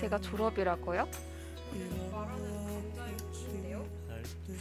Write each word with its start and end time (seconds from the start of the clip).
제가 0.00 0.18
졸업이라고요? 0.18 1.06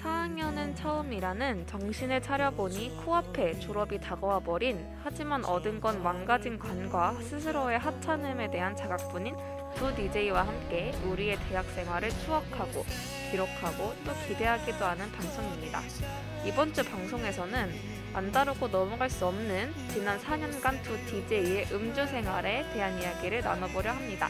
4학년은 0.04 0.76
처음이라는 0.76 1.66
정신을 1.66 2.22
차려보니 2.22 2.98
코앞에 3.06 3.58
졸업이 3.60 4.00
다가와 4.00 4.40
버린 4.42 4.86
하지만 5.02 5.46
얻은 5.46 5.80
건 5.80 6.04
망가진 6.04 6.60
관과 6.60 7.14
스스로의 7.22 7.80
하찮음에 7.80 8.52
대한 8.52 8.76
자각뿐인 8.76 9.36
두 9.76 9.96
DJ와 9.96 10.46
함께 10.46 10.92
우리의 11.06 11.38
대학 11.48 11.66
생활을 11.68 12.10
추억하고 12.10 12.84
기록하고 13.32 13.94
또 14.06 14.12
기대하기도 14.28 14.84
하는 14.84 15.10
방송입니다. 15.12 15.82
이번 16.46 16.74
주 16.74 16.84
방송에서는 16.84 17.72
안 18.14 18.32
다루고 18.32 18.68
넘어갈 18.68 19.10
수 19.10 19.26
없는 19.26 19.74
지난 19.94 20.20
4년간 20.20 20.84
두 20.84 20.98
DJ의 21.06 21.68
음주 21.72 22.08
생활에 22.08 22.66
대한 22.74 23.00
이야기를 23.02 23.42
나눠보려 23.42 23.92
합니다. 23.92 24.30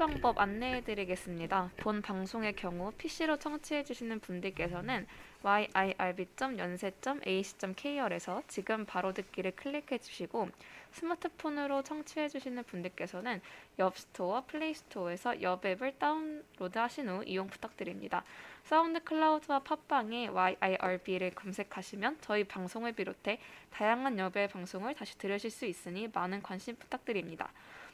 방법 0.00 0.40
안내해 0.40 0.80
드리겠습니다. 0.80 1.70
본 1.76 2.00
방송의 2.00 2.56
경우 2.56 2.90
PC로 2.92 3.36
청취해 3.36 3.84
주시는 3.84 4.20
분들께서는 4.20 5.06
yirb.yonsei.ac.kr에서 5.42 8.42
지금 8.48 8.86
바로 8.86 9.12
듣기를 9.12 9.50
클릭해 9.50 9.98
주시고 9.98 10.48
스마트폰으로 10.92 11.82
청취해 11.82 12.30
주시는 12.30 12.64
분들께서는 12.64 13.42
앱 13.78 13.98
스토어, 13.98 14.46
플레이 14.46 14.72
스토어에서 14.72 15.42
엽 15.42 15.66
앱을 15.66 15.98
다운로드 15.98 16.78
하신 16.78 17.10
후 17.10 17.22
이용 17.26 17.48
부탁드립니다. 17.48 18.24
사운드 18.64 19.04
클라우드와 19.04 19.58
팟빵에 19.58 20.28
YIRB를 20.28 21.32
검색하시면 21.32 22.16
저희 22.22 22.44
방송을 22.44 22.92
비롯해 22.92 23.38
다양한 23.70 24.18
엽의 24.18 24.48
방송을 24.48 24.94
다시 24.94 25.18
들으실 25.18 25.50
수 25.50 25.66
있으니 25.66 26.08
많은 26.10 26.42
관심 26.42 26.74
부탁드립니다. 26.76 27.52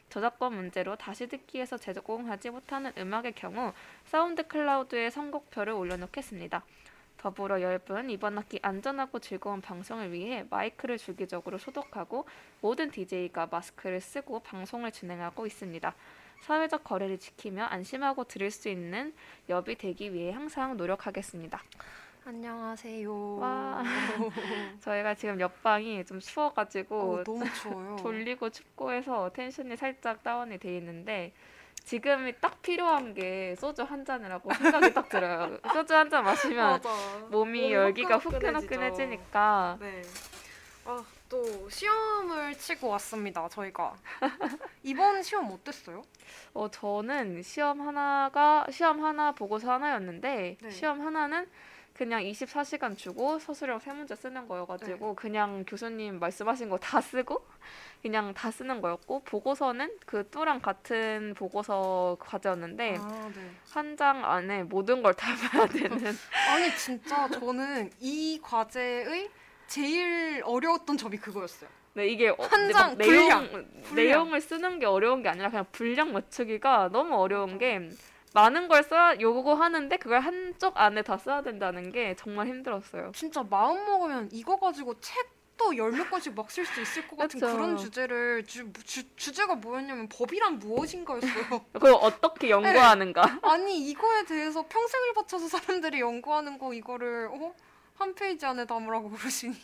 저작권 0.09 0.55
문제로 0.55 0.97
다시 0.97 1.29
듣기에서 1.29 1.77
제공하지 1.77 2.51
못하는 2.51 2.93
음악의 2.97 3.33
경우 3.35 3.73
사운드 4.05 4.47
클라우드에 4.47 5.11
선곡표를 5.11 5.73
올려놓겠습니다. 5.73 6.65
더불어 7.17 7.61
엽은 7.61 8.11
이번 8.11 8.39
학기 8.39 8.59
안전하고 8.63 9.19
즐거운 9.19 9.61
방송을 9.61 10.13
위해 10.13 10.47
마이크를 10.51 10.98
주기적으로 10.98 11.59
소독하고 11.59 12.27
모든 12.61 12.91
DJ가 12.91 13.48
마스크를 13.51 14.01
쓰고 14.01 14.41
방송을 14.41 14.93
진행하고 14.93 15.47
있습니다. 15.47 15.95
사회적 16.43 16.85
거리를 16.85 17.19
지키며 17.19 17.65
안심하고 17.65 18.25
들을 18.25 18.51
수 18.51 18.69
있는 18.69 19.15
엽이 19.48 19.77
되기 19.77 20.13
위해 20.13 20.33
항상 20.33 20.77
노력하겠습니다. 20.77 21.61
안녕하세요. 22.27 23.37
와. 23.39 23.85
저희가 24.83 25.15
지금 25.15 25.39
엽방이 25.39 26.05
좀 26.05 26.19
추워가지고 26.19 26.97
어, 27.21 27.23
너무 27.25 27.45
추워요. 27.53 27.97
졸리고 28.03 28.51
춥고 28.51 28.91
해서 28.93 29.31
텐션이 29.33 29.77
살짝 29.77 30.25
다운이 30.25 30.59
돼 30.59 30.77
있는데 30.79 31.33
지금이 31.85 32.41
딱 32.41 32.61
필요한 32.63 33.15
게 33.15 33.55
소주 33.57 33.83
한 33.85 34.05
잔이라고 34.05 34.53
생각이 34.55 34.92
딱 34.92 35.09
들어요. 35.09 35.57
소주 35.73 35.95
한 35.95 36.11
잔 36.11 36.25
마시면. 36.25 36.83
몸이 37.31 37.73
열기가. 37.73 38.17
후끈후끈해지니까 38.17 39.77
네. 39.79 40.03
아, 40.85 41.05
또 41.29 41.70
시험을 41.70 42.55
치고 42.59 42.89
왔습니다. 42.89 43.48
저희가 43.48 43.95
이번 44.83 45.23
시험 45.23 45.48
어땠어요? 45.53 46.03
어 46.55 46.69
저는 46.69 47.42
시험 47.45 47.81
하나가 47.81 48.67
시험 48.70 49.05
하나 49.05 49.31
보고서 49.31 49.70
하나였는데 49.70 50.57
네. 50.61 50.70
시험 50.70 51.01
하나는 51.07 51.47
그냥 51.96 52.23
24시간 52.23 52.96
주고 52.96 53.39
서술형 53.39 53.79
세 53.80 53.90
문제 53.92 54.14
쓰는 54.14 54.46
거여가지고 54.46 55.08
네. 55.08 55.14
그냥 55.17 55.64
교수님 55.67 56.18
말씀하신 56.18 56.68
거 56.68 56.77
다 56.77 57.01
쓰고 57.01 57.42
그냥 58.02 58.34
다 58.34 58.51
쓰는 58.51 58.83
거였고 58.83 59.23
보고서는 59.24 59.96
그 60.05 60.29
또랑 60.30 60.61
같은 60.61 61.35
보고서 61.36 62.18
과제였는데 62.20 62.96
아, 63.01 63.30
네. 63.35 63.51
한장 63.70 64.24
안에 64.24 64.64
모든 64.64 65.02
걸다 65.02 65.27
봐야 65.51 65.67
되는 65.67 65.96
아니 66.51 66.77
진짜 66.77 67.29
저는 67.29 67.90
이 68.01 68.39
과제의 68.42 69.30
제일 69.67 70.42
어려웠던 70.45 70.98
점이 70.98 71.17
그거였어요. 71.17 71.68
네 71.95 72.08
이게 72.08 72.29
어, 72.29 72.36
한 72.39 72.48
근데 72.51 72.73
장막 72.74 72.98
분량, 72.98 73.45
내용 73.46 73.83
분량. 73.83 73.95
내용을 73.95 74.40
쓰는 74.42 74.79
게 74.79 74.85
어려운 74.85 75.23
게 75.23 75.30
아니라 75.30 75.48
그냥 75.48 75.64
분량 75.73 76.12
맞추기가 76.12 76.90
너무 76.92 77.14
어려운 77.17 77.56
게 77.58 77.89
많은 78.36 78.69
걸 78.69 78.83
써야 78.83 79.19
요구하는데 79.19 79.97
그걸 79.97 80.20
한쪽 80.20 80.77
안에 80.77 81.01
다 81.01 81.17
써야 81.17 81.41
된다는 81.42 81.91
게 81.91 82.14
정말 82.17 82.47
힘들었어요. 82.48 83.13
진짜 83.14 83.42
마음 83.42 83.83
먹으면 83.86 84.29
이거 84.30 84.57
가지고 84.58 85.01
책도 85.01 85.74
열몇 85.79 86.11
권씩 86.11 86.35
막 86.35 86.51
쓸 86.51 86.67
수 86.67 86.83
있을 86.83 87.08
것 87.08 87.17
같은 87.17 87.41
그쵸. 87.41 87.51
그런 87.51 87.79
주제를 87.79 88.45
주, 88.45 88.70
주, 88.85 89.08
주제가 89.17 89.55
뭐였냐면 89.55 90.07
법이란 90.11 90.58
무엇인가였어요. 90.58 91.64
그걸 91.73 91.92
어떻게 91.95 92.51
연구하는가? 92.51 93.39
아니 93.41 93.89
이거에 93.89 94.24
대해서 94.27 94.67
평생을 94.67 95.14
바쳐서 95.14 95.48
사람들이 95.48 96.01
연구하는 96.01 96.58
거 96.58 96.74
이거를 96.74 97.29
어? 97.33 97.55
한 97.95 98.14
페이지 98.14 98.45
안에 98.45 98.67
담으라고 98.67 99.08
그러시니 99.08 99.55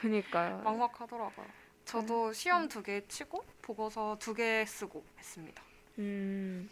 그니까요. 0.00 0.60
막막하더라고요. 0.64 1.46
저도 1.84 2.32
시험 2.32 2.66
두 2.68 2.82
개 2.82 3.06
치고 3.06 3.44
보고서 3.62 4.16
두 4.18 4.34
개 4.34 4.64
쓰고 4.66 5.04
했습니다. 5.20 5.62
음 6.00 6.68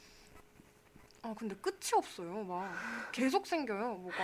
아 1.26 1.34
근데 1.36 1.56
끝이 1.56 1.90
없어요. 1.96 2.44
막 2.44 2.72
계속 3.10 3.46
생겨요. 3.46 3.94
뭐가. 3.94 4.16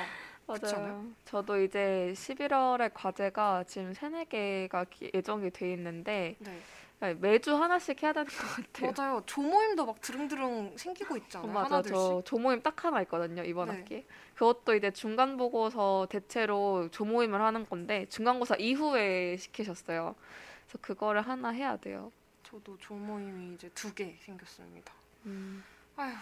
맞아요. 0.47 1.05
저도 1.25 1.61
이제 1.61 2.13
11월에 2.15 2.91
과제가 2.95 3.65
지금 3.65 3.93
세네 3.93 4.27
개가 4.27 4.85
기- 4.85 5.11
예정이 5.13 5.51
돼 5.51 5.73
있는데 5.73 6.37
네. 6.39 7.15
매주 7.15 7.55
하나씩 7.57 8.01
해야 8.03 8.13
되는 8.13 8.27
것 8.29 8.63
같아요. 8.63 8.93
맞아요. 8.97 9.23
조모임도 9.27 9.87
막 9.87 10.01
드릉드릉 10.01 10.77
생기고 10.77 11.17
있잖아요. 11.17 11.51
어, 11.51 11.53
맞아. 11.53 11.83
저 11.83 12.23
조모임 12.25 12.63
딱 12.63 12.85
하나 12.85 13.03
있거든요 13.03 13.43
이번 13.43 13.69
네. 13.69 13.75
학기. 13.79 14.05
그것도 14.35 14.75
이제 14.77 14.91
중간 14.93 15.37
보고서 15.37 16.07
대체로 16.09 16.89
조모임을 16.93 17.41
하는 17.41 17.67
건데 17.69 18.07
중간고사 18.09 18.57
이후에 18.57 19.37
시키셨어요. 19.39 20.15
그래서 20.67 20.79
그거를 20.81 21.23
하나 21.23 21.49
해야 21.51 21.77
돼요. 21.77 22.13
저도 22.45 22.77
조모임이 22.79 23.55
이제 23.55 23.69
두 23.71 23.93
개 23.95 24.17
생겼습니다. 24.21 24.93
음. 25.27 25.65
아휴, 25.97 26.13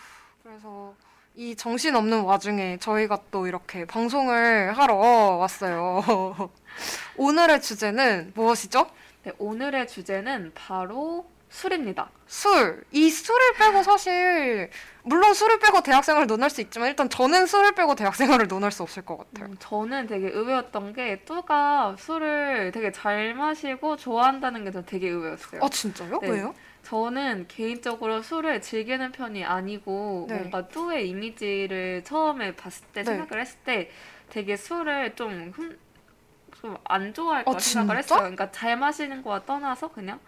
그래서 0.43 0.95
이 1.37 1.55
정신 1.55 1.95
없는 1.95 2.23
와중에 2.23 2.79
저희가 2.79 3.21
또 3.31 3.47
이렇게 3.47 3.85
방송을 3.85 4.77
하러 4.77 4.95
왔어요. 4.97 6.51
오늘의 7.17 7.63
주제는 7.63 8.33
무엇이죠? 8.35 8.87
네, 9.23 9.33
오늘의 9.39 9.87
주제는 9.87 10.53
바로 10.55 11.27
술입니다. 11.51 12.09
술. 12.27 12.85
이 12.93 13.11
술을 13.11 13.55
빼고 13.55 13.83
사실 13.83 14.71
물론 15.03 15.35
술을 15.35 15.59
빼고 15.59 15.83
대학생활을 15.83 16.27
논할 16.27 16.49
수 16.49 16.61
있지만 16.61 16.89
일단 16.89 17.09
저는 17.09 17.47
술을 17.47 17.73
빼고 17.75 17.97
대학생활을 17.97 18.47
논할 18.49 18.71
수 18.71 18.83
없을 18.83 19.05
것 19.05 19.19
같아요. 19.19 19.51
음, 19.51 19.57
저는 19.59 20.07
되게 20.07 20.29
의외였던 20.29 20.93
게 20.93 21.23
뚜가 21.25 21.97
술을 21.99 22.71
되게 22.73 22.93
잘 22.93 23.35
마시고 23.35 23.97
좋아한다는 23.97 24.65
게전 24.65 24.87
되게 24.87 25.09
의외였어요. 25.09 25.61
아 25.63 25.69
진짜요? 25.69 26.21
네. 26.21 26.29
왜요? 26.31 26.55
저는 26.83 27.47
개인적으로 27.49 28.23
술을 28.23 28.61
즐기는 28.63 29.13
편이 29.13 29.45
아니고 29.45 30.27
네. 30.29 30.37
뭔가 30.37 30.67
뚜의 30.69 31.09
이미지를 31.09 32.03
처음에 32.05 32.57
봤을 32.57 32.87
때 32.89 33.03
네. 33.03 33.17
생각을 33.17 33.41
했을 33.43 33.59
때 33.65 33.91
되게 34.29 34.57
술을 34.57 35.15
좀좀안 35.17 37.15
좋아할 37.15 37.45
거라 37.45 37.57
아, 37.57 37.59
생각을 37.61 38.03
진짜? 38.03 38.15
했어요. 38.17 38.19
그러니까 38.21 38.51
잘 38.51 38.77
마시는 38.77 39.23
거와 39.23 39.45
떠나서 39.45 39.89
그냥 39.89 40.19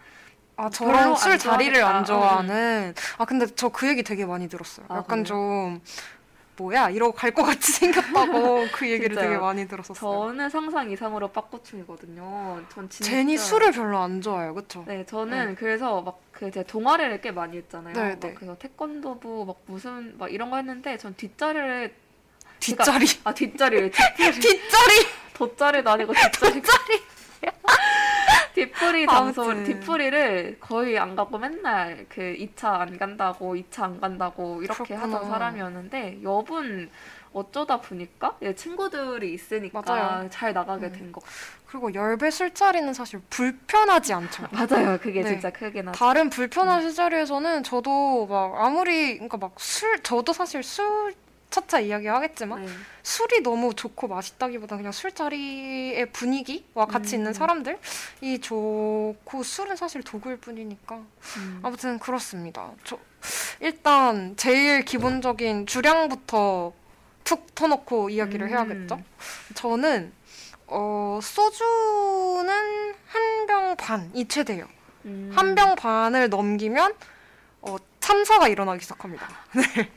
아 0.55 0.69
저랑 0.69 1.09
안술 1.11 1.37
자리를 1.39 1.75
안 1.83 2.05
좋아하겠다. 2.05 2.05
좋아하는. 2.05 2.93
아 3.17 3.25
근데 3.25 3.45
저 3.47 3.69
그 3.69 3.87
얘기 3.87 4.03
되게 4.03 4.25
많이 4.25 4.47
들었어요. 4.47 4.85
아, 4.89 4.97
약간 4.97 5.23
그래요? 5.23 5.25
좀 5.25 5.81
뭐야 6.55 6.89
이러고 6.91 7.13
갈 7.13 7.33
것 7.33 7.43
같이 7.43 7.71
생겼다고 7.71 8.67
그 8.73 8.89
얘기를? 8.89 9.15
되게 9.15 9.37
많이 9.37 9.67
들었었어요. 9.67 10.27
저는 10.27 10.49
상상 10.49 10.91
이상으로 10.91 11.29
빠꾸충이거든요. 11.29 12.61
전 12.73 12.89
진짜 12.89 13.09
제니 13.09 13.37
술을 13.37 13.71
별로 13.71 13.97
안 13.97 14.21
좋아해요, 14.21 14.53
그쵸? 14.53 14.83
네, 14.87 15.05
저는 15.05 15.55
그래서 15.55 16.01
막그 16.01 16.51
제가 16.51 16.67
동아리를 16.67 17.21
꽤 17.21 17.31
많이 17.31 17.57
했잖아요. 17.57 17.93
네, 17.93 18.09
막 18.09 18.19
네. 18.19 18.33
그래서 18.35 18.55
태권도부 18.57 19.45
막 19.47 19.57
무슨 19.65 20.15
막 20.17 20.31
이런 20.31 20.49
거 20.51 20.57
했는데 20.57 20.97
전 20.97 21.15
뒷자리를 21.15 21.93
뒷자리. 22.59 23.05
아 23.23 23.33
뒷자리를 23.33 23.91
뒷자리 23.91 24.31
뒷자리. 24.39 25.07
돗자리도 25.33 25.89
아니고 25.89 26.13
뒷자리 26.13 26.61
뒷풀이 28.53 29.07
장소 29.07 29.43
아무튼. 29.43 29.63
뒷풀이를 29.63 30.57
거의 30.59 30.99
안 30.99 31.15
가고 31.15 31.37
맨날 31.39 32.05
그 32.07 32.21
2차 32.37 32.65
안 32.81 32.97
간다고 32.97 33.55
2차 33.55 33.83
안 33.83 33.99
간다고 33.99 34.61
이렇게 34.61 34.95
그렇구나. 34.95 35.15
하던 35.17 35.29
사람이었는데 35.31 36.19
여분 36.23 36.89
어쩌다 37.33 37.81
보니까 37.81 38.37
예, 38.43 38.53
친구들이 38.53 39.33
있으니까 39.33 39.81
맞아요. 39.85 40.29
잘 40.29 40.53
나가게 40.53 40.85
음. 40.87 40.91
된것 40.91 41.23
같아요. 41.23 41.63
그리고 41.65 41.93
열배 41.95 42.29
술자리는 42.29 42.93
사실 42.93 43.19
불편하지 43.31 44.13
않죠. 44.13 44.43
맞아요. 44.53 44.99
그게 45.01 45.23
네. 45.23 45.29
진짜 45.29 45.49
크긴 45.49 45.87
하죠. 45.87 45.97
다른 45.97 46.29
불편한 46.29 46.83
술자리에서는 46.83 47.63
저도 47.63 48.27
막 48.27 48.53
아무리 48.63 49.13
그러니까 49.15 49.37
막 49.37 49.53
술 49.57 49.99
저도 50.03 50.31
사실 50.33 50.61
술 50.61 51.15
차차 51.53 51.79
이야기하겠지만 51.81 52.65
네. 52.65 52.71
술이 53.03 53.43
너무 53.43 53.75
좋고 53.75 54.07
맛있다기보다 54.07 54.75
그냥 54.75 54.91
술자리의 54.91 56.11
분위기와 56.11 56.87
같이 56.87 57.15
음. 57.15 57.19
있는 57.19 57.33
사람들이 57.33 57.77
좋고 58.41 59.43
술은 59.43 59.75
사실 59.75 60.01
도구일 60.01 60.37
뿐이니까 60.37 60.95
음. 60.95 61.59
아무튼 61.61 61.99
그렇습니다. 61.99 62.71
저 62.83 62.97
일단 63.59 64.35
제일 64.35 64.83
기본적인 64.83 65.67
주량부터 65.67 66.73
툭 67.23 67.53
터놓고 67.53 68.09
이야기를 68.09 68.47
음. 68.47 68.49
해야겠죠. 68.49 68.99
저는 69.53 70.11
어 70.67 71.19
소주는 71.21 72.49
한 73.07 73.33
병 73.45 73.75
반이 73.75 74.27
최대예요. 74.27 74.67
음. 75.05 75.31
한병 75.35 75.75
반을 75.75 76.29
넘기면 76.29 76.93
어, 77.61 77.75
참사가 77.99 78.47
일어나기 78.47 78.81
시작합니다. 78.81 79.27
네. 79.53 79.91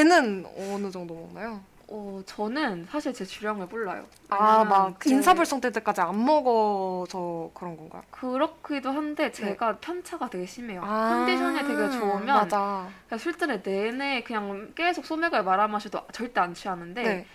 쟤는 0.00 0.46
어느 0.56 0.88
정도 0.88 1.14
먹나요? 1.14 1.60
어, 1.88 2.22
저는 2.24 2.86
사실 2.88 3.12
제 3.12 3.24
주량을 3.24 3.66
몰라요. 3.66 4.06
아, 4.28 4.62
막 4.62 5.00
제- 5.00 5.10
인사불성 5.10 5.60
때 5.60 5.72
때까지 5.72 6.00
안 6.00 6.24
먹어서 6.24 7.50
그런 7.52 7.76
건가요? 7.76 8.00
그렇기도 8.12 8.92
한데 8.92 9.32
제가 9.32 9.78
편차가 9.78 10.30
되게 10.30 10.46
심해요. 10.46 10.80
네. 10.82 10.86
아, 10.88 11.08
컨디션이 11.08 11.58
되게 11.66 11.90
좋으면 11.90 12.24
맞아. 12.24 12.88
술자리 13.18 13.60
내내 13.64 14.22
그냥 14.22 14.70
계속 14.76 15.04
소맥을 15.04 15.42
말아 15.42 15.66
마셔도 15.66 16.00
절대 16.12 16.40
안 16.40 16.54
취하는데 16.54 17.02
네, 17.02 17.26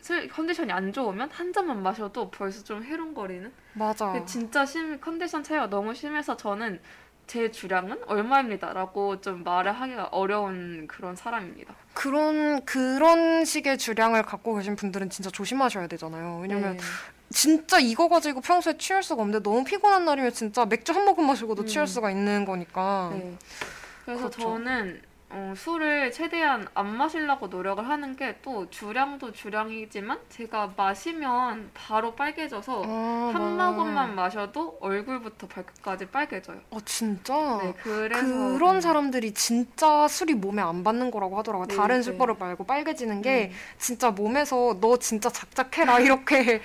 술 0.00 0.26
컨디션이 0.30 0.72
안 0.72 0.90
좋으면 0.94 1.28
한 1.30 1.52
잔만 1.52 1.82
마셔도 1.82 2.30
벌써 2.30 2.64
좀 2.64 2.82
해롱거리는. 2.82 3.52
맞아. 3.74 4.24
진짜 4.24 4.64
심 4.64 4.98
컨디션 5.02 5.42
차이가 5.42 5.66
너무 5.68 5.92
심해서 5.94 6.34
저는 6.34 6.80
제 7.30 7.48
주량은 7.48 7.96
얼마입니다라고 8.08 9.20
좀 9.20 9.44
말을 9.44 9.70
하기가 9.70 10.06
어려운 10.06 10.88
그런 10.88 11.14
사람입니다. 11.14 11.72
그런 11.94 12.64
그런 12.64 13.44
식의 13.44 13.78
주량을 13.78 14.24
갖고 14.24 14.56
계신 14.56 14.74
분들은 14.74 15.10
진짜 15.10 15.30
조심하셔야 15.30 15.86
되잖아요. 15.86 16.40
왜냐면 16.42 16.76
네. 16.76 16.82
진짜 17.30 17.78
이거 17.78 18.08
가지고 18.08 18.40
평소에 18.40 18.76
취할 18.78 19.04
수가 19.04 19.22
없는데 19.22 19.44
너무 19.44 19.62
피곤한 19.62 20.04
날이면 20.06 20.32
진짜 20.32 20.64
맥주 20.64 20.90
한 20.90 21.04
모금 21.04 21.28
마시고도 21.28 21.62
음. 21.62 21.66
취할 21.68 21.86
수가 21.86 22.10
있는 22.10 22.44
거니까. 22.44 23.12
네. 23.12 23.36
그래서 24.04 24.22
그렇죠. 24.22 24.40
저는 24.40 25.00
어, 25.32 25.54
술을 25.56 26.10
최대한 26.10 26.66
안 26.74 26.96
마시려고 26.96 27.46
노력을 27.46 27.86
하는 27.88 28.16
게 28.16 28.30
또 28.42 28.68
주량도 28.70 29.32
주량이지만 29.32 30.18
제가 30.28 30.72
마시면 30.76 31.70
바로 31.74 32.14
빨개져서 32.14 32.82
아, 32.86 33.30
한 33.34 33.56
맞아. 33.56 33.70
모금만 33.72 34.14
마셔도 34.14 34.78
얼굴부터 34.80 35.46
발끝까지 35.48 36.06
빨개져요. 36.06 36.60
어 36.70 36.78
진짜. 36.84 37.58
네, 37.62 37.74
그래서 37.82 38.22
그런 38.24 38.76
음, 38.76 38.80
사람들이 38.80 39.34
진짜 39.34 40.08
술이 40.08 40.34
몸에 40.34 40.62
안 40.62 40.82
받는 40.84 41.10
거라고 41.10 41.38
하더라고요. 41.38 41.66
네, 41.66 41.76
다른 41.76 41.96
네. 41.96 42.02
술버릇 42.02 42.38
말고 42.38 42.64
빨개지는 42.64 43.20
게 43.22 43.50
음. 43.52 43.56
진짜 43.78 44.10
몸에서 44.10 44.78
너 44.80 44.96
진짜 44.98 45.28
작작해라 45.28 45.98
이렇게 46.00 46.60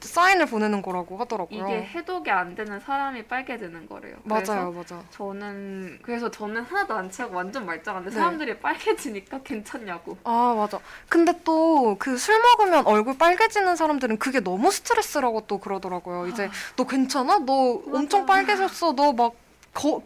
사인을 0.00 0.46
보내는 0.46 0.82
거라고 0.82 1.16
하더라고요. 1.18 1.64
이게 1.64 1.82
해독이 1.82 2.30
안 2.30 2.54
되는 2.54 2.78
사람이 2.80 3.24
빨개지는 3.24 3.88
거래요. 3.88 4.16
맞아요, 4.24 4.70
맞아. 4.72 5.02
저는 5.10 5.98
그래서 6.02 6.30
저는 6.30 6.62
하나도 6.62 6.94
안 6.94 7.10
취하고 7.10 7.36
완전 7.36 7.64
말짱한데 7.66 8.10
네. 8.10 8.16
사람들이 8.16 8.58
빨개지니까 8.58 9.40
괜찮냐고. 9.42 10.16
아, 10.24 10.54
맞아. 10.56 10.78
근데 11.08 11.32
또 11.44 11.96
그 11.98 12.18
술 12.18 12.38
먹으면 12.40 12.86
얼굴 12.86 13.16
빨개지는 13.16 13.76
사람들은 13.76 14.18
그게 14.18 14.40
너무 14.40 14.70
스트레스라고 14.70 15.42
또 15.46 15.58
그러더라고요. 15.58 16.26
이제 16.28 16.50
너 16.76 16.86
괜찮아? 16.86 17.38
너 17.38 17.82
엄청 17.92 18.26
맞아. 18.26 18.26
빨개졌어. 18.26 18.92
너막 18.92 19.34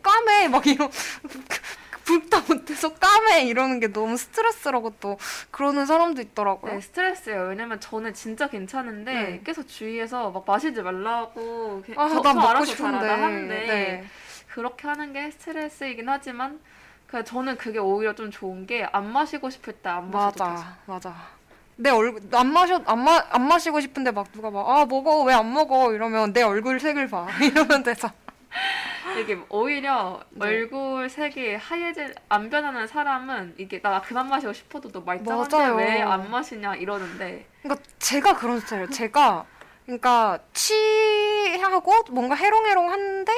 까매 0.02 0.48
막 0.48 0.66
이런 0.66 0.90
불다 2.04 2.42
못해서 2.48 2.92
까매 2.94 3.42
이러는 3.44 3.80
게 3.80 3.92
너무 3.92 4.16
스트레스라고 4.16 4.94
또 5.00 5.18
그러는 5.50 5.86
사람도 5.86 6.20
있더라고요. 6.22 6.72
네, 6.74 6.80
스트레스예요. 6.80 7.42
왜냐면 7.48 7.78
저는 7.80 8.14
진짜 8.14 8.48
괜찮은데 8.48 9.12
네. 9.14 9.40
계속 9.44 9.66
주위에서 9.68 10.30
막 10.30 10.44
마시지 10.46 10.80
말라고 10.82 11.82
게- 11.86 11.94
아, 11.96 12.08
저, 12.08 12.14
난 12.14 12.22
저 12.22 12.34
먹고 12.34 12.48
알아서 12.48 12.64
싶은데. 12.66 13.08
하는데 13.08 13.54
네. 13.66 14.04
그렇게 14.48 14.86
하는 14.88 15.12
게 15.12 15.30
스트레스이긴 15.30 16.08
하지만 16.08 16.60
그 17.06 17.22
저는 17.24 17.56
그게 17.56 17.78
오히려 17.78 18.14
좀 18.14 18.30
좋은 18.30 18.66
게 18.66 18.86
안 18.92 19.10
마시고 19.12 19.50
싶을 19.50 19.74
때 19.74 19.88
안 19.90 20.10
마셔도 20.10 20.32
돼서. 20.44 20.44
맞아, 20.54 20.76
맞아. 20.86 21.14
내 21.76 21.90
얼굴 21.90 22.20
안 22.32 22.52
마셔 22.52 22.80
안, 22.86 23.02
마, 23.02 23.22
안 23.30 23.48
마시고 23.48 23.80
싶은데 23.80 24.10
막 24.10 24.30
누가 24.32 24.50
막 24.50 24.68
아 24.68 24.84
먹어 24.86 25.22
왜 25.22 25.32
안 25.34 25.52
먹어 25.52 25.92
이러면 25.94 26.32
내 26.32 26.42
얼굴 26.42 26.78
색을 26.78 27.08
봐 27.08 27.26
이러면 27.42 27.82
돼서 27.82 28.10
이게 29.20 29.38
오히려 29.48 30.22
네. 30.30 30.46
얼굴 30.46 31.08
색이 31.08 31.54
하얘질 31.54 32.14
안 32.28 32.50
변하는 32.50 32.86
사람은 32.86 33.54
이게 33.58 33.80
나 33.80 34.00
그만 34.00 34.28
마시고 34.28 34.52
싶어도 34.52 34.90
너 34.90 35.00
말짱한데 35.00 35.56
맞아요. 35.56 35.76
왜안 35.76 36.30
마시냐 36.30 36.76
이러는데 36.76 37.46
그러니까 37.62 37.84
제가 37.98 38.36
그런 38.36 38.60
스타일이에요. 38.60 38.90
제가 38.90 39.46
그러니까 39.84 40.38
취하고 40.52 42.04
뭔가 42.10 42.34
해롱해롱한데 42.34 43.32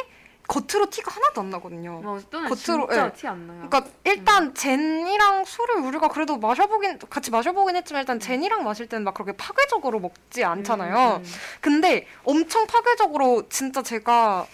겉으로 0.46 0.90
티가 0.90 1.11
하나도 1.11 1.40
안 1.40 1.50
나거든요. 1.50 2.00
뭐 2.02 2.20
또는 2.31 2.50
겉으로, 2.50 2.88
예. 2.93 3.12
티안 3.14 3.46
나요. 3.46 3.67
그러니까 3.69 3.90
일단 4.05 4.55
젠이랑 4.55 5.44
술을 5.46 5.76
우리가 5.76 6.08
그래도 6.08 6.37
마셔보긴 6.37 6.99
같이 7.08 7.31
마셔보긴 7.31 7.76
했지만 7.76 8.02
일단 8.02 8.20
젠이랑 8.20 8.62
마실 8.62 8.87
때는 8.87 9.05
막 9.05 9.14
그렇게 9.14 9.32
파괴적으로 9.32 10.00
먹지 10.00 10.44
않잖아요. 10.44 11.17
음, 11.17 11.22
음. 11.22 11.32
근데 11.62 12.06
엄청 12.25 12.67
파괴적으로 12.67 13.49
진짜 13.49 13.82
제가 13.82 14.46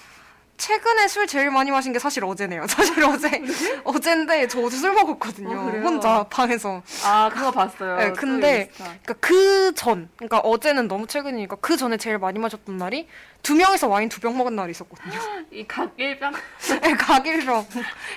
최근에 0.64 1.08
술 1.08 1.26
제일 1.26 1.50
많이 1.50 1.70
마신 1.70 1.92
게 1.92 1.98
사실 1.98 2.22
어제네요. 2.24 2.66
사실 2.68 3.02
어제 3.02 3.42
어제인데 3.82 4.46
저 4.48 4.60
어제 4.60 4.76
술 4.76 4.92
먹었거든요. 4.92 5.56
어? 5.58 5.70
혼자 5.82 6.22
방에서. 6.24 6.82
아 7.02 7.30
그거 7.32 7.50
봤어요. 7.50 7.96
네, 7.96 8.08
또 8.08 8.14
근데 8.14 8.60
인스타. 8.68 8.84
그러니까 8.84 9.14
그 9.20 9.72
전, 9.74 10.10
그러니까 10.16 10.38
어제는 10.40 10.86
너무 10.86 11.06
최근이니까 11.06 11.56
그 11.62 11.78
전에 11.78 11.96
제일 11.96 12.18
많이 12.18 12.38
마셨던 12.38 12.76
날이 12.76 13.08
두 13.42 13.54
명이서 13.54 13.88
와인 13.88 14.08
두 14.10 14.20
병 14.20 14.36
먹은 14.36 14.54
날이 14.54 14.72
있었거든요. 14.72 15.18
이 15.50 15.66
각일병 15.66 16.32
네, 16.82 16.92
가기로 16.94 17.66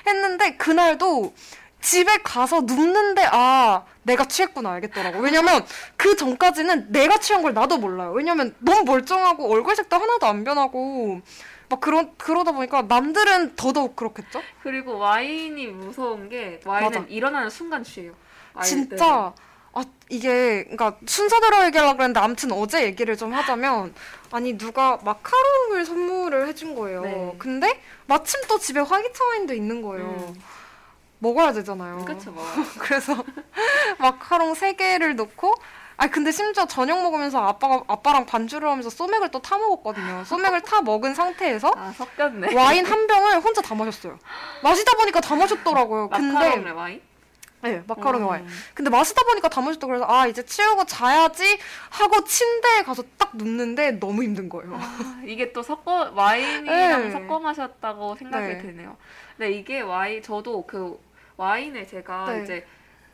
했는데 0.06 0.58
그날도 0.58 1.34
집에 1.80 2.18
가서 2.24 2.62
눕는데 2.62 3.26
아 3.32 3.84
내가 4.04 4.26
취했구나 4.26 4.72
알겠더라고. 4.74 5.20
왜냐면 5.20 5.66
그 5.96 6.18
전까지는 6.18 6.92
내가 6.92 7.18
취한 7.20 7.42
걸 7.42 7.54
나도 7.54 7.78
몰라요. 7.78 8.12
왜냐면 8.12 8.54
너무 8.60 8.84
멀쩡하고 8.84 9.50
얼굴 9.50 9.78
색도 9.78 9.96
하나도 9.96 10.26
안 10.28 10.44
변하고 10.44 11.22
막 11.74 11.82
그러 11.82 12.06
그러다 12.18 12.52
보니까 12.52 12.84
남들은 12.84 13.56
더더욱 13.56 13.96
그렇겠죠. 13.96 14.42
그리고 14.62 15.00
와인이 15.00 15.68
무서운 15.68 16.30
게 16.30 16.62
와인은 16.64 16.92
맞아. 16.92 17.06
일어나는 17.10 17.50
순간 17.50 17.84
취해요. 17.84 18.14
진짜 18.64 19.34
아 19.74 19.84
이게 20.08 20.66
그러니까 20.66 20.98
순서대로 21.08 21.66
얘기하려고 21.66 21.98
그랬는데 21.98 22.20
아무튼 22.20 22.52
어제 22.52 22.84
얘기를 22.84 23.18
좀 23.18 23.34
하자면 23.34 23.96
아니 24.32 24.56
누가 24.56 25.00
마카롱을 25.04 25.84
선물을 25.86 26.48
해준 26.48 26.76
거예요. 26.76 27.02
네. 27.02 27.36
근데 27.40 27.82
마침 28.06 28.40
또 28.48 28.60
집에 28.60 28.80
화이트 28.80 29.24
와인도 29.24 29.56
있는 29.56 29.82
거예요. 29.82 30.06
음. 30.06 30.42
먹어야 31.18 31.54
되잖아요. 31.54 32.06
뭐. 32.28 32.46
그래서 32.78 33.16
마카롱 33.98 34.54
세 34.54 34.74
개를 34.74 35.16
넣고 35.16 35.56
아 35.98 36.08
근데 36.08 36.32
심지어 36.32 36.66
저녁 36.66 37.02
먹으면서 37.04 37.40
아빠가 37.46 37.84
아빠랑 37.88 38.26
반주를 38.26 38.68
하면서 38.68 38.90
소맥을 38.90 39.30
또 39.30 39.40
타 39.44 39.58
먹었거든요. 39.58 40.24
소맥을 40.26 40.62
타 40.62 40.82
먹은 40.82 41.14
상태에서 41.14 41.72
아 41.76 41.92
섞였네. 41.92 42.54
와인 42.56 42.86
한 42.86 43.08
병을 43.08 43.40
혼자 43.42 43.62
다 43.62 43.76
마셨어요. 43.76 44.18
마시다 44.64 44.94
보니까 44.98 45.20
다 45.22 45.36
마셨더라고요. 45.36 46.08
마카롱 46.08 46.54
근데 46.56 46.70
와인? 46.72 47.02
네, 47.62 47.82
마카롱 47.88 48.22
음. 48.24 48.28
와인. 48.28 48.48
근데 48.74 48.90
마시다 48.90 49.24
보니까 49.24 49.48
다 49.50 49.62
마셨다 49.62 49.88
그래서 49.88 50.06
아 50.08 50.28
이제 50.28 50.44
치우고 50.46 50.86
자야지 50.86 51.58
하고 51.90 52.24
침대에 52.24 52.84
가서 52.84 53.04
딱 53.18 53.32
눕는데 53.36 53.92
너무 54.00 54.24
힘든 54.24 54.50
거예요. 54.50 54.76
아, 54.76 55.22
이게 55.26 55.52
또 55.54 55.62
섞어 55.64 56.12
와인이랑 56.14 57.04
네. 57.04 57.12
섞어 57.12 57.40
마셨다고 57.40 58.16
생각이 58.16 58.48
네. 58.48 58.58
드네요. 58.62 58.98
근데 59.38 59.52
이게 59.52 59.82
와인 59.82 60.22
저도 60.24 60.66
그 60.66 61.00
와인을 61.38 61.88
제가 61.88 62.32
네. 62.34 62.44
이제 62.44 62.68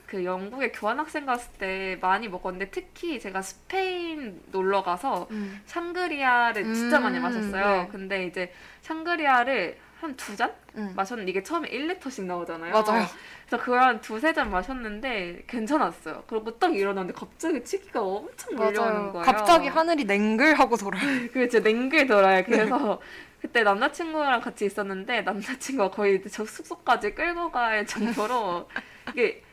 그 0.10 0.26
영국에 0.26 0.72
교환학생 0.72 1.28
갔을 1.28 1.52
때 1.60 2.00
많이 2.02 2.28
먹었는데 2.28 2.72
특히 2.72 3.20
제가 3.20 3.44
스페인 3.44 4.42
놀러 4.52 4.82
가서 4.82 5.28
음. 5.30 5.62
샹그리아를 5.68 6.74
진짜 6.74 6.98
음, 6.98 7.04
많이 7.04 7.20
마셨어요. 7.20 7.84
네. 7.84 7.90
근데 7.92 8.26
이제 8.26 8.52
샹그리아를 8.82 9.78
한 10.02 10.16
두 10.16 10.36
잔 10.36 10.52
음. 10.78 10.94
마셨는데 10.96 11.30
이게 11.30 11.44
처음에 11.44 11.70
1리터씩 11.70 12.24
나오잖아요. 12.24 12.72
맞아요. 12.72 13.06
그래서 13.46 13.64
그걸 13.64 13.84
한 13.84 14.02
두세 14.02 14.34
잔 14.34 14.50
마셨는데 14.50 15.44
괜찮았어요. 15.46 16.24
그리고 16.26 16.58
딱 16.58 16.74
일어났는데 16.76 17.14
갑자기 17.14 17.64
치기가 17.64 18.02
엄청 18.02 18.56
몰려오는. 18.56 19.12
거예요. 19.12 19.24
갑자기 19.26 19.68
하늘이 19.68 20.06
냉글하고 20.06 20.76
돌아요. 20.76 21.04
진짜 21.34 21.60
냉글 21.60 22.08
돌아요. 22.08 22.38
네. 22.38 22.44
그래서 22.46 23.00
그때 23.42 23.62
남자친구랑 23.62 24.42
같이 24.42 24.66
있었는데 24.66 25.22
남자친구가 25.22 25.92
거의 25.92 26.20
저 26.32 26.44
숙소까지 26.46 27.14
끌고 27.14 27.52
갈 27.52 27.86
정도로 27.86 28.68
이게 29.14 29.44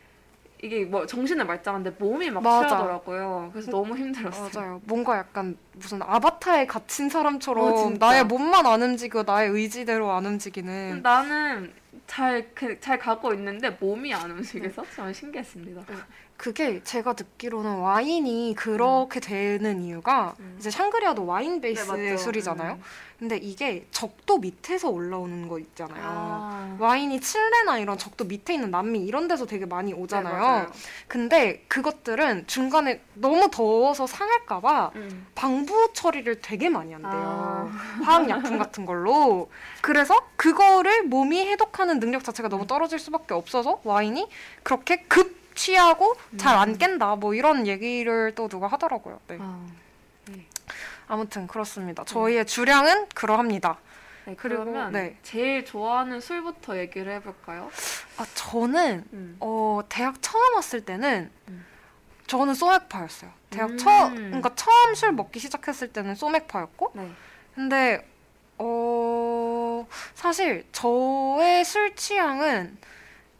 이게 0.62 0.84
뭐 0.84 1.06
정신은 1.06 1.46
말짱한데 1.46 1.90
몸이 1.98 2.30
막 2.30 2.42
맞아. 2.42 2.68
취하더라고요. 2.68 3.50
그래서 3.52 3.70
너무 3.70 3.96
힘들었어요. 3.96 4.50
맞아요. 4.54 4.80
뭔가 4.84 5.18
약간 5.18 5.56
무슨 5.74 6.00
아바타에 6.02 6.66
갇힌 6.66 7.08
사람처럼 7.08 7.64
어. 7.64 7.90
나의 7.98 8.24
몸만 8.24 8.66
안 8.66 8.82
움직이고 8.82 9.22
나의 9.24 9.50
의지대로 9.50 10.10
안 10.10 10.24
움직이는 10.24 11.00
나는 11.02 11.72
잘, 12.06 12.50
그, 12.54 12.78
잘 12.80 12.98
가고 12.98 13.34
있는데 13.34 13.70
몸이 13.70 14.14
안 14.14 14.30
움직여서 14.30 14.84
저는 14.94 15.12
신기했습니다. 15.12 15.82
그게 16.36 16.82
제가 16.82 17.14
듣기로는 17.14 17.78
와인이 17.78 18.54
그렇게 18.56 19.20
되는 19.20 19.80
이유가 19.82 20.34
음. 20.38 20.56
이제 20.58 20.70
샹그리아도 20.70 21.24
와인 21.24 21.54
네, 21.54 21.60
베이스 21.60 21.90
맞죠. 21.90 22.16
술이잖아요. 22.18 22.74
음. 22.74 22.82
근데 23.18 23.38
이게 23.38 23.86
적도 23.90 24.36
밑에서 24.36 24.90
올라오는 24.90 25.48
거 25.48 25.58
있잖아요. 25.58 26.02
아. 26.04 26.76
와인이 26.78 27.18
칠레나 27.18 27.78
이런 27.78 27.96
적도 27.96 28.24
밑에 28.24 28.52
있는 28.52 28.70
남미 28.70 28.98
이런 29.06 29.26
데서 29.26 29.46
되게 29.46 29.64
많이 29.64 29.92
네, 29.92 29.98
오잖아요. 29.98 30.36
맞아요. 30.36 30.72
근데 31.08 31.64
그것들은 31.68 32.46
중간에 32.46 33.00
너무 33.14 33.48
더워서 33.50 34.06
상할까봐 34.06 34.92
음. 34.96 35.26
방부 35.34 35.92
처리를 35.94 36.42
되게 36.42 36.68
많이 36.68 36.92
한대요. 36.92 37.12
아. 37.12 38.02
화학약품 38.04 38.58
같은 38.58 38.84
걸로. 38.84 39.50
그래서 39.80 40.14
그거를 40.36 41.04
몸이 41.04 41.46
해독하는 41.48 41.98
능력 41.98 42.22
자체가 42.22 42.48
음. 42.48 42.50
너무 42.50 42.66
떨어질 42.66 42.98
수밖에 42.98 43.32
없어서 43.32 43.80
와인이 43.84 44.28
그렇게 44.62 44.96
급 45.08 45.45
취하고 45.56 46.14
잘안 46.36 46.70
음. 46.70 46.78
깬다. 46.78 47.16
뭐 47.16 47.34
이런 47.34 47.66
얘기를 47.66 48.32
또 48.36 48.46
누가 48.46 48.68
하더라고요. 48.68 49.20
네. 49.26 49.38
아. 49.40 49.66
아무튼 51.08 51.46
그렇습니다. 51.46 52.04
저희의 52.04 52.46
주량은 52.46 53.08
그러합니다. 53.14 53.78
네, 54.24 54.34
그리고, 54.36 54.64
그러면 54.64 54.92
네. 54.92 55.16
제일 55.22 55.64
좋아하는 55.64 56.20
술부터 56.20 56.78
얘기를 56.78 57.12
해볼까요? 57.14 57.70
아, 58.16 58.26
저는 58.34 59.04
음. 59.12 59.36
어, 59.38 59.80
대학 59.88 60.20
처음 60.20 60.54
왔을 60.56 60.84
때는 60.84 61.30
음. 61.48 61.66
저는 62.26 62.54
소맥파였어요. 62.54 63.30
대학 63.50 63.70
음. 63.70 63.78
처음 63.78 64.14
그러니까 64.14 64.54
처음 64.56 64.94
술 64.94 65.12
먹기 65.12 65.38
시작했을 65.38 65.92
때는 65.92 66.16
소맥파였고 66.16 66.92
네. 66.94 67.10
근데 67.54 68.06
어 68.58 69.86
사실 70.14 70.66
저의 70.72 71.64
술 71.64 71.94
취향은 71.94 72.76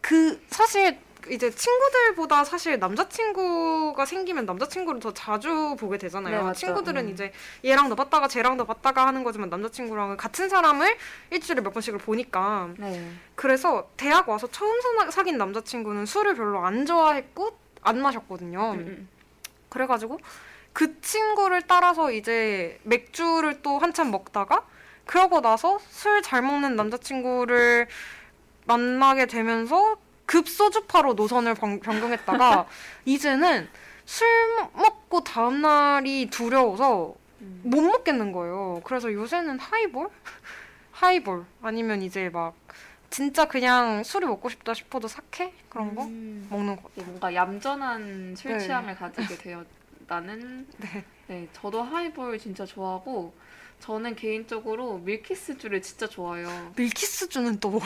그 0.01 0.41
사실 0.49 0.99
이제 1.31 1.51
친구들보다 1.51 2.45
사실 2.45 2.79
남자친구가 2.79 4.05
생기면 4.07 4.47
남자친구를 4.47 5.01
더 5.01 5.13
자주 5.13 5.77
보게 5.79 5.99
되잖아요. 5.99 6.47
네. 6.49 6.53
친구들은 6.53 7.07
음. 7.07 7.11
이제 7.13 7.33
얘랑도 7.65 7.97
봤다가 7.97 8.29
쟤랑도 8.29 8.65
봤다가 8.65 9.07
하는 9.07 9.25
거지만 9.25 9.51
남자친구랑은 9.51 10.17
같은 10.17 10.49
사람을 10.49 10.97
일주일에 11.31 11.61
몇 11.63 11.73
번씩을 11.73 11.99
보니까 11.99 12.71
네. 12.79 13.13
그래서 13.35 13.91
대학 13.97 14.29
와서 14.29 14.47
처음 14.49 14.81
사- 14.81 15.11
사귄 15.11 15.39
남자친구는 15.39 16.07
술을 16.07 16.35
별로 16.35 16.65
안 16.65 16.87
좋아했고 16.87 17.59
안 17.83 18.01
마셨거든요. 18.01 18.73
음, 18.73 18.79
음. 18.79 19.09
그래가지고 19.69 20.19
그 20.73 21.01
친구를 21.01 21.63
따라서 21.63 22.13
이제 22.13 22.79
맥주를 22.85 23.63
또 23.63 23.79
한참 23.79 24.11
먹다가 24.11 24.65
그러고 25.07 25.41
나서 25.41 25.79
술 25.91 26.21
잘 26.23 26.43
먹는 26.43 26.77
남자친구를 26.77 27.87
만나게 28.67 29.27
되면서 29.27 29.97
급 30.27 30.49
소주파로 30.49 31.15
노선을 31.15 31.55
변- 31.55 31.81
변경했다가 31.81 32.67
이제는 33.07 33.69
술 34.05 34.27
먹고 34.75 35.25
다음 35.25 35.63
날이 35.63 36.29
두려워서 36.31 37.15
음. 37.41 37.61
못 37.65 37.81
먹겠는 37.81 38.33
거예요. 38.33 38.81
그래서 38.85 39.13
요새는 39.13 39.59
하이볼? 39.59 40.09
하이볼 40.93 41.45
아니면 41.63 42.03
이제 42.03 42.29
막 42.31 42.55
진짜 43.11 43.47
그냥 43.47 44.03
술이 44.03 44.27
먹고 44.27 44.49
싶다 44.49 44.75
싶어도 44.75 45.07
사케 45.09 45.53
그런 45.69 45.95
거 45.95 46.05
음. 46.05 46.47
먹는 46.51 46.77
거. 46.77 46.89
이게 46.97 47.05
뭔가 47.05 47.33
얌전한 47.35 48.35
술 48.37 48.53
네. 48.53 48.59
취향을 48.59 48.97
가지게 48.97 49.37
되었다는 49.37 50.67
네. 50.79 51.05
네, 51.29 51.49
저도 51.53 51.83
하이볼 51.83 52.39
진짜 52.39 52.65
좋아하고 52.65 53.35
저는 53.81 54.15
개인적으로 54.17 54.99
밀키스주를 54.99 55.83
진짜 55.83 56.07
좋아해요. 56.09 56.73
밀키스주는 56.77 57.61
또 57.61 57.71
뭐야? 57.71 57.85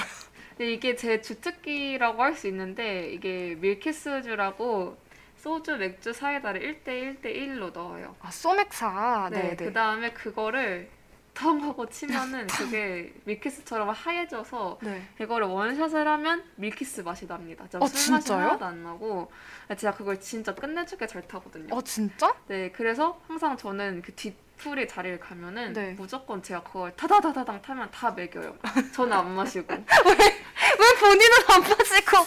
근데 0.61 0.75
이게 0.75 0.95
제 0.95 1.23
주특기라고 1.23 2.23
할 2.23 2.37
수 2.37 2.47
있는데 2.49 3.11
이게 3.15 3.55
밀키스주라고 3.61 4.95
소주, 5.39 5.79
맥주, 5.79 6.13
사이다를 6.13 6.61
1대 6.61 6.89
1 6.89 7.23
대 7.23 7.33
1로 7.33 7.73
넣어요. 7.73 8.15
아 8.21 8.31
소맥사. 8.31 9.31
네, 9.33 9.43
네, 9.43 9.57
네. 9.57 9.65
그 9.65 9.73
다음에 9.73 10.13
그거를 10.13 10.91
텅 11.33 11.63
하고 11.63 11.89
치면은 11.89 12.47
그게 12.61 13.15
밀키스처럼 13.25 13.89
하얘져서 13.89 14.81
네. 14.83 15.03
이거를 15.23 15.47
원샷을 15.47 16.07
하면 16.07 16.45
밀키스 16.57 17.01
맛이 17.01 17.27
납니다. 17.27 17.65
진짜 17.65 17.83
어, 17.83 17.89
술 17.89 18.13
맛이 18.13 18.27
진짜요? 18.27 18.49
하나도 18.49 18.65
안 18.67 18.83
나고 18.83 19.33
진짜 19.69 19.95
그걸 19.95 20.21
진짜 20.21 20.55
끝내주게 20.55 21.07
잘 21.07 21.27
타거든요. 21.27 21.75
어 21.75 21.81
진짜? 21.81 22.35
네, 22.49 22.71
그래서 22.71 23.19
항상 23.27 23.57
저는 23.57 24.03
그 24.03 24.15
뒤풀이 24.15 24.87
자리를 24.87 25.19
가면은 25.21 25.73
네. 25.73 25.95
무조건 25.97 26.43
제가 26.43 26.63
그걸 26.63 26.95
타다다다당 26.95 27.63
타면 27.63 27.91
다 27.91 28.11
먹여요. 28.11 28.57
저는 28.93 29.13
안 29.13 29.31
마시고. 29.35 29.73
왜 29.75 31.01
본인은 31.01 31.37
안 31.49 31.61
마시고 31.63 32.27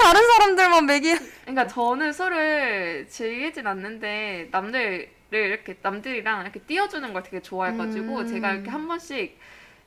다른 0.00 0.20
사람들만 0.28 0.86
먹이? 0.86 1.14
그러니까 1.42 1.68
저는 1.68 2.12
술을 2.12 3.06
즐기진 3.08 3.66
않는데 3.66 4.48
남들을 4.50 5.08
이렇게 5.30 5.76
남들이랑 5.80 6.42
이렇게 6.42 6.60
띄워주는 6.60 7.12
걸 7.12 7.22
되게 7.22 7.40
좋아해가지고 7.40 8.18
음. 8.18 8.26
제가 8.26 8.52
이렇게 8.54 8.70
한 8.70 8.88
번씩 8.88 9.38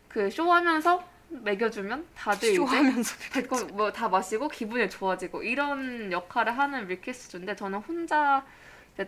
그 0.07 0.31
쇼하면서 0.31 1.03
먹여주면 1.27 2.05
다들 2.15 2.49
이제 2.49 2.55
쇼하면서 2.55 3.15
뭐다 3.73 4.07
마시고 4.07 4.47
기분이 4.47 4.89
좋아지고 4.89 5.43
이런 5.43 6.09
역할을 6.11 6.57
하는 6.57 6.87
밀키스주인데 6.87 7.57
저는 7.57 7.79
혼자 7.79 8.45
이제 8.45 8.64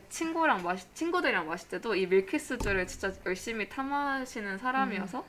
친구랑 0.10 0.64
마시 0.64 0.86
친구들이랑 0.94 1.48
마실 1.48 1.70
때도 1.70 1.96
이 1.96 2.06
밀키스주를 2.08 2.88
진짜 2.88 3.14
열심히 3.26 3.70
타 3.70 3.84
마시는 3.84 4.58
사람이어서 4.58 5.26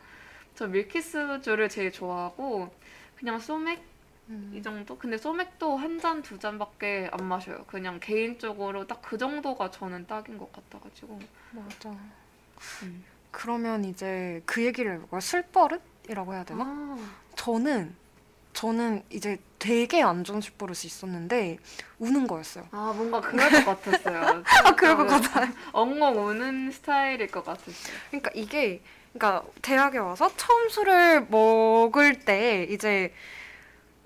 저 0.57 0.67
밀키스주를 0.67 1.69
제일 1.69 1.93
좋아하고 1.93 2.75
그냥 3.17 3.39
소맥 3.39 3.81
음. 4.31 4.53
이 4.55 4.61
정도? 4.61 4.99
근데 4.99 5.17
소맥도 5.17 5.77
한 5.77 5.99
잔 6.01 6.23
두 6.23 6.39
잔밖에 6.39 7.09
안 7.13 7.25
마셔요. 7.25 7.65
그냥 7.67 7.99
개인적으로 8.01 8.87
딱 8.87 9.01
그 9.01 9.17
정도가 9.17 9.71
저는 9.71 10.07
딱인 10.07 10.37
것 10.37 10.53
같아가지고. 10.53 11.19
맞아. 11.53 11.91
음. 12.83 13.05
그러면 13.31 13.85
이제 13.85 14.43
그 14.45 14.65
얘기를 14.65 14.95
해볼까요? 14.95 15.21
술버릇이라고 15.21 16.35
해야 16.35 16.45
되나? 16.45 16.65
아, 16.65 16.99
저는 17.37 17.95
저는 18.53 19.03
이제 19.11 19.39
되게 19.59 20.03
안 20.03 20.25
좋은 20.25 20.41
술버릇이 20.41 20.81
있었는데 20.85 21.59
우는 21.99 22.27
거였어요. 22.27 22.67
아 22.71 22.93
뭔가 22.97 23.21
그럴 23.21 23.51
것 23.51 23.65
같았어요. 23.83 24.43
아 24.65 24.75
그럴 24.77 24.97
것좀 24.97 25.21
같아요. 25.21 25.53
엉엉 25.73 26.27
우는 26.29 26.71
스타일일 26.73 27.27
것 27.29 27.45
같았어요. 27.45 27.75
그러니까 28.11 28.31
이게 28.35 28.81
그러니까 29.13 29.45
대학에 29.63 29.99
와서 29.99 30.31
처음 30.37 30.69
술을 30.69 31.27
먹을 31.29 32.21
때 32.21 32.67
이제 32.71 33.13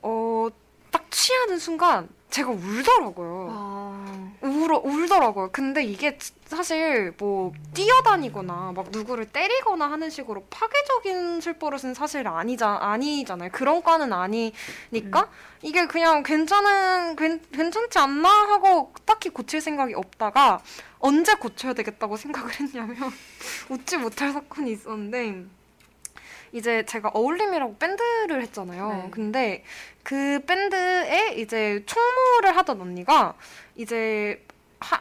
어 0.03 0.49
딱 0.93 1.11
취하는 1.11 1.59
순간 1.59 2.07
제가 2.33 2.51
울더라고요. 2.51 3.49
아, 3.51 4.33
울어 4.41 4.79
울더라고요. 4.83 5.51
근데 5.53 5.85
이게 5.85 6.17
지- 6.17 6.33
사실 6.47 7.13
뭐 7.19 7.53
뛰어다니거나 7.75 8.73
막 8.75 8.87
누구를 8.91 9.27
때리거나 9.27 9.91
하는 9.91 10.09
식으로 10.09 10.43
파괴적인 10.49 11.43
술버릇은 11.43 11.93
사실 11.93 12.27
아니자 12.27 12.79
아니잖아요. 12.81 13.51
그런 13.53 13.83
과는 13.83 14.13
아니니까 14.15 15.29
이게 15.61 15.87
그냥 15.87 16.23
괜찮은 16.23 17.17
괜, 17.17 17.43
괜찮지 17.53 17.99
않나 17.99 18.29
하고 18.31 18.95
딱히 19.05 19.29
고칠 19.29 19.61
생각이 19.61 19.93
없다가 19.95 20.63
언제 21.01 21.35
고쳐야 21.35 21.75
되겠다고 21.75 22.17
생각을 22.17 22.51
했냐면 22.59 22.97
웃지 23.69 23.99
못할 23.99 24.33
사건이 24.33 24.73
있었는데 24.73 25.45
이제 26.53 26.85
제가 26.85 27.11
어울림이라고 27.15 27.77
밴드를 27.79 28.43
했잖아요. 28.43 28.89
네. 29.05 29.09
근데 29.11 29.65
그 30.03 30.41
밴드에 30.47 31.35
이제 31.37 31.83
총무를 31.87 32.57
하던 32.59 32.81
언니가 32.81 33.35
이제 33.75 34.45
하, 34.81 35.01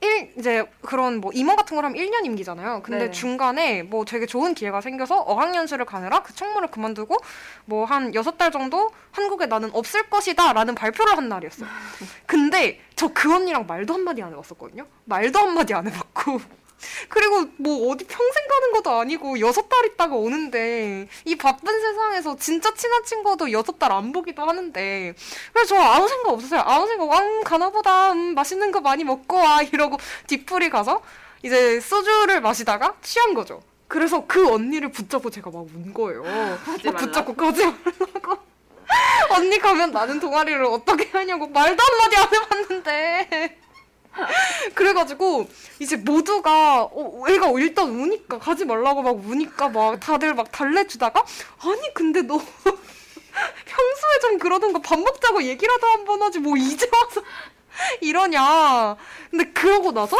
일 0.00 0.32
이제 0.38 0.64
그런 0.80 1.20
뭐 1.20 1.30
임원 1.34 1.56
같은 1.56 1.76
걸 1.76 1.84
하면 1.84 1.98
1년 1.98 2.24
임기잖아요. 2.24 2.80
근데 2.82 3.06
네. 3.06 3.10
중간에 3.10 3.82
뭐 3.82 4.06
되게 4.06 4.24
좋은 4.24 4.54
기회가 4.54 4.80
생겨서 4.80 5.20
어학연수를 5.20 5.84
가느라 5.84 6.22
그 6.22 6.34
총무를 6.34 6.68
그만두고 6.70 7.18
뭐 7.66 7.84
한 7.84 8.14
여섯 8.14 8.38
달 8.38 8.50
정도 8.50 8.90
한국에 9.12 9.44
나는 9.46 9.68
없을 9.74 10.08
것이다 10.08 10.54
라는 10.54 10.74
발표를 10.74 11.18
한 11.18 11.28
날이었어요. 11.28 11.68
근데 12.24 12.80
저 12.96 13.08
그 13.12 13.34
언니랑 13.34 13.66
말도 13.66 13.92
한마디 13.92 14.22
안 14.22 14.32
해봤었거든요. 14.32 14.86
말도 15.04 15.38
한마디 15.38 15.74
안 15.74 15.86
해봤고. 15.86 16.40
그리고 17.08 17.46
뭐 17.56 17.90
어디 17.90 18.04
평생 18.04 18.46
가는 18.48 18.72
것도 18.72 18.90
아니고 19.00 19.40
여섯 19.40 19.68
달 19.68 19.84
있다가 19.86 20.14
오는데 20.14 21.08
이 21.24 21.36
바쁜 21.36 21.80
세상에서 21.80 22.36
진짜 22.36 22.72
친한 22.74 23.04
친구도 23.04 23.52
여섯 23.52 23.78
달 23.78 23.90
안 23.92 24.12
보기도 24.12 24.44
하는데 24.44 25.14
그래서 25.52 25.74
저 25.74 25.80
아무 25.80 26.08
생각 26.08 26.30
없었어요. 26.32 26.60
아무 26.60 26.86
생각 26.86 27.10
음 27.20 27.42
가나보다 27.42 28.12
음 28.12 28.34
맛있는 28.34 28.70
거 28.72 28.80
많이 28.80 29.02
먹고 29.04 29.36
와 29.36 29.62
이러고 29.72 29.98
뒤풀이 30.28 30.70
가서 30.70 31.02
이제 31.42 31.80
소주를 31.80 32.40
마시다가 32.40 32.94
취한 33.02 33.34
거죠. 33.34 33.62
그래서 33.88 34.24
그 34.28 34.48
언니를 34.52 34.92
붙잡고 34.92 35.30
제가 35.30 35.50
막 35.50 35.62
운 35.74 35.92
거예요. 35.92 36.22
막. 36.22 36.96
붙잡고 36.96 37.34
가지 37.34 37.64
말라고. 37.64 38.38
언니 39.30 39.58
가면 39.58 39.90
나는 39.92 40.20
동아리를 40.20 40.64
어떻게 40.64 41.08
하냐고 41.10 41.46
말도 41.48 41.82
한마디 41.82 42.16
안 42.16 42.28
해봤는데. 42.34 43.58
그래가지고 44.74 45.48
이제 45.78 45.96
모두가 45.96 46.82
어, 46.84 47.24
애가 47.28 47.50
일단 47.58 47.88
우니까 47.88 48.38
가지 48.38 48.64
말라고 48.64 49.02
막 49.02 49.16
우니까 49.16 49.68
막 49.68 49.98
다들 50.00 50.34
막 50.34 50.50
달래주다가 50.50 51.24
아니 51.62 51.94
근데 51.94 52.22
너 52.22 52.36
평소에 52.38 54.18
좀 54.22 54.38
그러던가 54.38 54.80
밥 54.80 54.98
먹자고 54.98 55.42
얘기라도 55.44 55.86
한 55.86 56.04
번 56.04 56.22
하지 56.22 56.38
뭐 56.40 56.56
이제 56.56 56.88
와서 56.92 57.22
이러냐. 58.00 58.96
근데 59.30 59.44
그러고 59.52 59.92
나서 59.92 60.18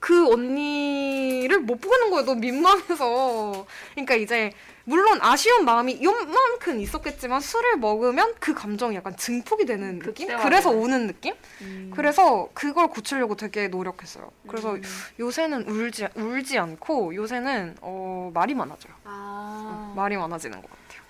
그 0.00 0.32
언니를 0.32 1.60
못 1.60 1.80
보는 1.80 2.10
거예요 2.10 2.24
너무 2.24 2.40
민망해서 2.40 3.66
그러니까 3.94 4.14
이제 4.14 4.52
물론 4.88 5.18
아쉬운 5.20 5.66
마음이 5.66 6.02
요만큼 6.02 6.80
있었겠지만 6.80 7.42
술을 7.42 7.76
먹으면 7.76 8.34
그 8.38 8.54
감정이 8.54 8.96
약간 8.96 9.14
증폭이 9.14 9.66
되는 9.66 9.98
느낌? 9.98 10.28
극대화되는. 10.28 10.42
그래서 10.42 10.70
오는 10.70 11.06
느낌? 11.06 11.34
음. 11.60 11.92
그래서 11.94 12.48
그걸 12.54 12.88
고치려고 12.88 13.36
되게 13.36 13.68
노력했어요. 13.68 14.30
그래서 14.48 14.76
음. 14.76 14.82
요새는 15.20 15.68
울지 15.68 16.08
울지 16.16 16.58
않고 16.58 17.14
요새는 17.14 17.76
어, 17.82 18.30
말이 18.32 18.54
많아져요. 18.54 18.94
아, 19.04 19.92
말이 19.94 20.16
많아지는 20.16 20.62
것 20.62 20.70
같아요. 20.70 21.02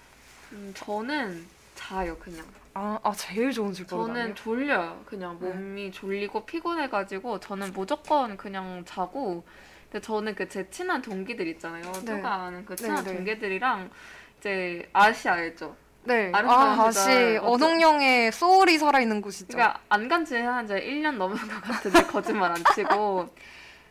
음, 0.52 0.74
저는 0.76 1.46
자요 1.76 2.16
그냥. 2.18 2.44
아, 2.80 2.98
아 3.02 3.12
제일 3.12 3.50
좋은 3.50 3.74
술버릇 3.74 4.06
저는 4.06 4.20
아니에요? 4.20 4.34
졸려요. 4.36 5.02
그냥 5.04 5.36
네. 5.40 5.48
몸이 5.48 5.90
졸리고 5.90 6.44
피곤해가지고 6.46 7.40
저는 7.40 7.72
무조건 7.72 8.36
그냥 8.36 8.84
자고. 8.86 9.42
근데 9.90 10.00
저는 10.04 10.34
그 10.36 10.48
제 10.48 10.68
친한 10.70 11.02
동기들 11.02 11.46
있잖아요. 11.48 11.82
네. 11.90 12.04
누가 12.04 12.34
아는 12.44 12.64
그 12.64 12.76
친한 12.76 13.02
네, 13.02 13.10
네. 13.10 13.16
동기들이랑 13.16 13.90
이제 14.38 14.88
아시 14.92 15.28
알죠? 15.28 15.74
네. 16.04 16.30
아, 16.32 16.86
어쩌- 16.86 17.40
언홍영의 17.42 18.30
소울이 18.32 18.78
살아있는 18.78 19.22
곳이죠. 19.22 19.48
그러니까 19.48 19.80
안 19.88 20.08
간지 20.08 20.36
한 20.36 20.64
이제 20.64 20.80
1년 20.80 21.16
넘은 21.16 21.36
것 21.36 21.60
같은데 21.62 22.02
거짓말 22.06 22.52
안 22.52 22.62
치고 22.74 23.28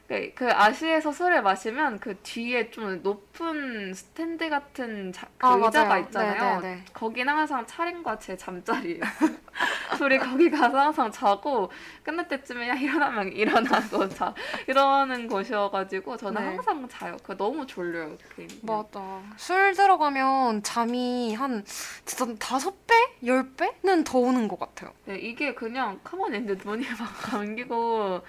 그, 0.07 0.31
그 0.33 0.49
아시에서 0.49 1.11
술을 1.11 1.41
마시면 1.41 1.99
그 1.99 2.17
뒤에 2.23 2.71
좀 2.71 3.01
높은 3.03 3.93
스탠드 3.93 4.49
같은 4.49 5.11
자, 5.11 5.27
그 5.37 5.47
아, 5.47 5.53
의자가 5.55 5.89
맞아요. 5.89 6.03
있잖아요. 6.03 6.61
네, 6.61 6.67
네, 6.69 6.75
네. 6.75 6.85
거기는 6.93 7.31
항상 7.33 7.65
차림과 7.65 8.17
제 8.19 8.37
잠자리예요. 8.37 9.01
둘이 9.97 10.17
거기 10.17 10.49
가서 10.49 10.79
항상 10.79 11.11
자고 11.11 11.69
끝날 12.03 12.27
때쯤에 12.27 12.69
야 12.69 12.75
일어나면 12.75 13.33
일어나고 13.33 14.07
자 14.09 14.33
이러는 14.67 15.27
곳이어가지고 15.27 16.15
저는 16.15 16.41
네. 16.41 16.47
항상 16.47 16.87
자요. 16.87 17.17
그 17.23 17.35
너무 17.35 17.65
졸려요. 17.65 18.17
그 18.35 18.47
맞아. 18.61 19.21
술 19.35 19.73
들어가면 19.73 20.63
잠이 20.63 21.35
한 21.35 21.65
진짜 22.05 22.33
다섯 22.39 22.87
배, 22.87 22.93
열 23.25 23.51
배는 23.55 24.05
더 24.05 24.19
오는 24.19 24.47
것 24.47 24.57
같아요. 24.59 24.91
네, 25.05 25.17
이게 25.17 25.53
그냥 25.53 25.99
가만히 26.03 26.37
있는데 26.37 26.61
눈이 26.63 26.85
막 26.97 27.13
감기고 27.23 28.21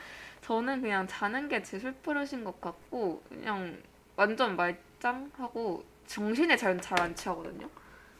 저는 0.49 0.81
그냥 0.81 1.07
자는 1.07 1.47
게제 1.47 1.79
술버릇인 1.79 2.43
것 2.43 2.59
같고 2.59 3.23
그냥 3.29 3.77
완전 4.17 4.57
말짱하고 4.57 5.85
정신에 6.07 6.57
잘잘안 6.57 7.15
취하거든요. 7.15 7.69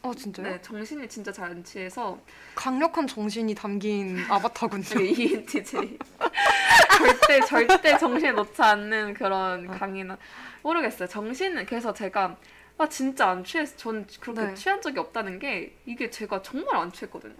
아 0.03 0.11
진짜요? 0.15 0.47
네, 0.47 0.61
정신이 0.61 1.09
진짜 1.09 1.31
잘 1.31 1.49
안 1.49 1.63
취해서 1.63 2.19
강력한 2.53 3.07
정신이 3.07 3.55
담긴 3.55 4.19
아바타군요. 4.29 4.83
되게 4.83 5.09
ENTJ 5.09 5.97
절대 6.99 7.39
절대 7.47 7.97
정신에 7.97 8.31
놓지 8.33 8.61
않는 8.61 9.15
그런 9.15 9.65
강인한 9.65 10.15
모르겠어요. 10.61 11.09
정신은 11.09 11.65
그래서 11.65 11.91
제가 11.95 12.37
아 12.77 12.87
진짜 12.87 13.29
안 13.29 13.43
취해서 13.43 13.75
전 13.75 14.05
그렇게 14.19 14.41
네. 14.45 14.53
취한 14.53 14.79
적이 14.83 14.99
없다는 14.99 15.39
게 15.39 15.75
이게 15.87 16.11
제가 16.11 16.43
정말 16.43 16.75
안 16.75 16.91
취했거든요. 16.91 17.33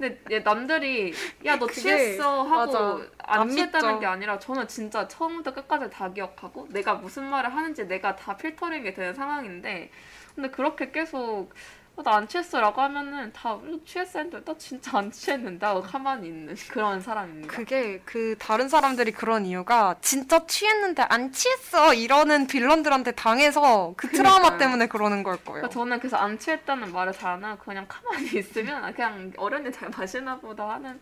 근데 0.00 0.18
얘 0.30 0.38
남들이 0.40 1.12
야 1.44 1.56
너 1.58 1.66
그게- 1.66 1.80
취했어 1.82 2.42
하고 2.42 2.72
맞아. 2.72 2.78
안, 3.18 3.40
안 3.42 3.48
취했다는 3.50 3.88
믿죠. 3.88 4.00
게 4.00 4.06
아니라 4.06 4.38
저는 4.38 4.66
진짜 4.66 5.06
처음부터 5.06 5.52
끝까지 5.52 5.90
다 5.90 6.10
기억하고 6.10 6.66
내가 6.70 6.94
무슨 6.94 7.24
말을 7.24 7.54
하는지 7.54 7.86
내가 7.86 8.16
다 8.16 8.34
필터링이 8.36 8.94
되는 8.94 9.12
상황인데 9.12 9.90
근데 10.34 10.50
그렇게 10.50 10.90
계속 10.90 11.52
어, 12.00 12.02
나안 12.02 12.26
취했어라고 12.26 12.80
하면은 12.80 13.32
다 13.32 13.52
어, 13.52 13.62
취했어 13.84 14.18
했는데 14.20 14.44
나 14.44 14.56
진짜 14.58 14.98
안 14.98 15.10
취했는데 15.10 15.64
하고 15.66 15.82
가만히 15.82 16.28
있는 16.28 16.54
그런 16.70 17.00
사람입니다. 17.00 17.54
그게 17.54 18.00
그 18.04 18.36
다른 18.38 18.68
사람들이 18.68 19.12
그런 19.12 19.44
이유가 19.46 19.94
진짜 20.00 20.46
취했는데 20.46 21.02
안 21.02 21.32
취했어 21.32 21.94
이러는 21.94 22.46
빌런들한테 22.46 23.12
당해서 23.12 23.94
그 23.96 24.08
트라우마 24.08 24.38
그러니까요. 24.38 24.58
때문에 24.58 24.86
그러는 24.86 25.22
걸 25.22 25.36
거예요. 25.36 25.62
그러니까 25.62 25.68
저는 25.68 25.98
그래서 25.98 26.16
안 26.16 26.38
취했다는 26.38 26.92
말을 26.92 27.12
잘 27.12 27.30
안 27.30 27.44
하고 27.44 27.62
그냥 27.64 27.86
가만히 27.86 28.26
있으면 28.40 28.82
아, 28.82 28.90
그냥 28.90 29.32
어른이 29.36 29.70
잘 29.70 29.88
마시나 29.90 30.36
보다 30.36 30.68
하는 30.68 31.00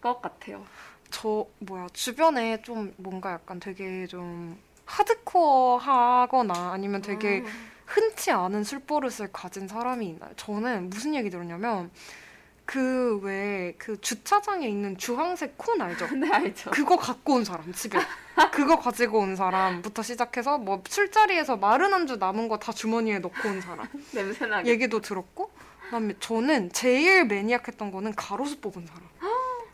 것 0.00 0.20
같아요. 0.20 0.64
저 1.10 1.46
뭐야 1.60 1.86
주변에 1.92 2.60
좀 2.62 2.92
뭔가 2.96 3.32
약간 3.32 3.60
되게 3.60 4.04
좀 4.08 4.58
하드코어 4.84 5.76
하거나 5.76 6.72
아니면 6.72 7.02
되게 7.02 7.44
아, 7.46 7.69
흔치 7.90 8.30
않은 8.30 8.62
술버릇을 8.64 9.30
가진 9.32 9.66
사람이 9.66 10.06
있나요? 10.06 10.30
저는 10.36 10.90
무슨 10.90 11.14
얘기 11.14 11.28
들었냐면 11.28 11.90
그왜그 12.64 14.00
주차장에 14.00 14.68
있는 14.68 14.96
주황색 14.96 15.58
콘 15.58 15.80
알죠? 15.82 16.06
네 16.14 16.30
알죠. 16.30 16.70
그거 16.70 16.96
갖고 16.96 17.34
온 17.34 17.44
사람 17.44 17.72
집에 17.72 17.98
그거 18.52 18.78
가지고 18.78 19.18
온 19.20 19.34
사람부터 19.34 20.02
시작해서 20.02 20.56
뭐 20.58 20.82
술자리에서 20.88 21.56
마른 21.56 21.92
안주 21.92 22.16
남은 22.16 22.48
거 22.48 22.58
다 22.58 22.70
주머니에 22.72 23.18
넣고 23.18 23.48
온 23.48 23.60
사람 23.60 23.88
냄새나게. 24.14 24.70
얘기도 24.70 25.00
들었고 25.00 25.50
그다음에 25.86 26.14
저는 26.20 26.70
제일 26.72 27.24
매니악했던 27.24 27.90
거는 27.90 28.14
가로수 28.14 28.60
뽑은 28.60 28.86
사람 28.86 29.02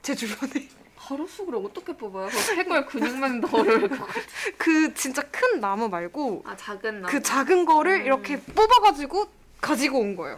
제 0.01 0.15
주변에 0.15 0.67
가로수를 1.07 1.59
어떻게 1.65 1.97
뽑아요? 1.97 2.29
그 2.29 2.57
해골 2.57 2.87
근육맨더를 2.87 3.89
그거. 3.89 4.07
그 4.59 4.93
진짜 4.95 5.23
큰 5.31 5.61
나무 5.61 5.89
말고 5.89 6.43
아 6.45 6.57
작은 6.57 7.03
나무. 7.03 7.13
그 7.13 7.23
작은 7.23 7.65
거를 7.65 8.01
음. 8.01 8.07
이렇게 8.07 8.41
뽑아가지고 8.41 9.29
가지고 9.61 10.01
온 10.01 10.17
거예요. 10.17 10.37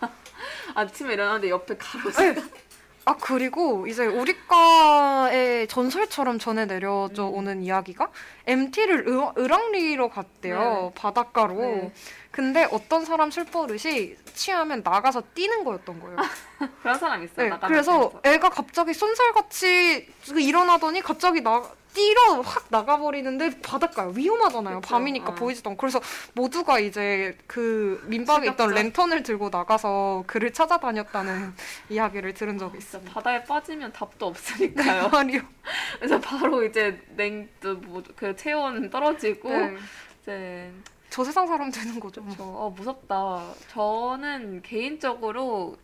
아침에 0.74 1.14
일어났는데 1.14 1.48
옆에 1.50 1.76
가로수. 1.78 2.20
네. 2.20 2.34
아 3.04 3.16
그리고 3.16 3.86
이제 3.86 4.06
우리 4.06 4.36
과의 4.46 5.66
전설처럼 5.66 6.38
전해 6.38 6.66
내려져 6.66 7.28
음. 7.28 7.34
오는 7.34 7.62
이야기가 7.62 8.10
MT를 8.46 9.06
을왕리로 9.36 10.08
갔대요 10.08 10.92
바닷가로. 10.94 11.54
네. 11.54 11.92
근데 12.30 12.66
어떤 12.70 13.04
사람 13.04 13.30
술 13.30 13.44
버릇이 13.44 14.16
취하면 14.34 14.82
나가서 14.82 15.22
뛰는 15.34 15.64
거였던 15.64 16.00
거예요. 16.00 16.16
그런 16.80 16.98
사람 16.98 17.22
있어요. 17.22 17.50
네, 17.50 17.58
그래서 17.66 18.10
그래서. 18.10 18.20
애가 18.24 18.48
갑자기 18.50 18.94
쏜살같이 18.94 20.08
일어나더니 20.38 21.02
갑자기 21.02 21.42
나 21.42 21.62
뛰러 21.94 22.40
확 22.40 22.66
나가버리는데 22.70 23.60
바닷가요. 23.60 24.12
위험하잖아요. 24.14 24.80
그쵸, 24.80 24.94
밤이니까 24.94 25.32
어. 25.32 25.34
보이지도 25.34 25.70
않고. 25.70 25.80
그래서 25.80 26.00
모두가 26.34 26.78
이제 26.78 27.36
그 27.46 28.02
민박에 28.06 28.48
있던. 28.50 28.70
랜턴을 28.74 29.22
들고 29.22 29.50
나가서 29.50 30.24
그를 30.26 30.52
찾아다녔다는 30.52 31.54
이야기를 31.90 32.34
들은 32.34 32.58
적이 32.58 32.78
있습니다. 32.78 33.12
바다에 33.12 33.44
빠지면 33.44 33.92
답도 33.92 34.26
없으니까요. 34.26 35.08
말이요. 35.08 35.40
그래서 35.98 36.20
바로 36.20 36.64
이제 36.64 37.00
냉뭐그 37.16 38.36
체온 38.36 38.88
떨어지고 38.90 39.48
네. 39.50 39.76
이제 40.22 40.72
저 41.10 41.22
세상 41.24 41.46
사람 41.46 41.70
되는 41.70 42.00
거죠. 42.00 42.24
저, 42.36 42.42
어, 42.42 42.70
무섭다. 42.70 43.44
저는 43.68 44.62
개인적으로 44.62 45.76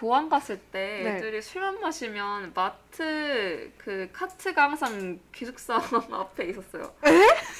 교환 0.00 0.30
갔을 0.30 0.58
때 0.72 1.02
네. 1.04 1.10
애들이 1.18 1.42
술만 1.42 1.78
마시면 1.78 2.52
마트 2.54 3.70
그 3.76 4.08
카트가 4.14 4.62
항상 4.70 5.20
기숙사 5.30 5.74
앞에 6.10 6.46
있었어요. 6.46 6.94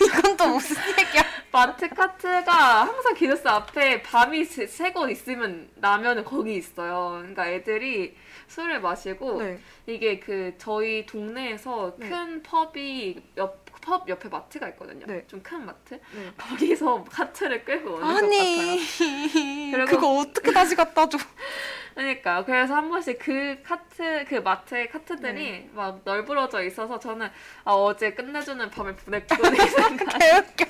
이건 0.02 0.36
또 0.38 0.46
무슨 0.48 0.74
얘기야? 0.98 1.22
마트 1.52 1.86
카트가 1.90 2.86
항상 2.86 3.12
기숙사 3.12 3.56
앞에 3.56 4.00
밤이 4.02 4.44
새- 4.44 4.66
새고 4.66 5.10
있으면 5.10 5.68
나면 5.74 6.24
거기 6.24 6.54
있어요. 6.54 7.18
그러니까 7.18 7.46
애들이 7.50 8.16
술을 8.50 8.80
마시고 8.80 9.40
네. 9.42 9.58
이게 9.86 10.18
그 10.18 10.54
저희 10.58 11.06
동네에서 11.06 11.94
네. 11.98 12.08
큰 12.08 12.42
펍이 12.42 13.22
옆, 13.36 13.64
펍 13.80 14.08
옆에 14.08 14.28
마트가 14.28 14.68
있거든요. 14.70 15.06
네. 15.06 15.24
좀 15.28 15.40
큰 15.42 15.64
마트. 15.64 15.94
네. 15.94 16.32
거기서 16.36 17.04
카트를 17.04 17.64
끌고 17.64 17.94
오는. 17.94 18.04
아니 18.04 18.78
그리고- 19.72 19.86
그거 19.86 20.18
어떻게 20.18 20.52
다시 20.52 20.74
갖다 20.74 21.08
줘? 21.08 21.16
그러니까 21.94 22.44
그래서 22.44 22.74
한 22.74 22.88
번씩 22.88 23.18
그 23.20 23.58
카트 23.62 24.24
그 24.28 24.36
마트의 24.36 24.88
카트들이 24.90 25.34
네. 25.34 25.70
막 25.72 26.00
널브러져 26.04 26.62
있어서 26.64 26.98
저는 26.98 27.28
아, 27.64 27.72
어제 27.72 28.12
끝내주는 28.14 28.68
밤을 28.70 28.96
보냈구나 28.96 29.48
이 29.48 29.56
생각 29.68 30.18
개웃겨. 30.18 30.64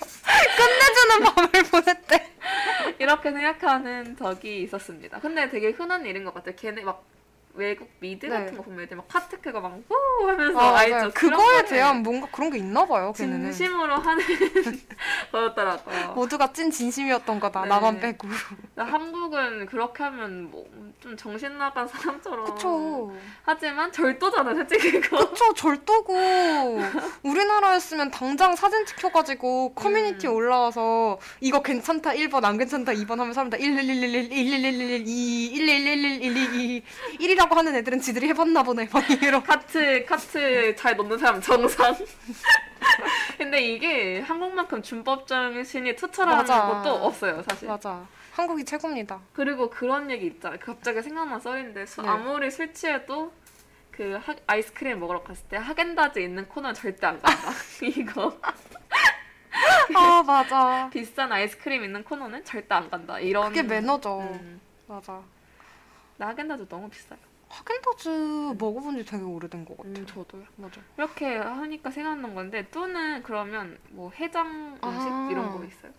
끝내주는 0.57 1.35
밤을 1.35 1.51
보냈대. 1.71 2.27
이렇게 2.99 3.31
생각하는 3.33 4.16
적이 4.16 4.62
있었습니다. 4.64 5.19
근데 5.21 5.49
되게 5.49 5.71
흔한 5.71 6.05
일인 6.05 6.25
것 6.25 6.35
같아요. 6.35 6.55
걔네 6.57 6.83
막 6.83 7.05
외국 7.61 7.90
미드 8.01 8.25
네. 8.25 8.33
같은 8.33 8.57
거 8.57 8.62
보면 8.62 8.81
애들 8.81 8.96
막 8.96 9.07
파트크가 9.07 9.61
막후 9.61 9.85
하면서 10.27 10.59
아, 10.59 10.79
알죠? 10.79 11.11
그거에 11.12 11.62
대한 11.66 12.03
뭔가 12.03 12.27
그런 12.33 12.51
게 12.51 12.57
있나 12.57 12.87
봐요. 12.87 13.12
걔네는. 13.14 13.53
진심으로 13.53 13.96
하는 13.96 14.25
거였더라고요. 15.31 16.12
모두가 16.14 16.53
찐 16.55 16.70
진심이었던 16.70 17.38
거다. 17.38 17.62
네. 17.62 17.68
나만 17.68 18.01
빼고. 18.01 18.29
한국은 18.77 19.66
그렇게 19.66 20.03
하면 20.05 20.51
뭐 20.51 20.64
좀 21.01 21.16
정신 21.16 21.57
나간 21.57 21.88
사람처럼 21.88 22.44
그쵸. 22.44 23.12
하지만 23.42 23.90
절도잖아 23.90 24.55
솔직히 24.55 25.01
그거. 25.01 25.31
그쵸. 25.31 25.55
절도고. 25.55 26.14
우리나라였으면 27.23 28.11
당장 28.11 28.55
사진 28.55 28.85
찍혀가지고 28.85 29.73
커뮤니티 29.75 30.27
에 30.27 30.31
음. 30.31 30.35
올라와서 30.37 31.18
이거 31.40 31.62
괜찮다 31.62 32.11
1번, 32.12 32.44
안 32.44 32.59
괜찮다 32.59 32.92
2번 32.92 33.16
하면 33.16 33.33
사람들 33.33 33.59
111111, 33.61 34.29
1111, 34.31 35.05
2, 35.07 35.55
1111, 35.55 36.20
122, 36.20 36.83
1이라고 37.18 37.49
하는 37.56 37.74
애들은 37.76 38.00
지들이 38.00 38.28
해봤나 38.28 38.62
보네. 38.62 38.88
막 38.92 39.04
이러. 39.22 39.42
카트 39.42 40.04
카트 40.04 40.74
잘 40.76 40.96
넣는 40.96 41.18
사람 41.18 41.40
정상. 41.40 41.94
근데 43.38 43.60
이게 43.62 44.20
한국만큼 44.20 44.82
준법 44.82 45.26
정신이 45.26 45.96
투철하는 45.96 46.38
맞아. 46.38 46.62
것도 46.66 46.90
없어요 47.06 47.42
사실. 47.48 47.68
맞아. 47.68 48.06
한국이 48.32 48.64
최고입니다. 48.64 49.20
그리고 49.32 49.68
그런 49.70 50.10
얘기 50.10 50.26
있잖아. 50.26 50.56
갑자기 50.56 51.02
생각난 51.02 51.40
썰인데 51.40 51.86
수- 51.86 52.02
네. 52.02 52.08
아무리 52.08 52.50
술 52.50 52.72
취해도 52.72 53.32
그 53.90 54.18
하- 54.24 54.34
아이스크림 54.46 54.98
먹으러 55.00 55.22
갔을 55.22 55.44
때 55.48 55.56
하겐다즈 55.56 56.20
있는 56.20 56.46
코너는 56.48 56.74
절대 56.74 57.06
안 57.06 57.20
간다. 57.20 57.50
이거 57.82 58.38
아, 59.94 60.22
맞아. 60.22 60.88
비싼 60.92 61.30
아이스크림 61.32 61.84
있는 61.84 62.02
코너는 62.04 62.44
절대 62.44 62.74
안 62.74 62.88
간다. 62.88 63.18
이런 63.18 63.48
그게 63.48 63.62
매너죠. 63.62 64.20
음. 64.20 64.60
맞아. 64.86 65.20
나 66.16 66.28
하겐다즈 66.28 66.68
너무 66.68 66.88
비싸요. 66.88 67.18
하겐다즈 67.50 68.54
먹어본 68.58 68.96
지 68.98 69.04
되게 69.04 69.22
오래된 69.22 69.64
것 69.64 69.76
같아요. 69.76 69.92
음, 69.92 70.06
저도요. 70.06 70.42
맞아. 70.56 70.80
이렇게 70.96 71.36
하니까 71.36 71.90
생각난 71.90 72.34
건데 72.34 72.66
뚜는 72.70 73.22
그러면 73.24 73.76
뭐 73.90 74.10
해장 74.12 74.78
음식 74.82 75.08
아. 75.10 75.28
이런 75.30 75.50
거 75.50 75.64
있어요? 75.64 75.92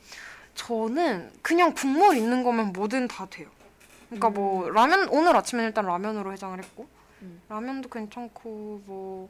저는 0.55 1.31
그냥 1.41 1.73
국물 1.73 2.15
있는 2.15 2.43
거면 2.43 2.71
뭐든 2.71 3.07
다 3.07 3.27
돼요. 3.29 3.49
그러니까 4.09 4.29
음. 4.29 4.33
뭐 4.33 4.69
라면 4.69 5.09
오늘 5.09 5.35
아침에 5.35 5.63
일단 5.65 5.85
라면으로 5.85 6.31
해장을 6.31 6.57
했고 6.57 6.87
음. 7.21 7.41
라면도 7.49 7.89
괜찮고 7.89 8.83
뭐 8.85 9.29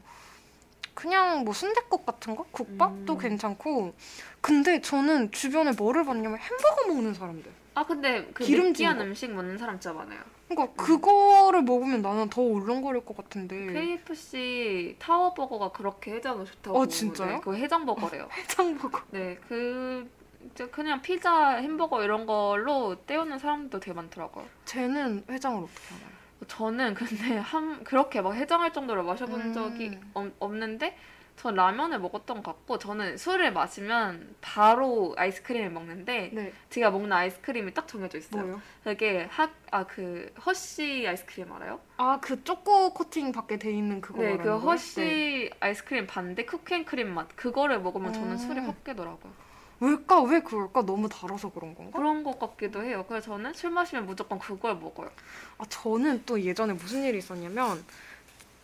그냥 0.94 1.44
뭐 1.44 1.54
순댓국 1.54 2.06
같은 2.06 2.36
거 2.36 2.44
국밥도 2.52 3.14
음. 3.14 3.18
괜찮고 3.18 3.94
근데 4.42 4.80
저는 4.82 5.32
주변에 5.32 5.72
뭐를 5.72 6.04
봤냐면 6.06 6.38
햄버거 6.38 6.88
먹는 6.88 7.14
사람들. 7.16 7.52
아 7.74 7.86
근데 7.86 8.30
그 8.34 8.44
기름진 8.44 8.72
느끼한 8.74 8.98
거. 8.98 9.04
음식 9.06 9.32
먹는 9.32 9.58
사람 9.58 9.80
진짜 9.80 9.94
많아요. 9.94 10.20
그러니까 10.56 10.84
그거를 10.84 11.64
먹으면 11.64 12.02
나는 12.02 12.30
더 12.30 12.42
울렁거릴 12.42 13.06
것 13.06 13.16
같은데 13.16 13.74
KFC 13.74 14.96
타워 15.00 15.34
버거가 15.34 15.72
그렇게 15.72 16.14
해장이 16.16 16.46
좋다고. 16.46 16.78
어, 16.78 16.86
진짜요? 16.86 17.30
네, 17.34 17.38
그거 17.40 17.54
해장 17.54 17.86
버거래요. 17.86 18.28
해장 18.38 18.78
버거. 18.78 19.02
네, 19.12 19.38
그 19.48 20.10
이제 20.52 20.68
그냥 20.68 21.02
피자, 21.02 21.56
햄버거 21.58 22.04
이런 22.04 22.26
걸로 22.26 22.96
때우는 23.06 23.40
사람들도 23.40 23.80
되게 23.80 23.94
많더라고요. 23.94 24.46
쟤는 24.66 25.24
해장을 25.30 25.64
어떻게 25.64 25.96
하나요? 25.96 26.22
저는 26.48 26.94
근데 26.96 27.38
한 27.38 27.84
그렇게 27.84 28.22
막 28.22 28.34
해장할 28.34 28.74
정도로 28.74 29.04
마셔본 29.04 29.42
음. 29.42 29.54
적이 29.54 30.00
없, 30.14 30.32
없는데 30.40 30.98
전 31.38 31.56
라면을 31.56 32.00
먹었던 32.00 32.44
것 32.44 32.52
같고 32.52 32.78
저는 32.78 33.18
술을 33.18 33.52
마시면 33.54 34.36
바로 34.42 35.16
아이스크림을 35.18 35.72
먹는데 35.72 36.30
네. 36.34 36.54
제가 36.70 36.92
먹는 36.92 37.12
아이스크림이 37.12 37.74
딱 37.74 37.88
정해져 37.88 38.20
있어요. 38.20 38.44
뭐요? 38.44 38.62
그게 38.84 39.28
학아그 39.32 40.34
허쉬 40.46 41.06
아이스크림 41.08 41.52
알아요? 41.54 41.80
아 41.98 42.20
그 42.22 42.44
초코 42.44 42.94
코팅 42.94 43.32
밖에 43.32 43.58
돼 43.58 43.72
있는 43.72 44.02
그거 44.02 44.22
네, 44.22 44.38
그? 44.38 44.56
허쉬 44.58 45.00
네. 45.00 45.50
아이스크림 45.60 46.06
바인데 46.06 46.46
cookie 46.46 46.74
and 46.74 46.88
cream 46.88 47.12
맛 47.12 47.36
그거를 47.36 47.80
먹으면 47.82 48.14
저는 48.14 48.32
음. 48.32 48.38
술이 48.38 48.60
확 48.60 48.84
깨더라고요. 48.84 49.34
왜일까? 49.80 50.22
왜 50.22 50.42
그럴까? 50.42 50.86
너무 50.86 51.10
달아서 51.10 51.52
그런 51.52 51.74
건가? 51.74 51.98
그런 51.98 52.24
것 52.24 52.38
같기도 52.38 52.84
해요. 52.84 53.04
그래서 53.08 53.32
저는 53.32 53.54
술 53.54 53.72
마시면 53.72 54.06
무조건 54.06 54.38
그걸 54.38 54.76
먹어요. 54.76 55.10
아, 55.58 55.64
저는 55.70 56.22
또 56.28 56.40
예전에 56.40 56.74
무슨 56.74 57.04
일이 57.04 57.18
있었냐면 57.18 57.84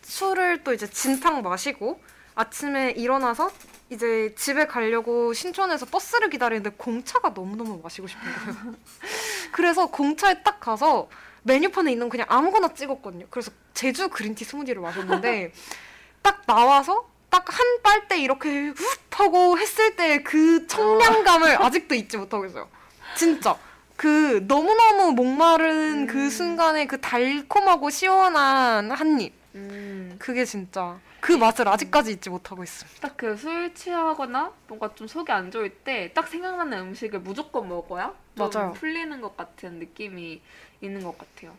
술을 0.02 0.62
또 0.62 0.72
이제 0.72 0.88
진탕 0.88 1.42
마시고 1.42 2.00
아침에 2.48 2.92
일어나서 2.92 3.50
이제 3.90 4.32
집에 4.38 4.66
가려고 4.66 5.32
신촌에서 5.32 5.86
버스를 5.86 6.30
기다리는데 6.30 6.70
공차가 6.76 7.30
너무너무 7.30 7.80
마시고 7.82 8.06
싶은 8.06 8.22
거예요. 8.22 8.74
그래서 9.50 9.86
공차에 9.86 10.42
딱 10.44 10.60
가서 10.60 11.08
메뉴판에 11.42 11.90
있는 11.90 12.06
거 12.06 12.12
그냥 12.12 12.26
아무거나 12.30 12.74
찍었거든요. 12.74 13.26
그래서 13.30 13.50
제주 13.74 14.08
그린티 14.08 14.44
스무디를 14.44 14.80
마셨는데 14.82 15.52
딱 16.22 16.42
나와서 16.46 17.08
딱 17.28 17.44
한 17.50 17.82
빨대 17.82 18.20
이렇게 18.20 18.68
훅 18.68 19.20
하고 19.20 19.58
했을 19.58 19.96
때 19.96 20.22
그 20.22 20.66
청량감을 20.68 21.60
아직도 21.62 21.94
잊지 21.96 22.18
못하고 22.18 22.46
있어요. 22.46 22.68
진짜. 23.16 23.56
그 23.96 24.44
너무너무 24.46 25.10
목마른 25.12 26.02
음. 26.02 26.06
그 26.06 26.30
순간에 26.30 26.86
그 26.86 27.00
달콤하고 27.00 27.90
시원한 27.90 28.92
한 28.92 29.20
입. 29.20 29.32
음. 29.56 30.14
그게 30.20 30.44
진짜 30.44 31.00
그 31.20 31.32
맛을 31.32 31.66
아직까지 31.68 32.12
잊지 32.12 32.30
못하고 32.30 32.62
있습니다. 32.62 33.00
딱 33.00 33.16
그 33.16 33.36
술 33.36 33.74
취하거나 33.74 34.52
뭔가 34.68 34.94
좀 34.94 35.06
속이 35.06 35.30
안 35.32 35.50
좋을 35.50 35.70
때 35.70 36.12
딱 36.14 36.28
생각나는 36.28 36.78
음식을 36.78 37.20
무조건 37.20 37.68
먹어야 37.68 38.14
좀 38.36 38.48
맞아요. 38.52 38.72
풀리는 38.74 39.20
것 39.20 39.36
같은 39.36 39.78
느낌이 39.80 40.40
있는 40.80 41.02
것 41.02 41.16
같아요. 41.18 41.56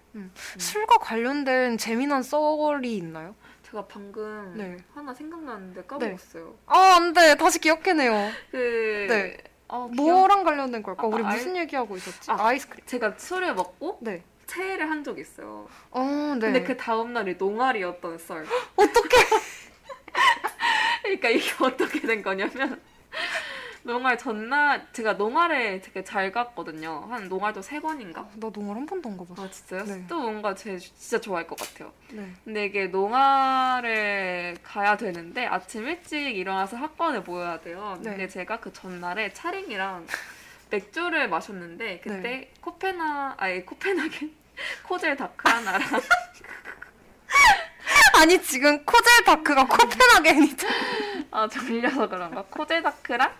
술과 0.57 0.97
관련된 0.99 1.77
재미난 1.77 2.23
썰이 2.23 2.95
있나요? 2.95 3.35
제가 3.63 3.85
방금 3.85 4.53
네. 4.57 4.77
하나 4.95 5.13
생각났는데 5.13 5.83
까먹었어요. 5.83 6.55
아, 6.65 6.95
안 6.95 7.13
돼. 7.13 7.35
다시 7.35 7.59
기억해내요. 7.59 8.31
그 8.51 9.07
네. 9.09 9.37
어, 9.67 9.87
기억- 9.93 9.95
뭐랑 9.95 10.43
관련된 10.43 10.81
걸까? 10.81 11.03
아, 11.03 11.05
우리 11.05 11.23
아, 11.23 11.29
무슨 11.33 11.55
얘기하고 11.57 11.95
있었지? 11.97 12.31
아. 12.31 12.47
아, 12.47 12.53
이스크림 12.53 12.83
제가 12.87 13.13
술을 13.17 13.53
먹고 13.53 13.99
네. 14.01 14.23
체해를 14.49 14.89
한 14.89 15.03
적이 15.03 15.21
있어요. 15.21 15.67
어, 15.91 16.35
네. 16.39 16.51
근데 16.51 16.63
그 16.63 16.75
다음 16.75 17.13
날이 17.13 17.35
농활이었던 17.35 18.17
썰. 18.17 18.45
어떻게? 18.75 19.17
그러니까 21.03 21.29
이게 21.29 21.51
어떻게 21.63 21.99
된 22.01 22.21
거냐면 22.21 22.81
농활 23.83 24.17
전날 24.17 24.87
제가 24.91 25.13
농활에 25.13 25.79
되게 25.81 26.03
잘 26.03 26.31
갔거든요. 26.31 27.07
한 27.09 27.29
농활도 27.29 27.61
세 27.61 27.79
번인가? 27.79 28.27
나 28.35 28.49
농활 28.53 28.75
한 28.75 28.85
번도 28.85 29.09
안 29.09 29.17
가봤어. 29.17 29.43
아 29.43 29.49
진짜요? 29.49 29.85
네. 29.85 30.05
또 30.07 30.19
뭔가 30.19 30.53
제 30.53 30.77
진짜 30.77 31.19
좋아할 31.21 31.47
것 31.47 31.57
같아요. 31.57 31.91
네. 32.11 32.31
근데 32.43 32.65
이게 32.65 32.87
농활을 32.87 34.57
가야 34.63 34.97
되는데 34.97 35.45
아침 35.45 35.87
일찍 35.87 36.35
일어나서 36.35 36.75
학원에 36.77 37.19
모여야 37.19 37.61
돼요. 37.61 37.97
네. 38.01 38.09
근데 38.11 38.27
제가 38.27 38.59
그 38.59 38.73
전날에 38.73 39.31
차링이랑 39.33 40.05
맥주를 40.69 41.29
마셨는데 41.29 42.01
그때 42.03 42.21
네. 42.21 42.51
코페나 42.61 43.35
아니 43.37 43.65
코펜하겐 43.65 44.38
코젤 44.83 45.15
다크 45.15 45.49
하나랑 45.49 45.81
아니 48.19 48.41
지금 48.41 48.83
코젤 48.83 49.23
다크가 49.25 49.65
코펜하겐이죠. 49.65 50.67
아 51.31 51.47
졸려서 51.47 52.09
그런가 52.09 52.43
코젤 52.49 52.83
다크랑 52.83 53.33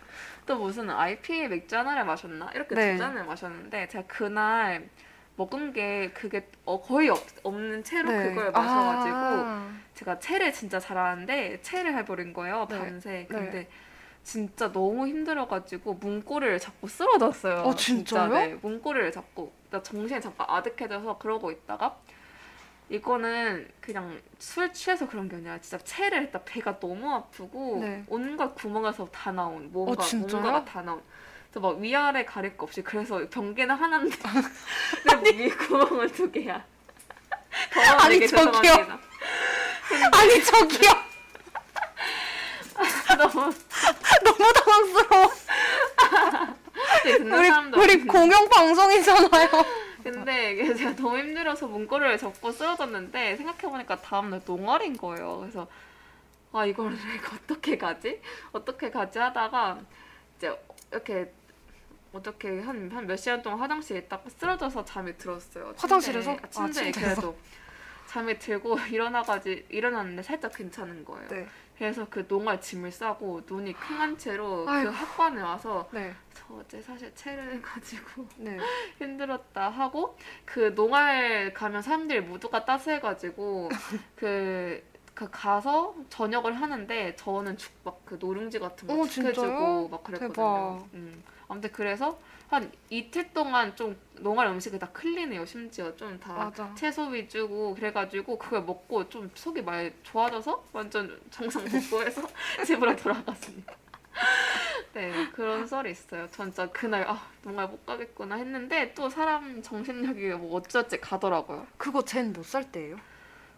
또 0.46 0.58
무슨 0.58 0.90
IPA 0.90 1.48
맥주 1.48 1.78
하나를 1.78 2.06
마셨나 2.06 2.50
이렇게 2.54 2.76
네. 2.76 2.94
두 2.94 3.00
잔을 3.00 3.26
마셨는데 3.26 3.88
제가 3.90 4.06
그날 4.08 4.90
먹은 5.36 5.74
게 5.74 6.12
그게 6.12 6.50
어, 6.66 6.82
거의 6.82 7.10
없, 7.10 7.20
없는 7.44 7.84
채로 7.84 8.10
그걸 8.10 8.52
마셔가지고 8.52 9.16
네. 9.16 9.44
아. 9.46 9.72
제가 9.94 10.20
채를 10.20 10.52
진짜 10.52 10.80
잘하는데 10.80 11.62
채를 11.62 11.96
해버린 11.98 12.34
거예요 12.34 12.68
네. 12.70 12.78
밤새. 12.78 13.10
네. 13.10 13.28
근데 13.28 13.70
진짜 14.24 14.72
너무 14.72 15.08
힘들어가지고 15.08 15.96
문고리를 15.96 16.60
잡고 16.60 16.88
쓰러졌어요. 16.88 17.62
어, 17.62 17.76
진짜, 17.76 18.28
진짜요? 18.28 18.30
네, 18.30 18.58
문고리를 18.62 19.12
잡고 19.12 19.59
나 19.70 19.82
정신이 19.82 20.20
잠깐 20.22 20.48
아득해져서 20.50 21.18
그러고 21.18 21.52
있다가 21.52 21.98
이거는 22.90 23.70
그냥 23.80 24.20
술 24.40 24.74
취해서 24.74 25.08
그런 25.08 25.30
게 25.30 25.36
아니라 25.36 25.60
진짜 25.60 25.78
체를 25.78 26.24
했다 26.24 26.42
배가 26.44 26.80
너무 26.80 27.14
아프고 27.14 27.78
네. 27.82 28.04
온갖 28.08 28.56
구멍에서 28.56 29.08
다 29.12 29.32
나온 29.32 29.72
뭔가 29.72 30.04
어? 30.04 30.08
뭔가가 30.16 30.66
다 30.66 30.82
나온. 30.82 31.02
그래서 31.52 31.60
막 31.60 31.78
위아래 31.80 32.26
가릴 32.26 32.58
거 32.58 32.66
없이 32.66 32.82
그래서 32.82 33.28
변기는 33.30 33.74
하나인데 33.74 34.18
위 35.38 35.50
구멍은 35.50 36.12
두 36.12 36.32
개야. 36.32 36.66
아니, 38.00 38.28
저기요. 38.28 39.00
아니 40.12 40.44
저기요. 40.44 40.92
너무 43.18 43.54
너무 44.24 44.54
당황스러워. 44.54 45.32
듣는 47.18 47.38
우리 47.38 47.48
사람도 47.48 47.80
우리. 47.82 48.06
공영 48.06 48.50
방송이잖아요. 48.50 49.50
근데 50.04 50.54
이게 50.54 50.74
제가 50.74 50.96
너무 50.96 51.18
힘들어서 51.18 51.68
문고리를 51.68 52.18
접고 52.18 52.52
쓰러졌는데 52.52 53.36
생각해보니까 53.38 53.98
다음날 54.02 54.42
농활인 54.46 54.96
거예요. 54.98 55.40
그래서 55.40 55.68
아 56.54 56.66
이걸 56.66 56.92
내가 56.96 57.36
어떻게 57.36 57.78
가지? 57.78 58.22
어떻게 58.52 58.90
가지 58.90 59.20
하다가 59.20 59.80
이제 60.38 60.58
이렇게 60.92 61.32
어떻게 62.14 62.60
한 62.62 62.90
한 62.92 63.06
몇 63.06 63.18
시간 63.18 63.42
동안 63.42 63.60
화장실에 63.60 64.00
있다가 64.00 64.24
쓰러져서 64.40 64.84
잠이 64.86 65.16
들었어요. 65.18 65.66
침대에. 65.76 65.78
화장실에서? 65.78 66.32
아, 66.32 66.48
침대에 66.50 66.90
아, 66.90 66.92
침대에서. 66.92 67.22
그래도 67.22 67.38
잠이 68.08 68.40
들고 68.40 68.80
일어나가지 68.90 69.66
일어났는데 69.70 70.24
살짝 70.24 70.56
괜찮은 70.56 71.06
거예요. 71.06 71.28
네. 71.28 71.48
그래서 71.80 72.06
그 72.10 72.28
농알 72.28 72.60
짐을 72.60 72.92
싸고 72.92 73.42
눈이 73.48 73.74
킁한 73.74 74.18
채로 74.18 74.70
아이고. 74.70 74.92
그 74.92 74.96
학관에 74.98 75.42
와서 75.42 75.88
네. 75.92 76.14
저 76.34 76.54
어제 76.56 76.82
사실 76.82 77.10
체를 77.16 77.54
해가지고 77.56 78.28
네. 78.36 78.58
힘들었다 79.00 79.70
하고 79.70 80.18
그 80.44 80.76
농알 80.76 81.54
가면 81.54 81.82
사람들이 81.82 82.20
모두가 82.20 82.66
따스해가지고 82.66 83.70
그, 84.18 84.84
그 85.16 85.30
가서 85.32 85.96
저녁을 86.10 86.54
하는데 86.54 87.16
저는 87.16 87.58
죽 87.58 87.72
막 87.86 88.00
그 88.06 88.18
노룽지 88.20 88.60
같은 88.60 88.88
거 88.88 88.94
어, 88.94 89.08
죽해주고 89.08 89.32
진짜요? 89.34 89.88
막 89.90 90.04
그랬거든요. 90.04 90.86
음. 90.96 91.24
아무튼 91.48 91.72
그래서 91.72 92.20
한 92.50 92.70
이틀 92.90 93.32
동안 93.34 93.76
좀 93.76 93.96
농알 94.22 94.48
음식이 94.48 94.78
다 94.80 94.88
클린해요. 94.92 95.46
심지어 95.46 95.96
좀 95.96 96.20
다. 96.20 96.52
채소 96.76 97.08
위주고 97.08 97.76
그래가지고 97.76 98.38
그걸 98.38 98.64
먹고 98.64 99.08
좀 99.10 99.30
속이 99.34 99.62
많이 99.62 99.92
좋아져서 100.04 100.66
완전 100.74 101.20
정상 101.32 101.64
복구해서 101.66 102.22
집으로 102.66 102.96
돌아갔습니다. 102.96 103.74
네 104.94 105.12
그런 105.34 105.66
썰이 105.68 105.92
있어요. 105.92 106.28
전 106.32 106.48
진짜 106.48 106.68
그날 106.72 107.06
아 107.08 107.22
정말 107.44 107.68
못 107.68 107.86
가겠구나 107.86 108.36
했는데 108.36 108.94
또 108.94 109.10
사람 109.10 109.62
정신력이 109.62 110.30
뭐 110.32 110.58
어찌어찌 110.58 111.00
가더라고요. 111.00 111.68
그거 111.78 112.02
쟨 112.04 112.34
몇 112.34 112.44
살 112.44 112.72
때예요? 112.72 112.98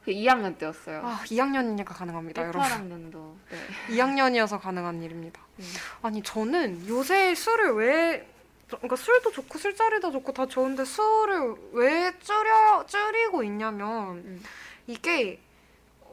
그 0.04 0.12
2학년 0.12 0.58
때였어요. 0.58 1.00
아, 1.06 1.19
2학년이니까 1.26 1.86
가능합니다, 1.86 2.41
여러분. 2.41 2.60
18학년도. 2.62 3.36
네. 3.52 3.95
2학년이어서 3.95 4.60
가능한 4.60 5.02
일입니다. 5.04 5.39
음. 5.60 5.65
아니 6.02 6.24
저는 6.24 6.88
요새 6.88 7.36
술을 7.36 7.74
왜 7.76 8.28
그러니까 8.77 8.95
술도 8.95 9.31
좋고 9.31 9.57
술자리도 9.57 10.12
좋고 10.12 10.31
다 10.34 10.45
좋은데 10.45 10.86
술을 10.86 11.55
왜 11.73 12.13
줄여 12.19 12.86
줄이고 12.88 13.43
있냐면 13.43 14.17
음. 14.17 14.43
이게 14.88 15.39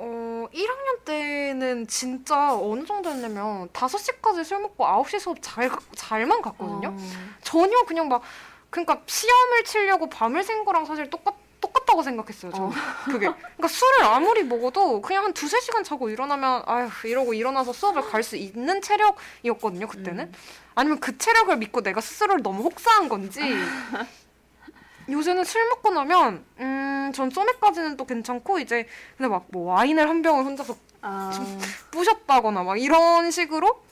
어 0.01 0.47
1학년 0.53 1.05
때는 1.05 1.87
진짜 1.89 2.55
어느 2.57 2.85
정도였냐면 2.85 3.69
5시까지 3.71 4.45
술 4.45 4.61
먹고 4.61 4.85
9시 4.85 5.19
수업 5.19 5.39
잘 5.41 5.71
잘만 5.97 6.41
갔거든요. 6.43 6.89
어. 6.91 6.97
전혀 7.43 7.83
그냥 7.85 8.09
막 8.09 8.23
그러니까 8.71 9.03
시험을 9.07 9.65
치려고 9.65 10.09
밤을 10.09 10.45
샌 10.45 10.65
거랑 10.65 10.85
사실 10.85 11.11
똑같 11.11 11.35
똑같다고 11.61 12.05
생각했어요. 12.05 12.53
저는 12.53 12.69
어. 12.69 12.73
그게 13.07 13.27
그러니까 13.27 13.67
술을 13.67 14.03
아무리 14.05 14.45
먹어도 14.45 15.01
그냥 15.01 15.25
한 15.25 15.33
두세 15.33 15.59
시간 15.61 15.83
자고 15.83 16.09
일어나면 16.09 16.63
아휴 16.67 17.09
이러고 17.09 17.35
일어나서 17.35 17.73
수업을 17.73 18.03
갈 18.03 18.23
수 18.23 18.37
있는 18.37 18.81
체력이었거든요. 18.81 19.89
그때는 19.89 20.27
음. 20.27 20.33
아니면 20.79 21.01
그 21.01 21.19
체력을 21.19 21.57
믿고 21.57 21.81
내가 21.83 22.01
스스로를 22.01 22.41
너무 22.41 22.63
혹사한 22.63 23.09
건지 23.09 23.41
요새는 25.11 25.43
술 25.43 25.69
먹고 25.71 25.91
나면 25.91 26.45
음전 26.61 27.31
소맥까지는 27.31 27.97
또 27.97 28.07
괜찮고 28.07 28.61
이제 28.61 28.87
근데 29.17 29.29
막 29.29 29.47
뭐 29.49 29.73
와인을 29.73 30.09
한 30.09 30.23
병을 30.23 30.45
혼자서 30.45 30.77
아. 31.03 31.31
부셨다거나 31.91 32.63
막 32.63 32.81
이런 32.81 33.33
식으로 33.33 33.83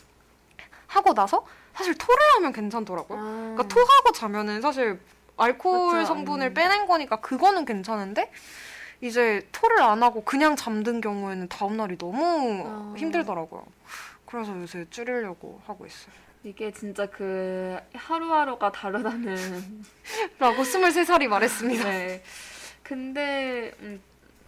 하고 0.87 1.13
나서 1.13 1.45
사실 1.75 1.95
토를 1.99 2.23
하면 2.37 2.53
괜찮더라고요. 2.53 3.19
아. 3.19 3.23
그러니까 3.57 3.67
토하고 3.67 4.13
자면은 4.13 4.61
사실 4.61 5.01
알코올 5.37 5.91
그쵸, 5.91 6.05
성분을 6.07 6.51
음. 6.51 6.55
빼낸 6.55 6.87
거니까 6.87 7.17
그거는 7.17 7.65
괜찮은데 7.65 8.31
이제 9.01 9.49
토를 9.51 9.83
안 9.83 10.05
하고 10.05 10.23
그냥 10.23 10.55
잠든 10.55 11.01
경우에는 11.01 11.49
다음 11.49 11.79
날이 11.79 11.99
너무 11.99 12.63
아. 12.65 12.95
힘들더라고요. 12.97 13.65
그래서 14.25 14.57
요새 14.61 14.87
줄이려고 14.89 15.61
하고 15.67 15.85
있어요. 15.85 16.26
이게 16.45 16.71
진짜 16.73 17.07
그 17.07 17.77
하루하루가 17.95 18.71
다르다는 18.73 19.85
라고 20.39 20.63
23살이 20.63 21.27
말했습니다. 21.27 21.85
네. 21.85 22.23
근데 22.83 23.73
음, 23.81 24.01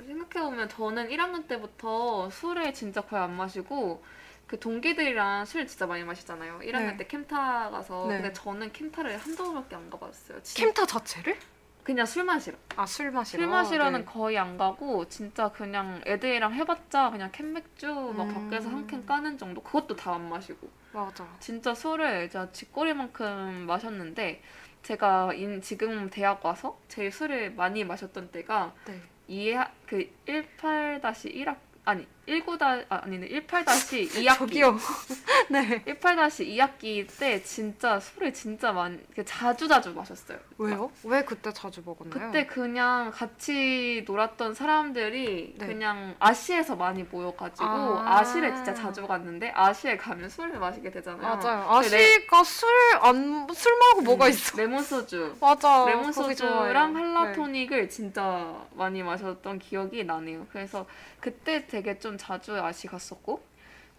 생각해보면 0.07 0.69
저는 0.69 1.09
1학년 1.09 1.49
때부터 1.49 2.31
술을 2.31 2.73
진짜 2.73 3.01
거의 3.01 3.23
안 3.23 3.35
마시고 3.37 4.03
그 4.47 4.59
동기들이랑 4.59 5.45
술 5.45 5.67
진짜 5.67 5.87
많이 5.87 6.05
마시잖아요. 6.05 6.61
1학년 6.61 6.93
네. 6.93 6.97
때 6.99 7.07
캠타 7.09 7.71
가서 7.71 8.07
네. 8.09 8.17
근데 8.19 8.33
저는 8.33 8.73
캠타를 8.73 9.17
한 9.19 9.35
번밖에 9.37 9.75
안 9.77 9.91
가봤어요. 9.91 10.43
진- 10.43 10.65
캠타 10.67 10.87
자체를? 10.87 11.37
그냥 11.89 12.05
술 12.05 12.25
마시러. 12.25 12.55
아, 12.77 12.85
술 12.85 13.11
마시러? 13.11 13.43
술 13.45 13.51
마시러는 13.51 14.01
네. 14.01 14.05
거의 14.05 14.37
안 14.37 14.59
가고 14.59 15.09
진짜 15.09 15.49
그냥 15.49 16.03
애들이랑 16.07 16.53
해봤자 16.53 17.09
그냥 17.11 17.31
캔 17.33 17.55
맥주 17.55 17.87
막 18.15 18.25
음. 18.29 18.35
밖에서 18.51 18.69
한 18.69 18.87
캔 18.87 19.07
까는 19.07 19.39
정도. 19.39 19.63
그것도 19.63 19.97
다 19.97 20.13
안 20.13 20.29
마시고. 20.29 20.69
맞아. 20.93 21.27
진짜 21.41 21.75
술을 21.75 22.29
진짜 22.29 22.53
쥐꼬리만큼 22.53 23.65
마셨는데 23.67 24.43
제가 24.83 25.33
인, 25.33 25.63
지금 25.63 26.11
대학 26.11 26.45
와서 26.45 26.79
제일 26.89 27.11
술을 27.11 27.53
많이 27.55 27.83
마셨던 27.85 28.33
때가 28.33 28.75
네. 28.87 29.01
이해 29.27 29.59
그 29.87 30.11
18-1학 30.27 31.57
아니 31.87 32.07
19 32.29 32.59
다 32.59 32.79
아, 32.91 33.01
아니네 33.05 33.29
18-2학기 33.29 34.37
저기요. 34.39 34.77
네. 35.49 35.83
18-2학기 35.87 37.07
때 37.19 37.43
진짜 37.43 37.99
술을 37.99 38.33
진짜 38.35 38.73
많이 38.73 38.99
그 39.15 39.25
자주 39.25 39.67
자주 39.67 39.93
마셨어요. 39.95 40.39
왜요? 40.59 40.91
왜 41.05 41.25
그때 41.25 41.53
자주 41.53 41.83
먹었나요? 41.85 42.27
그때 42.31 42.47
그냥 42.47 43.11
같이 43.11 44.05
놀았던 44.07 44.55
사람들이 44.55 45.55
네. 45.57 45.67
그냥 45.67 46.15
아시에서 46.19 46.77
많이 46.77 47.03
모여가지고 47.05 47.67
아. 47.67 48.19
아. 48.19 48.25
시를 48.25 48.55
진짜 48.55 48.75
자주 48.75 49.07
갔는데 49.07 49.51
아시에 49.55 49.97
가면 49.97 50.29
술을 50.29 50.59
마시게 50.59 50.91
되잖아요. 50.91 51.37
맞아요. 51.37 51.81
그 51.83 51.89
레- 51.89 52.17
아시가 52.17 52.45
술 52.45 52.69
안술 53.01 53.73
말고 53.79 54.03
뭐가 54.03 54.27
음, 54.27 54.31
있어? 54.31 54.57
레몬 54.59 54.83
소주. 54.83 55.35
맞아. 55.41 55.87
레몬 55.87 56.13
거기 56.13 56.35
소주랑 56.35 56.37
좋아해요. 56.37 56.73
네. 57.69 57.89
진짜 57.89 58.55
많이 58.75 59.03
마셨던 59.03 59.59
기억이 59.59 60.05
나네요. 60.05 60.47
그래서 60.53 60.87
그때 61.21 61.67
되게 61.67 61.99
좀 61.99 62.18
자주 62.19 62.55
아시 62.61 62.87
갔었고 62.87 63.43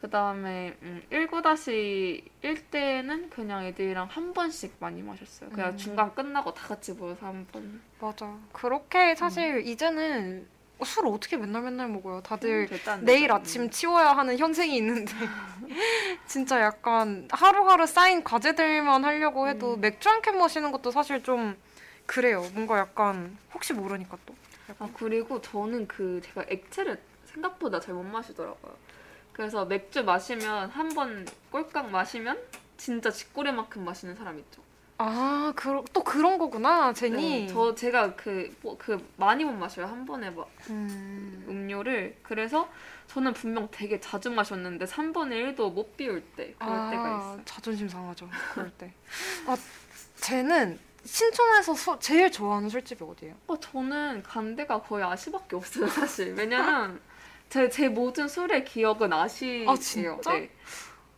그 0.01 0.09
다음에 0.09 0.77
음, 0.81 1.01
19-1 1.11 2.61
때는 2.71 3.29
그냥 3.29 3.65
애들이랑 3.65 4.07
한 4.09 4.33
번씩 4.33 4.75
많이 4.79 5.01
마셨어요. 5.01 5.49
그냥 5.49 5.71
음. 5.71 5.77
중간 5.77 6.13
끝나고 6.15 6.53
다 6.53 6.67
같이 6.67 6.93
모여서 6.93 7.25
한 7.25 7.45
번. 7.51 7.81
맞아. 7.99 8.37
그렇게 8.53 9.11
음. 9.11 9.15
사실 9.15 9.65
이제는 9.67 10.47
술 10.85 11.05
어떻게 11.07 11.35
맨날 11.35 11.63
맨날 11.63 11.89
먹어요. 11.89 12.21
다들 12.21 12.69
안 12.87 13.03
내일. 13.03 13.29
아침 13.33 13.69
치워야 13.69 14.13
하는 14.13 14.37
현생이 14.37 14.77
있는데 14.77 15.11
진짜 16.25 16.61
약간 16.61 17.27
하루하루 17.31 17.85
쌓인 17.85 18.23
과제들만 18.23 19.03
하려고 19.03 19.49
해도 19.49 19.73
음. 19.75 19.81
맥주 19.81 20.07
한 20.09 20.21
캔 20.21 20.37
마시는 20.37 20.71
것도 20.71 20.91
사실 20.91 21.21
좀 21.23 21.57
그래요. 22.05 22.45
뭔가 22.53 22.77
약간 22.79 23.37
혹시 23.53 23.73
모르니까 23.73 24.17
또. 24.25 24.33
아 24.79 24.87
그리고 24.93 25.41
저는 25.41 25.87
그 25.87 26.21
제가 26.23 26.45
액체를 26.47 26.97
생각보다 27.33 27.79
잘 27.79 27.93
못 27.95 28.03
마시더라고요. 28.03 28.73
그래서 29.33 29.65
맥주 29.65 30.03
마시면 30.03 30.69
한 30.71 30.89
번 30.89 31.25
꼴깍 31.51 31.89
마시면 31.91 32.37
진짜 32.77 33.09
쥐꼬리만큼 33.11 33.83
마시는 33.85 34.15
사람 34.15 34.37
있죠. 34.39 34.61
아, 35.01 35.53
그, 35.55 35.81
또 35.93 36.03
그런 36.03 36.37
거구나, 36.37 36.91
제니. 36.91 37.45
네, 37.45 37.47
저 37.47 37.73
제가 37.73 38.15
그, 38.17 38.53
뭐, 38.61 38.75
그 38.77 38.97
많이 39.15 39.45
못 39.45 39.53
마셔요 39.53 39.85
한 39.85 40.05
번에 40.05 40.29
막 40.29 40.49
음. 40.69 41.45
음료를 41.47 42.17
그래서 42.21 42.69
저는 43.07 43.31
분명 43.33 43.69
되게 43.71 43.97
자주 44.01 44.29
마셨는데 44.29 44.83
3분의 44.85 45.55
1도 45.55 45.71
못 45.73 45.95
비울 45.95 46.21
때 46.35 46.53
그럴 46.59 46.89
때가 46.91 47.17
있어요. 47.17 47.41
자존심 47.45 47.87
상하죠. 47.87 48.29
그럴 48.53 48.69
때. 48.71 48.91
아, 49.47 49.55
쟤는 50.17 50.77
신촌에서 51.05 51.73
수- 51.75 51.97
제일 52.01 52.29
좋아하는 52.29 52.67
술집이 52.67 53.01
어디예요? 53.01 53.35
어, 53.47 53.57
저는 53.57 54.21
간 54.23 54.53
데가 54.57 54.81
거의 54.81 55.05
아시밖에 55.05 55.55
없어요 55.55 55.87
사실 55.87 56.33
왜냐면 56.33 56.99
제, 57.49 57.67
제 57.69 57.89
모든 57.89 58.27
술의 58.27 58.63
기억은 58.65 59.11
아시예요. 59.11 59.69
아, 59.71 59.75
진짜? 59.75 60.33
네. 60.33 60.49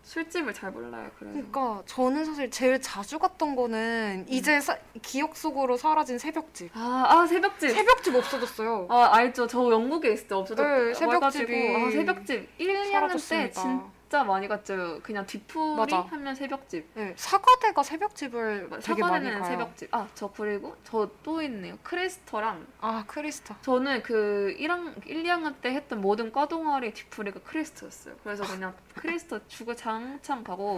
술집을 0.03 0.53
잘 0.53 0.71
몰라요 0.71 1.09
그래서. 1.17 1.33
그러니까 1.35 1.83
저는 1.85 2.25
사실 2.25 2.51
제일 2.51 2.81
자주 2.81 3.17
갔던 3.17 3.55
거는 3.55 4.25
이제 4.27 4.59
사- 4.59 4.77
기억 5.01 5.37
속으로 5.37 5.77
사라진 5.77 6.17
새벽집. 6.17 6.69
아, 6.73 7.05
아 7.07 7.25
새벽집. 7.27 7.69
새벽집 7.71 8.15
없어졌어요. 8.15 8.87
아 8.89 9.09
알죠. 9.13 9.47
저 9.47 9.69
영국에 9.71 10.11
있을 10.11 10.27
때 10.27 10.35
없어졌. 10.35 10.65
네, 10.65 10.93
새벽집이 10.93 11.75
아, 11.75 11.91
새벽집 11.91 12.49
1, 12.57 12.67
2학년 12.67 12.83
때 12.83 12.91
사라졌습니다. 12.91 13.83
진짜 14.11 14.25
많이 14.25 14.45
갔죠. 14.49 14.99
그냥 15.03 15.25
뒤풀이 15.25 15.77
맞아. 15.77 16.01
하면 16.01 16.35
새벽집. 16.35 16.85
네, 16.95 17.13
사과대가 17.15 17.81
새벽집을 17.81 18.67
되게 18.83 18.99
많이 19.03 19.29
사과는 19.29 19.31
가요. 19.39 19.43
새벽집. 19.45 19.95
아 19.95 20.05
저 20.13 20.29
그리고 20.35 20.75
저 20.83 21.09
또 21.23 21.41
있네요. 21.43 21.77
크리스터랑 21.81 22.67
아 22.81 23.05
크리스타. 23.07 23.57
저는 23.61 24.03
그 24.03 24.53
1학, 24.59 25.07
1, 25.07 25.23
2학년 25.23 25.55
때 25.61 25.69
했던 25.73 26.01
모든 26.01 26.29
과 26.33 26.45
동아리 26.49 26.93
뒤풀이가 26.93 27.39
크리스터였어요. 27.45 28.17
그래서 28.21 28.43
그냥 28.45 28.73
크리스터 28.95 29.39
주고 29.47 29.73
장창 29.77 30.43
가고 30.43 30.77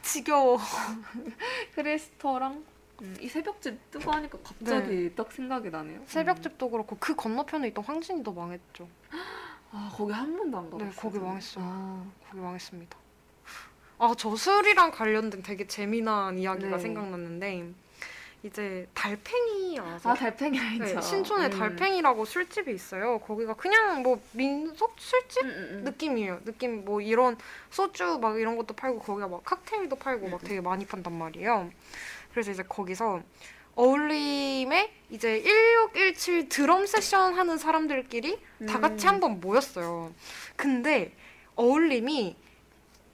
지겨워. 0.00 0.56
크리스터랑 1.74 2.64
음, 3.02 3.16
이 3.20 3.28
새벽집 3.28 3.90
뜨고 3.90 4.10
하니까 4.10 4.38
갑자기 4.42 5.14
딱 5.14 5.30
생각이 5.30 5.68
나네요. 5.68 5.98
음. 5.98 6.04
새벽집도 6.06 6.70
그렇고 6.70 6.96
그 6.98 7.14
건너편에 7.14 7.68
있던 7.68 7.84
황진이도 7.84 8.32
망했죠. 8.32 8.88
아 9.74 9.90
거기 9.92 10.12
한 10.12 10.36
번도 10.36 10.56
안 10.56 10.70
가봤어요. 10.70 10.88
네, 10.90 10.96
거기. 10.96 11.18
망했어요. 11.18 11.64
아, 11.66 12.04
거기 12.28 12.40
망했습니다. 12.40 12.96
아, 13.98 14.14
저 14.16 14.36
술이랑 14.36 14.92
관련된 14.92 15.42
되게 15.42 15.66
재미난 15.66 16.38
이야기가 16.38 16.76
네. 16.76 16.78
생각났는데 16.78 17.72
이제 18.44 18.86
달팽이 18.94 19.80
아세요? 19.80 20.12
아 20.12 20.14
달팽이 20.14 20.58
알죠. 20.60 20.84
네, 20.84 21.00
신촌에 21.00 21.46
음. 21.46 21.50
달팽이라고 21.50 22.24
술집이 22.24 22.72
있어요. 22.72 23.18
거기가 23.18 23.54
그냥 23.54 24.02
뭐 24.02 24.20
민속 24.32 24.94
술집 24.96 25.44
음, 25.44 25.48
음, 25.48 25.68
음. 25.78 25.84
느낌이에요. 25.84 26.40
느낌 26.44 26.84
뭐 26.84 27.00
이런 27.00 27.36
소주 27.70 28.18
막 28.20 28.38
이런 28.38 28.56
것도 28.56 28.74
팔고 28.74 29.00
거기가 29.00 29.26
막 29.26 29.42
칵테일도 29.44 29.96
팔고 29.96 30.26
음, 30.26 30.30
막 30.32 30.40
되게 30.44 30.60
많이 30.60 30.86
판단 30.86 31.14
말이에요. 31.18 31.70
그래서 32.30 32.52
이제 32.52 32.62
거기서 32.62 33.22
어울림에 33.76 34.92
이제 35.10 35.42
1617 35.42 36.48
드럼 36.48 36.86
세션 36.86 37.34
하는 37.34 37.58
사람들끼리 37.58 38.38
다 38.68 38.80
같이 38.80 39.06
음. 39.06 39.08
한번 39.08 39.40
모였어요. 39.40 40.12
근데 40.56 41.12
어울림이 41.56 42.36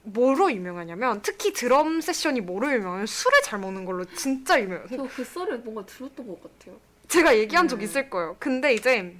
뭐로 0.03 0.51
유명하냐면 0.51 1.21
특히 1.21 1.53
드럼 1.53 2.01
세션이 2.01 2.41
뭐로 2.41 2.71
유명하냐면 2.73 3.05
술을 3.05 3.41
잘 3.43 3.59
먹는 3.59 3.85
걸로 3.85 4.05
진짜 4.05 4.59
유명해요. 4.59 4.87
저그 4.87 5.23
썰을 5.23 5.59
뭔가 5.59 5.85
들었던 5.85 6.27
것 6.27 6.41
같아요. 6.41 6.79
제가 7.07 7.37
얘기한 7.37 7.67
적 7.67 7.79
음. 7.79 7.81
있을 7.81 8.09
거예요. 8.09 8.35
근데 8.39 8.73
이제 8.73 9.15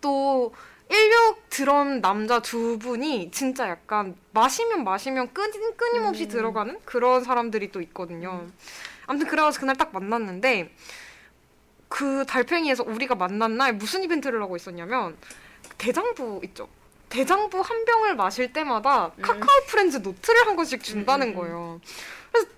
또 0.00 0.54
16 0.90 1.50
드럼 1.50 2.00
남자 2.00 2.40
두 2.40 2.78
분이 2.78 3.30
진짜 3.30 3.68
약간 3.68 4.16
마시면 4.32 4.84
마시면 4.84 5.32
끊, 5.34 5.50
끊임없이 5.76 6.24
음. 6.24 6.28
들어가는 6.28 6.78
그런 6.84 7.24
사람들이 7.24 7.72
또 7.72 7.80
있거든요. 7.82 8.46
아무튼 9.08 9.26
그래가지고 9.26 9.62
그날 9.62 9.76
딱 9.76 9.92
만났는데 9.92 10.72
그 11.88 12.24
달팽이에서 12.26 12.84
우리가 12.84 13.14
만난 13.16 13.56
날 13.56 13.72
무슨 13.72 14.04
이벤트를 14.04 14.40
하고 14.40 14.54
있었냐면 14.54 15.16
대장부 15.78 16.40
있죠. 16.44 16.68
대장부 17.08 17.60
한 17.60 17.84
병을 17.86 18.14
마실 18.16 18.52
때마다 18.52 19.12
음. 19.16 19.22
카카오 19.22 19.64
프렌즈 19.66 19.96
노트를 19.96 20.46
한 20.46 20.56
권씩 20.56 20.84
준다는 20.84 21.28
음, 21.28 21.30
음, 21.30 21.32
음. 21.32 21.36
거예요. 21.38 21.80
그래서 22.30 22.48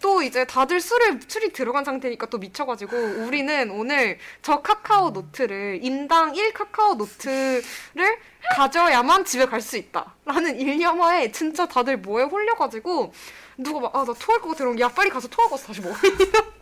또 0.00 0.22
이제 0.22 0.46
다들 0.46 0.80
술에 0.80 1.18
술이 1.28 1.52
들어간 1.52 1.84
상태니까 1.84 2.26
또 2.30 2.38
미쳐가지고 2.38 2.96
우리는 3.26 3.70
오늘 3.70 4.18
저 4.40 4.62
카카오 4.62 5.10
노트를 5.10 5.80
인당 5.82 6.34
1 6.36 6.54
카카오 6.54 6.94
노트를 6.94 7.62
가져야만 8.56 9.26
집에 9.26 9.44
갈 9.44 9.60
수 9.60 9.76
있다 9.76 10.14
라는 10.24 10.58
일념하에 10.58 11.30
진짜 11.32 11.66
다들 11.66 11.98
뭐에 11.98 12.24
홀려가지고 12.24 13.12
누가 13.58 13.80
막 13.80 13.94
아 13.94 14.04
나 14.04 14.12
토할 14.14 14.40
것 14.40 14.48
같아. 14.50 14.64
이러면 14.64 14.80
야 14.80 14.88
빨리 14.88 15.10
가서 15.10 15.28
토하고 15.28 15.54
와서 15.54 15.66
다시 15.66 15.80
먹어. 15.80 15.94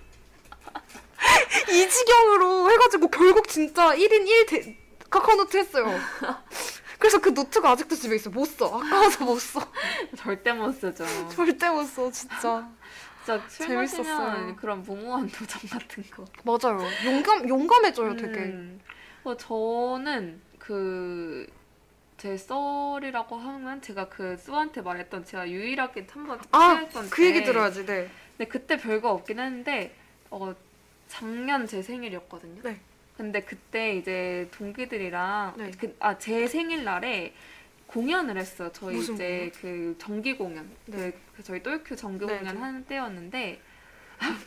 이 1.71 1.89
지경으로 1.89 2.71
해가지고 2.71 3.09
결국 3.09 3.49
진짜 3.49 3.95
1인 3.95 4.27
1 4.27 4.47
대, 4.47 4.77
카카오 5.11 5.37
노트 5.37 5.57
했어요. 5.57 5.87
그래서 6.99 7.21
그 7.21 7.31
노트가 7.31 7.71
아직도 7.73 7.95
집에 7.97 8.17
있어 8.17 8.31
못 8.31 8.47
써. 8.47 8.79
아까워서 8.81 9.25
못 9.25 9.39
써. 9.39 9.61
절대 10.17 10.53
못 10.53 10.73
쓰죠. 10.73 11.05
절대 11.29 11.69
못 11.69 11.87
써 11.87 12.11
진짜. 12.11 12.69
진짜 13.25 13.43
술 13.49 13.67
재밌었어요. 13.67 14.57
그런 14.57 14.83
무모한 14.83 15.29
도전 15.29 15.61
같은 15.69 16.05
거. 16.11 16.25
맞아요. 16.45 16.81
용감 17.05 17.49
용감해져요 17.49 18.17
되게. 18.17 18.39
음. 18.41 18.81
어, 19.25 19.37
저는 19.37 20.41
그 20.59 21.47
제 22.27 22.37
썰이라고 22.37 23.37
하면 23.37 23.81
제가 23.81 24.09
그 24.09 24.37
수한테 24.37 24.83
말했던 24.83 25.25
제가 25.25 25.49
유일하게 25.49 26.09
한번 26.11 26.41
아, 26.51 26.75
취했던 26.75 27.11
그 27.11 27.25
얘기 27.25 27.39
때 27.39 27.45
들어야지 27.45 27.87
네 27.87 28.09
근데 28.37 28.51
그때 28.51 28.77
별거 28.77 29.13
없긴 29.13 29.39
했는데 29.39 29.95
어 30.31 30.53
작년 31.07 31.69
제 31.69 31.83
생일이었거든요. 31.83 32.63
네. 32.65 32.81
근데 33.17 33.43
그때 33.43 33.95
이제 33.97 34.49
동기들이랑 34.51 35.55
네. 35.57 35.71
그, 35.79 35.95
아 36.01 36.19
제 36.19 36.49
생일날에 36.49 37.33
공연을 37.87 38.37
했어요. 38.37 38.71
저희 38.73 38.99
이제 38.99 39.53
그 39.61 39.95
정기 39.97 40.37
공연, 40.37 40.69
네. 40.87 41.13
그, 41.13 41.21
그 41.37 41.43
저희 41.45 41.63
똘큐 41.63 41.95
정기 41.95 42.27
네, 42.27 42.39
공연 42.39 42.57
네. 42.57 42.61
하는 42.61 42.85
때였는데 42.87 43.61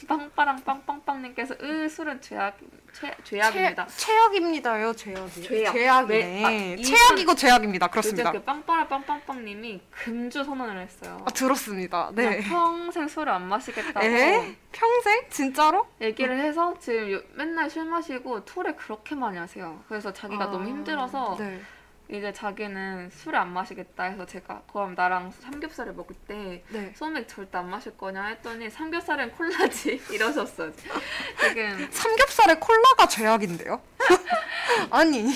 빵빠랑 0.08 0.64
빵빵빵님께서 0.64 1.56
으 1.62 1.88
술은 1.90 2.22
죄악 2.22 2.58
죄, 2.92 3.14
죄악입니다. 3.24 3.86
최, 3.88 4.08
최악입니다요 4.08 4.94
죄악이 4.94 5.42
죄악. 5.44 5.74
죄악이네 5.74 6.16
왜- 6.18 6.44
아, 6.46 6.52
이 6.76 6.84
최악이고 6.84 7.36
죄악입니다 7.36 7.88
그렇습니다 7.88 8.32
그 8.32 8.42
빵빠라 8.42 8.88
빵빵빵님이 8.88 9.82
금주 9.92 10.44
선언을 10.44 10.80
했어요. 10.82 11.24
아 11.26 11.32
들었습니다 11.32 12.10
네 12.16 12.40
평생 12.42 13.08
술을 13.08 13.30
안 13.32 13.48
마시겠다고 13.48 14.06
에? 14.06 14.56
평생 14.72 15.22
진짜로 15.30 15.88
얘기를 16.02 16.40
해서 16.40 16.74
지금 16.80 17.12
요- 17.12 17.22
맨날 17.36 17.70
술 17.70 17.86
마시고 17.86 18.44
토를 18.46 18.76
그렇게 18.76 19.14
많이 19.16 19.38
하세요. 19.38 19.84
그래서 19.88 20.12
자기가 20.12 20.46
아, 20.46 20.48
너무 20.48 20.68
힘들어서 20.68 21.36
네. 21.40 21.62
이제 22.12 22.34
자기는 22.34 23.12
술을 23.12 23.38
안 23.38 23.54
마시겠다 23.54 24.06
해서 24.06 24.26
제가 24.26 24.64
그럼 24.72 24.96
나랑 24.96 25.32
삼겹살을 25.32 25.94
먹을 25.94 26.16
때 26.28 26.64
네. 26.70 26.92
소맥 26.96 27.28
절대 27.28 27.60
안 27.60 27.70
마실 27.70 27.96
거냐 27.96 28.26
했더니 28.26 28.70
삼겹살은 28.70 29.32
콜라지 29.34 30.02
이러셨어요. 30.12 30.72
지금 30.74 31.88
삼겹살에 31.92 32.56
콜라가 32.56 33.08
죄악인데요? 33.08 33.82
아니 34.90 35.30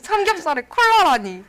삼겹살에 0.00 0.62
콜라라니 0.62 1.44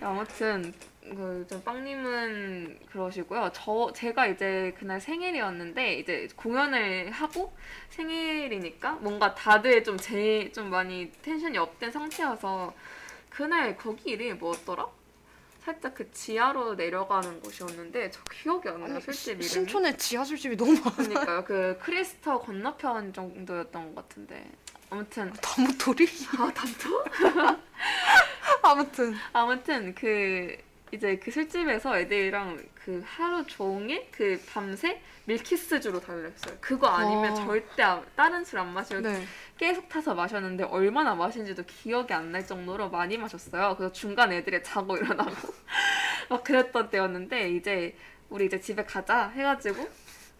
아무튼 0.00 0.72
그좀 1.02 1.62
빵님은 1.64 2.78
그러시고요. 2.92 3.50
저 3.52 3.92
제가 3.94 4.26
이제 4.26 4.74
그날 4.78 5.00
생일이었는데 5.00 5.94
이제 5.94 6.28
공연을 6.36 7.10
하고 7.10 7.52
생일이니까 7.90 8.92
뭔가 9.00 9.34
다들 9.34 9.82
좀제좀 9.82 10.70
많이 10.70 11.10
텐션이 11.20 11.58
up된 11.58 11.90
상태여서 11.90 12.72
그날 13.34 13.76
거기 13.76 14.10
이름이 14.10 14.34
뭐였더라? 14.34 14.86
살짝 15.64 15.94
그 15.94 16.10
지하로 16.12 16.74
내려가는 16.74 17.40
곳이었는데 17.40 18.10
저 18.10 18.20
기억이 18.30 18.68
안 18.68 18.80
나요. 18.80 19.00
술집 19.00 19.28
이름이. 19.30 19.42
신촌에 19.44 19.96
지하 19.96 20.22
술집이 20.24 20.56
너무 20.56 20.74
많아 20.74 20.90
그러니까요. 20.96 21.44
그 21.44 21.78
크리스터 21.82 22.38
건너편 22.38 23.12
정도였던 23.12 23.94
것 23.94 24.08
같은데. 24.08 24.50
아무튼 24.90 25.32
다무토리 25.40 26.06
아 26.38 26.52
단토? 26.54 27.04
아무튼 28.62 29.14
아무튼 29.32 29.94
그 29.94 30.56
이제 30.92 31.16
그 31.16 31.30
술집에서 31.30 31.98
애들이랑 31.98 32.62
그 32.84 33.02
하루 33.04 33.44
종일 33.46 34.06
그 34.12 34.40
밤새 34.48 35.00
밀키스 35.24 35.80
주로 35.80 35.98
달렸어요. 35.98 36.56
그거 36.60 36.86
아니면 36.86 37.32
어. 37.32 37.34
절대 37.46 37.82
안- 37.82 38.04
다른 38.14 38.44
술 38.44 38.58
안 38.60 38.72
마시고 38.72 39.00
네 39.00 39.24
계속 39.56 39.88
타서 39.88 40.14
마셨는데 40.14 40.64
얼마나 40.64 41.14
마신지도 41.14 41.64
기억이 41.66 42.12
안 42.12 42.32
날 42.32 42.44
정도로 42.46 42.90
많이 42.90 43.16
마셨어요. 43.16 43.76
그래서 43.76 43.92
중간 43.92 44.32
애들이 44.32 44.62
자고 44.62 44.96
일어나고 44.98 45.30
막 46.28 46.42
그랬던 46.44 46.90
때였는데 46.90 47.50
이제 47.50 47.96
우리 48.30 48.46
이제 48.46 48.58
집에 48.60 48.84
가자 48.84 49.28
해가지고 49.28 49.88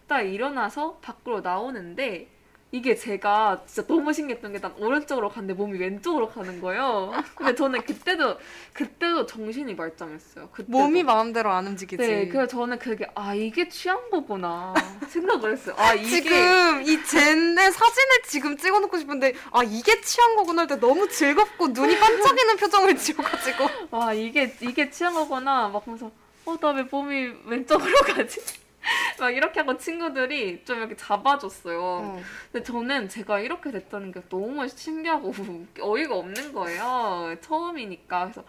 딱 0.08 0.22
일어나서 0.22 0.98
밖으로 0.98 1.40
나오는데 1.40 2.28
이게 2.74 2.96
제가 2.96 3.62
진짜 3.66 3.86
너무 3.86 4.12
신기했던 4.12 4.52
게 4.52 4.58
난 4.58 4.72
오른쪽으로 4.78 5.28
갔는데 5.28 5.54
몸이 5.54 5.78
왼쪽으로 5.78 6.28
가는 6.28 6.60
거예요. 6.60 7.12
근데 7.36 7.54
저는 7.54 7.82
그때도 7.82 8.36
그때도 8.72 9.26
정신이 9.26 9.74
말짱했어요. 9.74 10.48
그때도. 10.50 10.72
몸이 10.72 11.02
마음대로 11.04 11.52
안 11.52 11.66
움직이지 11.68 12.02
네, 12.02 12.28
그래서 12.28 12.48
저는 12.48 12.78
그게 12.80 13.06
아 13.14 13.32
이게 13.34 13.68
취한 13.68 14.10
거구나 14.10 14.74
생각을 15.08 15.52
했어요. 15.52 15.76
아 15.78 15.94
이게 15.94 16.22
지금 16.22 16.82
이 16.82 17.04
젠의 17.04 17.72
사진을 17.72 18.22
지금 18.26 18.56
찍어놓고 18.56 18.98
싶은데 18.98 19.34
아 19.52 19.62
이게 19.62 20.00
취한 20.00 20.34
거구나 20.34 20.62
할 20.62 20.66
때 20.66 20.76
너무 20.80 21.08
즐겁고 21.08 21.68
눈이 21.68 21.98
반짝이는 21.98 22.56
표정을 22.56 22.96
지어가지고 22.96 23.68
아 23.92 24.12
이게 24.14 24.52
이게 24.62 24.90
취한 24.90 25.12
거구나 25.14 25.68
막 25.68 25.86
하면서 25.86 26.10
어나 26.46 26.70
왜 26.72 26.82
몸이 26.90 27.32
왼쪽으로 27.46 27.94
가지? 28.14 28.40
막 29.18 29.30
이렇게 29.30 29.60
하고 29.60 29.76
친구들이 29.76 30.64
좀 30.64 30.78
이렇게 30.78 30.96
잡아줬어요. 30.96 31.80
어. 31.82 32.22
근데 32.52 32.64
저는 32.64 33.08
제가 33.08 33.40
이렇게 33.40 33.70
됐다는 33.70 34.12
게 34.12 34.20
너무 34.28 34.68
신기하고 34.68 35.32
어이가 35.80 36.14
없는 36.16 36.52
거예요. 36.52 37.34
처음이니까 37.40 38.24
그래서 38.24 38.44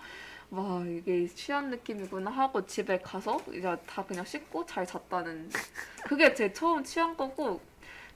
와 0.51 0.83
이게 0.85 1.27
취한 1.27 1.69
느낌이구나 1.71 2.29
하고 2.31 2.65
집에 2.65 2.99
가서 2.99 3.39
이제 3.49 3.75
다 3.87 4.03
그냥 4.05 4.23
씻고 4.25 4.65
잘 4.65 4.85
잤다는 4.85 5.49
그게 6.05 6.33
제 6.33 6.51
처음 6.53 6.83
취한 6.83 7.15
거고 7.17 7.59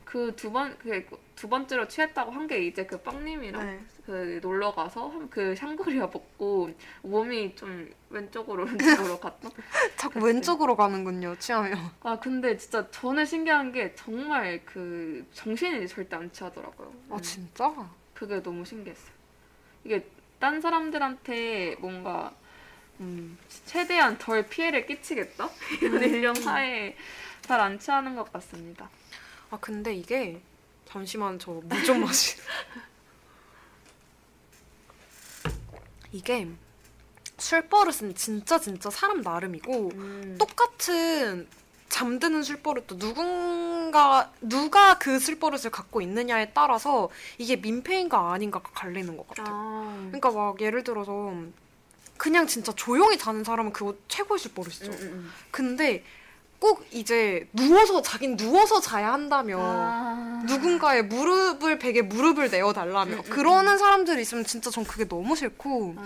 그 0.05 0.33
두 0.35 0.51
번 0.51 0.75
그 0.79 1.05
두 1.35 1.47
번째로 1.47 1.87
취했다고 1.87 2.31
한 2.31 2.47
게 2.47 2.65
이제 2.65 2.85
그 2.85 2.97
빵님이랑 3.01 3.65
네. 3.65 3.79
그 4.09 4.39
놀러 4.41 4.73
가서 4.73 5.07
한그 5.07 5.55
샹그리아 5.55 6.07
먹고 6.07 6.71
몸이 7.03 7.55
좀 7.55 7.87
왼쪽으로 8.09 8.65
왼쪽으로 8.65 9.19
갔다. 9.19 9.49
자꾸 9.97 10.19
왼쪽으로 10.25 10.75
가는군요 10.75 11.35
취하면 11.37 11.77
아 12.01 12.17
근데 12.19 12.57
진짜 12.57 12.89
저는 12.89 13.23
신기한 13.23 13.71
게 13.71 13.93
정말 13.93 14.61
그 14.65 15.23
정신이 15.33 15.87
절대 15.87 16.15
안 16.15 16.31
취하더라고요. 16.31 16.91
아 17.11 17.17
음, 17.17 17.21
진짜? 17.21 17.71
그게 18.15 18.41
너무 18.41 18.65
신기했어요. 18.65 19.11
이게 19.83 20.03
딴 20.39 20.59
사람들한테 20.59 21.75
뭔가 21.79 22.33
음, 23.01 23.37
최대한 23.67 24.17
덜 24.17 24.47
피해를 24.47 24.87
끼치겠다 24.87 25.51
이런 25.83 26.01
일념 26.01 26.35
하에 26.47 26.95
잘 27.41 27.59
안 27.61 27.77
취하는 27.77 28.15
것 28.15 28.33
같습니다. 28.33 28.89
아 29.51 29.57
근데 29.61 29.93
이게 29.93 30.41
잠시만 30.85 31.37
저 31.37 31.61
물 31.61 31.83
좀 31.83 32.01
마시. 32.01 32.37
이게 36.11 36.47
술 37.37 37.67
버릇은 37.67 38.15
진짜 38.15 38.59
진짜 38.59 38.89
사람 38.89 39.21
나름이고 39.21 39.91
음. 39.93 40.35
똑같은 40.39 41.47
잠드는 41.89 42.43
술버릇도 42.43 42.97
누군가 42.97 44.31
누가 44.41 44.99
그 44.99 45.19
술버릇을 45.19 45.71
갖고 45.71 46.01
있느냐에 46.01 46.51
따라서 46.53 47.09
이게 47.37 47.55
민폐인가 47.55 48.31
아닌가가 48.31 48.69
갈리는 48.73 49.17
것 49.17 49.27
같아요. 49.27 49.47
아. 49.49 49.97
그러니까 50.07 50.31
막 50.31 50.61
예를 50.61 50.83
들어서 50.83 51.33
그냥 52.15 52.47
진짜 52.47 52.71
조용히 52.73 53.17
자는 53.17 53.43
사람은 53.43 53.73
그거 53.73 53.95
최고의 54.07 54.39
술버릇이죠. 54.39 54.91
음, 54.91 54.97
음, 55.01 55.31
근데 55.51 56.03
꼭 56.59 56.85
이제 56.91 57.47
누워서 57.53 58.01
자긴 58.01 58.35
누워서 58.35 58.81
자야 58.81 59.13
한다며 59.13 59.55
음. 59.57 59.61
아. 59.63 60.43
누군가의 60.45 61.03
무릎을 61.05 61.79
베개 61.79 62.01
무릎을 62.03 62.49
내어 62.49 62.73
달라며 62.73 63.13
음, 63.15 63.19
음, 63.19 63.29
그러는 63.29 63.77
사람들이 63.77 64.21
있으면 64.21 64.43
진짜 64.43 64.69
전 64.69 64.83
그게 64.83 65.07
너무 65.07 65.35
싫고 65.37 65.95
아. 65.97 66.03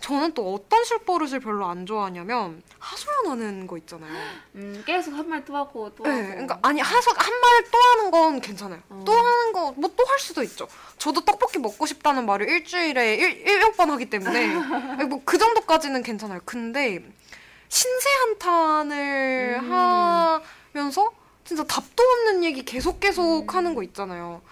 저는 0.00 0.34
또 0.34 0.54
어떤 0.54 0.84
술버릇을 0.84 1.38
별로 1.40 1.66
안 1.66 1.86
좋아하냐면 1.86 2.62
하소연하는 2.80 3.66
거 3.68 3.76
있잖아요. 3.78 4.12
음, 4.56 4.82
계속 4.84 5.12
한 5.14 5.26
말 5.28 5.44
또 5.44 5.56
하고 5.56 5.90
또 5.94 6.02
네, 6.04 6.10
하고. 6.10 6.26
그러니까 6.30 6.58
아니 6.62 6.80
하소 6.80 7.10
한 7.16 7.32
말 7.40 7.64
또 7.70 7.78
하는 7.78 8.10
건 8.10 8.40
괜찮아요. 8.40 8.80
어. 8.88 9.02
또 9.06 9.12
하는 9.12 9.52
거 9.52 9.72
뭐 9.76 9.88
또 9.94 10.04
할 10.04 10.18
수도 10.18 10.42
있죠. 10.42 10.66
저도 10.98 11.20
떡볶이 11.24 11.58
먹고 11.58 11.86
싶다는 11.86 12.26
말을 12.26 12.48
일주일에 12.48 13.14
일, 13.14 13.46
일곱 13.46 13.76
번 13.76 13.90
하기 13.92 14.06
때문에 14.10 14.46
뭐 15.08 15.22
그 15.24 15.38
정도까지는 15.38 16.02
괜찮아요. 16.02 16.40
근데 16.44 17.04
신세 17.72 18.10
한탄을 18.10 19.60
음. 19.62 19.72
하면서 20.74 21.10
진짜 21.42 21.64
답도 21.64 22.02
없는 22.02 22.44
얘기 22.44 22.66
계속 22.66 23.00
계속 23.00 23.50
음. 23.50 23.56
하는 23.56 23.74
거 23.74 23.82
있잖아요. 23.82 24.42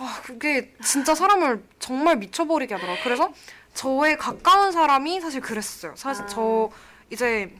아 0.00 0.20
그게 0.24 0.74
진짜 0.84 1.14
사람을 1.14 1.62
정말 1.78 2.16
미쳐버리게 2.16 2.74
하더라고요. 2.74 3.04
그래서 3.04 3.32
저의 3.74 4.18
가까운 4.18 4.72
사람이 4.72 5.20
사실 5.20 5.40
그랬어요. 5.40 5.94
사실 5.94 6.24
아. 6.24 6.26
저 6.26 6.68
이제 7.10 7.54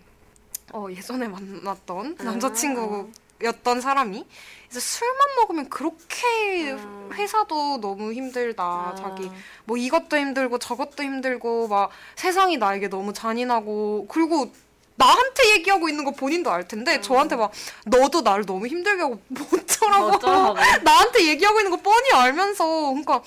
어, 0.73 0.89
예전에 0.91 1.29
만났던 1.29 2.17
아. 2.19 2.23
남자친구였던 2.25 3.81
사람이 3.81 4.27
이제 4.69 4.81
술만 4.81 5.37
먹으면 5.37 5.71
그렇게 5.71 6.73
음. 6.73 7.11
회사도 7.13 7.81
너무 7.81 8.13
힘들다. 8.13 8.65
아. 8.65 8.95
자기 8.97 9.31
뭐 9.65 9.77
이것도 9.77 10.17
힘들고 10.17 10.59
저것도 10.59 11.05
힘들고 11.05 11.69
막 11.69 11.91
세상이 12.17 12.57
나에게 12.57 12.89
너무 12.89 13.13
잔인하고 13.13 14.09
그리고 14.09 14.51
나한테 14.99 15.53
얘기하고 15.55 15.89
있는 15.89 16.05
거 16.05 16.11
본인도 16.11 16.51
알 16.51 16.67
텐데 16.67 16.97
음. 16.97 17.03
저한테 17.03 17.37
막 17.37 17.53
너도 17.87 18.21
나를 18.21 18.45
너무 18.45 18.67
힘들게 18.67 19.01
하고 19.01 19.21
어쩌라고. 19.55 20.55
나한테 20.83 21.27
얘기하고 21.29 21.61
있는 21.61 21.71
거 21.71 21.77
뻔히 21.79 22.11
알면서 22.13 22.65
그러니까 22.67 23.23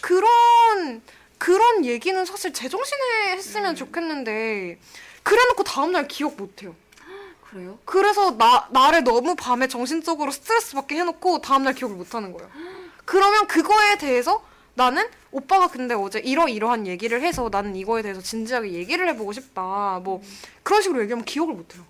그런 0.00 1.02
그런 1.36 1.84
얘기는 1.84 2.24
사실 2.24 2.52
제정신에 2.52 3.32
했으면 3.32 3.70
음. 3.72 3.76
좋겠는데 3.76 4.78
그래놓고 5.24 5.64
다음날 5.64 6.06
기억 6.08 6.36
못해요. 6.36 6.74
그래요? 7.50 7.78
그래서 7.84 8.38
나 8.38 8.68
나를 8.70 9.02
너무 9.02 9.34
밤에 9.34 9.66
정신적으로 9.66 10.30
스트레스 10.30 10.74
받게 10.74 10.96
해놓고 10.96 11.40
다음날 11.40 11.74
기억을 11.74 11.96
못하는 11.96 12.32
거예요. 12.32 12.48
그러면 13.04 13.46
그거에 13.48 13.98
대해서 13.98 14.42
나는 14.78 15.08
오빠가 15.32 15.66
근데 15.66 15.92
어제 15.92 16.20
이러이러한 16.20 16.86
얘기를 16.86 17.20
해서 17.20 17.48
나는 17.50 17.74
이거에 17.74 18.00
대해서 18.00 18.20
진지하게 18.22 18.72
얘기를 18.74 19.08
해보고 19.08 19.32
싶다. 19.32 20.00
뭐 20.04 20.22
그런 20.62 20.80
식으로 20.82 21.02
얘기하면 21.02 21.24
기억을 21.24 21.52
못해요. 21.54 21.82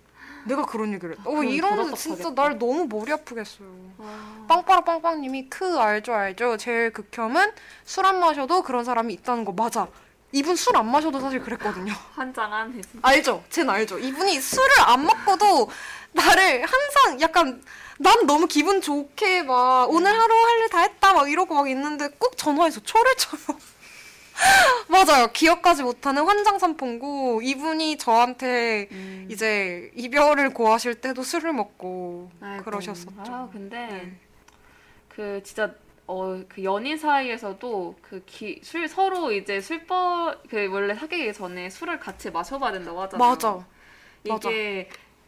내가 0.47 0.65
그런 0.65 0.95
얘기를 0.95 1.11
했다. 1.19 1.29
어, 1.29 1.43
이러면서 1.45 1.91
더 1.91 1.97
진짜. 1.97 2.31
날 2.35 2.59
너무 2.59 2.87
머리 2.89 3.13
아프겠어요. 3.13 3.69
아. 3.99 4.47
빵빠라 4.49 4.81
빵빵님이 4.81 5.51
크 5.51 5.79
알죠 5.79 6.15
알죠. 6.15 6.57
제일 6.57 6.91
극혐은 6.91 7.53
술 7.85 8.07
안 8.07 8.21
마셔도 8.21 8.63
그런 8.63 8.85
사람이 8.87 9.13
있다는 9.13 9.45
거 9.45 9.53
맞아. 9.53 9.87
이분 10.33 10.57
술 10.57 10.75
안 10.77 10.91
마셔도 10.91 11.21
사실 11.21 11.41
그랬거든요. 11.41 11.93
환장한. 12.15 12.83
알죠? 13.03 13.45
쟨 13.51 13.69
알죠? 13.69 13.99
이분이 13.99 14.41
술을 14.41 14.69
안 14.87 15.05
먹고도 15.05 15.69
나를 16.13 16.65
항상 16.65 17.21
약간 17.21 17.63
난 17.99 18.27
너무 18.27 18.47
기분 18.47 18.81
좋게 18.81 19.43
막 19.43 19.87
오늘 19.91 20.13
하루 20.13 20.35
할 20.35 20.59
일 20.61 20.69
다 20.69 20.81
했다 20.81 21.13
막 21.15 21.31
이러고 21.31 21.55
막 21.55 21.69
있는데 21.69 22.09
꼭 22.19 22.37
전화해서 22.37 22.81
초를 22.81 23.15
쳐요. 23.17 23.59
맞아요. 24.89 25.29
기억하지 25.33 25.83
못하는 25.83 26.25
환장삼포고 26.25 27.43
이분이 27.43 27.99
저한테 27.99 28.89
음. 28.93 29.27
이제 29.31 29.91
이별을 29.97 30.55
고하실 30.55 30.97
때도 31.01 31.23
술을 31.23 31.53
먹고 31.53 32.31
아이고. 32.41 32.65
그러셨었죠. 32.65 33.11
아 33.19 33.49
근데 33.53 33.77
네. 33.87 34.13
그 35.09 35.41
진짜 35.45 35.75
어 36.07 36.43
그 36.49 36.63
연인 36.65 36.97
사이에서도 36.97 37.97
그술 38.01 38.89
서로 38.89 39.31
이제 39.33 39.61
술버 39.61 40.37
그 40.49 40.69
원래 40.73 40.95
사귀기 40.95 41.33
전에 41.35 41.69
술을 41.69 41.99
같이 42.01 42.31
마셔봐야 42.31 42.73
된다고 42.73 43.03
하잖아요. 43.03 43.29
맞아. 43.31 43.67
맞아. 44.29 44.49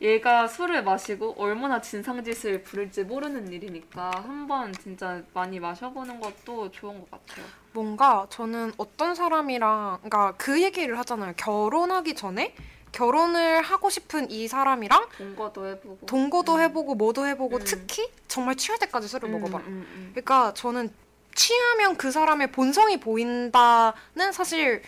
얘가 0.00 0.46
술을 0.46 0.82
마시고 0.82 1.34
얼마나 1.36 1.80
진상짓을 1.80 2.62
부릴지 2.62 3.04
모르는 3.04 3.52
일이니까 3.52 4.10
한번 4.14 4.72
진짜 4.72 5.22
많이 5.34 5.60
마셔보는 5.60 6.20
것도 6.20 6.70
좋은 6.70 7.00
것 7.00 7.10
같아요. 7.10 7.44
뭔가 7.72 8.26
저는 8.30 8.72
어떤 8.78 9.14
사람이랑 9.14 9.98
그러니까 10.02 10.32
그 10.38 10.62
얘기를 10.62 10.98
하잖아요. 10.98 11.34
결혼하기 11.36 12.14
전에 12.14 12.54
결혼을 12.92 13.60
하고 13.62 13.90
싶은 13.90 14.30
이 14.30 14.48
사람이랑 14.48 15.06
동거도 15.16 15.66
해보고. 15.66 16.06
동거도 16.06 16.54
음. 16.54 16.60
해보고 16.60 16.94
뭐도 16.94 17.26
해보고 17.26 17.56
음. 17.58 17.62
특히 17.64 18.10
정말 18.26 18.56
취할 18.56 18.78
때까지 18.78 19.06
술을 19.06 19.28
음, 19.28 19.32
먹어봐요. 19.32 19.66
음, 19.66 19.86
음. 19.86 20.10
그러니까 20.12 20.54
저는 20.54 20.92
취하면 21.34 21.96
그 21.96 22.10
사람의 22.10 22.52
본성이 22.52 22.98
보인다는 22.98 24.32
사실 24.32 24.82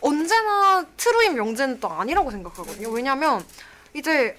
언제나 0.00 0.84
트루인 0.96 1.36
명제는 1.36 1.80
또 1.80 1.88
아니라고 1.88 2.30
생각하거든요. 2.30 2.90
왜냐면 2.90 3.42
이제 3.94 4.36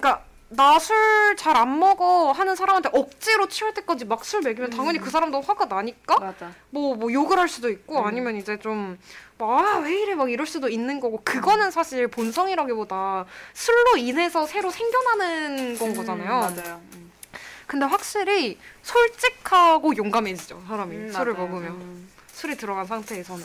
그러니까 0.00 0.24
나 0.50 0.76
술 0.76 1.36
잘 1.36 1.56
안 1.56 1.78
먹어 1.78 2.32
하는 2.32 2.56
사람한테 2.56 2.88
억지로 2.92 3.48
취할 3.48 3.74
때까지 3.74 4.06
막 4.06 4.24
술 4.24 4.40
먹이면 4.40 4.70
당연히 4.70 4.98
음. 4.98 5.04
그 5.04 5.10
사람도 5.10 5.40
화가 5.42 5.66
나니까 5.66 6.18
맞아. 6.18 6.50
뭐, 6.70 6.94
뭐 6.94 7.12
욕을 7.12 7.38
할 7.38 7.48
수도 7.48 7.68
있고 7.70 7.98
음. 8.00 8.06
아니면 8.06 8.36
이제 8.36 8.58
좀, 8.58 8.98
막, 9.36 9.50
아, 9.50 9.78
왜 9.80 10.00
이래 10.00 10.14
막 10.14 10.30
이럴 10.30 10.46
수도 10.46 10.68
있는 10.70 11.00
거고 11.00 11.20
그거는 11.22 11.70
사실 11.70 12.08
본성이라기보다 12.08 13.26
술로 13.52 13.96
인해서 13.98 14.46
새로 14.46 14.70
생겨나는 14.70 15.76
건 15.78 15.94
거잖아요. 15.94 16.30
음, 16.32 16.40
맞아요. 16.56 16.80
음. 16.94 17.12
근데 17.66 17.84
확실히 17.84 18.58
솔직하고 18.82 19.94
용감해지죠, 19.96 20.62
사람이. 20.66 20.96
음, 20.96 21.12
술을 21.12 21.34
맞아요. 21.34 21.46
먹으면. 21.46 21.72
음. 21.72 22.08
술이 22.32 22.56
들어간 22.56 22.86
상태에서는. 22.86 23.44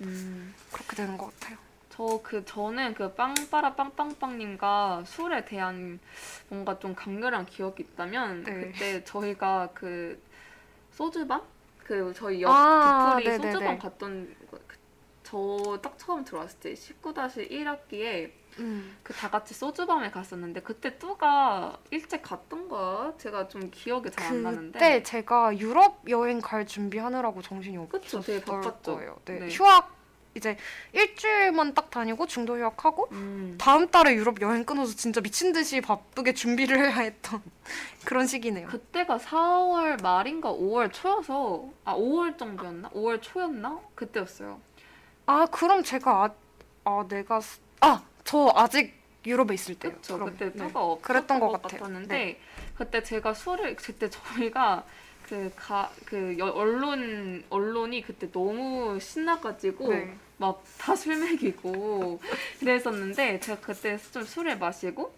음. 0.00 0.54
그렇게 0.72 0.96
되는 0.96 1.16
것 1.16 1.30
같아요. 1.38 1.56
저 2.00 2.20
그 2.22 2.42
저는 2.46 2.94
그 2.94 3.12
빵빠라 3.12 3.74
빵빵빵님과 3.74 5.02
술에 5.04 5.44
대한 5.44 6.00
뭔가 6.48 6.78
좀 6.78 6.94
강렬한 6.94 7.44
기억이 7.44 7.82
있다면 7.82 8.44
네. 8.44 8.52
그때 8.72 9.04
저희가 9.04 9.68
그 9.74 10.18
소주방 10.92 11.42
그 11.84 12.12
저희 12.16 12.40
옆 12.40 12.50
아, 12.50 13.16
뒤풀이 13.16 13.24
네네네. 13.36 13.52
소주방 13.52 13.78
갔던 13.78 14.34
저 15.22 15.78
딱 15.82 15.96
처음 15.98 16.24
들어왔을 16.24 16.58
때 16.60 16.72
19-1학기에 16.74 18.32
음. 18.58 18.96
그다 19.02 19.30
같이 19.30 19.52
소주방에 19.54 20.10
갔었는데 20.10 20.62
그때 20.62 20.98
뚜가 20.98 21.78
일찍 21.90 22.22
갔던가 22.22 23.12
제가 23.18 23.46
좀 23.48 23.70
기억이 23.70 24.10
잘 24.10 24.26
안 24.28 24.42
나는데 24.42 24.78
그때 24.78 25.02
제가 25.02 25.56
유럽 25.58 26.02
여행 26.08 26.40
갈 26.40 26.66
준비하느라고 26.66 27.42
정신이 27.42 27.76
그쵸 27.90 28.20
되게 28.22 28.38
없었을 28.38 28.44
바빴죠. 28.62 28.96
거예요. 28.96 29.18
네. 29.26 29.38
네. 29.40 29.48
휴학, 29.50 29.99
이제 30.40 30.56
일주일만 30.94 31.74
딱 31.74 31.90
다니고 31.90 32.26
중도 32.26 32.56
휴학하고 32.58 33.08
음. 33.12 33.56
다음 33.60 33.88
달에 33.88 34.14
유럽 34.14 34.40
여행 34.40 34.64
끊어서 34.64 34.96
진짜 34.96 35.20
미친 35.20 35.52
듯이 35.52 35.82
바쁘게 35.82 36.32
준비를 36.32 36.78
해야 36.78 37.00
했던 37.00 37.42
그런 38.06 38.26
시기네요. 38.26 38.68
그때가 38.68 39.18
4월 39.18 40.02
말인가 40.02 40.50
5월 40.50 40.90
초여서 40.92 41.68
아 41.84 41.94
5월 41.94 42.38
정도였나? 42.38 42.88
5월 42.90 43.20
초였나? 43.20 43.78
그때였어요. 43.94 44.58
아 45.26 45.46
그럼 45.46 45.84
제가 45.84 46.24
아, 46.24 46.30
아 46.84 47.04
내가 47.08 47.40
아 47.82 48.02
저 48.24 48.52
아직 48.54 48.94
유럽에 49.26 49.54
있을 49.54 49.74
때요. 49.74 49.92
그쵸 49.92 50.14
그럼, 50.14 50.30
그때 50.30 50.52
네. 50.52 50.64
없었던 50.64 51.02
그랬던 51.02 51.40
것 51.40 51.48
것, 51.48 51.62
같아요. 51.62 51.80
같았는데 51.80 52.14
네. 52.16 52.40
그때 52.76 53.02
제가 53.02 53.34
술을 53.34 53.76
그때 53.76 54.08
저희가 54.08 54.84
그 55.30 55.52
가그 55.54 56.38
언론 56.40 57.44
언론이 57.50 58.02
그때 58.02 58.28
너무 58.32 58.98
신나가지고 58.98 59.88
네. 59.88 60.16
막다 60.38 60.96
술 60.96 61.18
먹이고 61.18 62.20
그랬었는데 62.58 63.38
제가 63.38 63.60
그때 63.60 63.96
좀 64.10 64.24
술을 64.24 64.58
마시고 64.58 65.14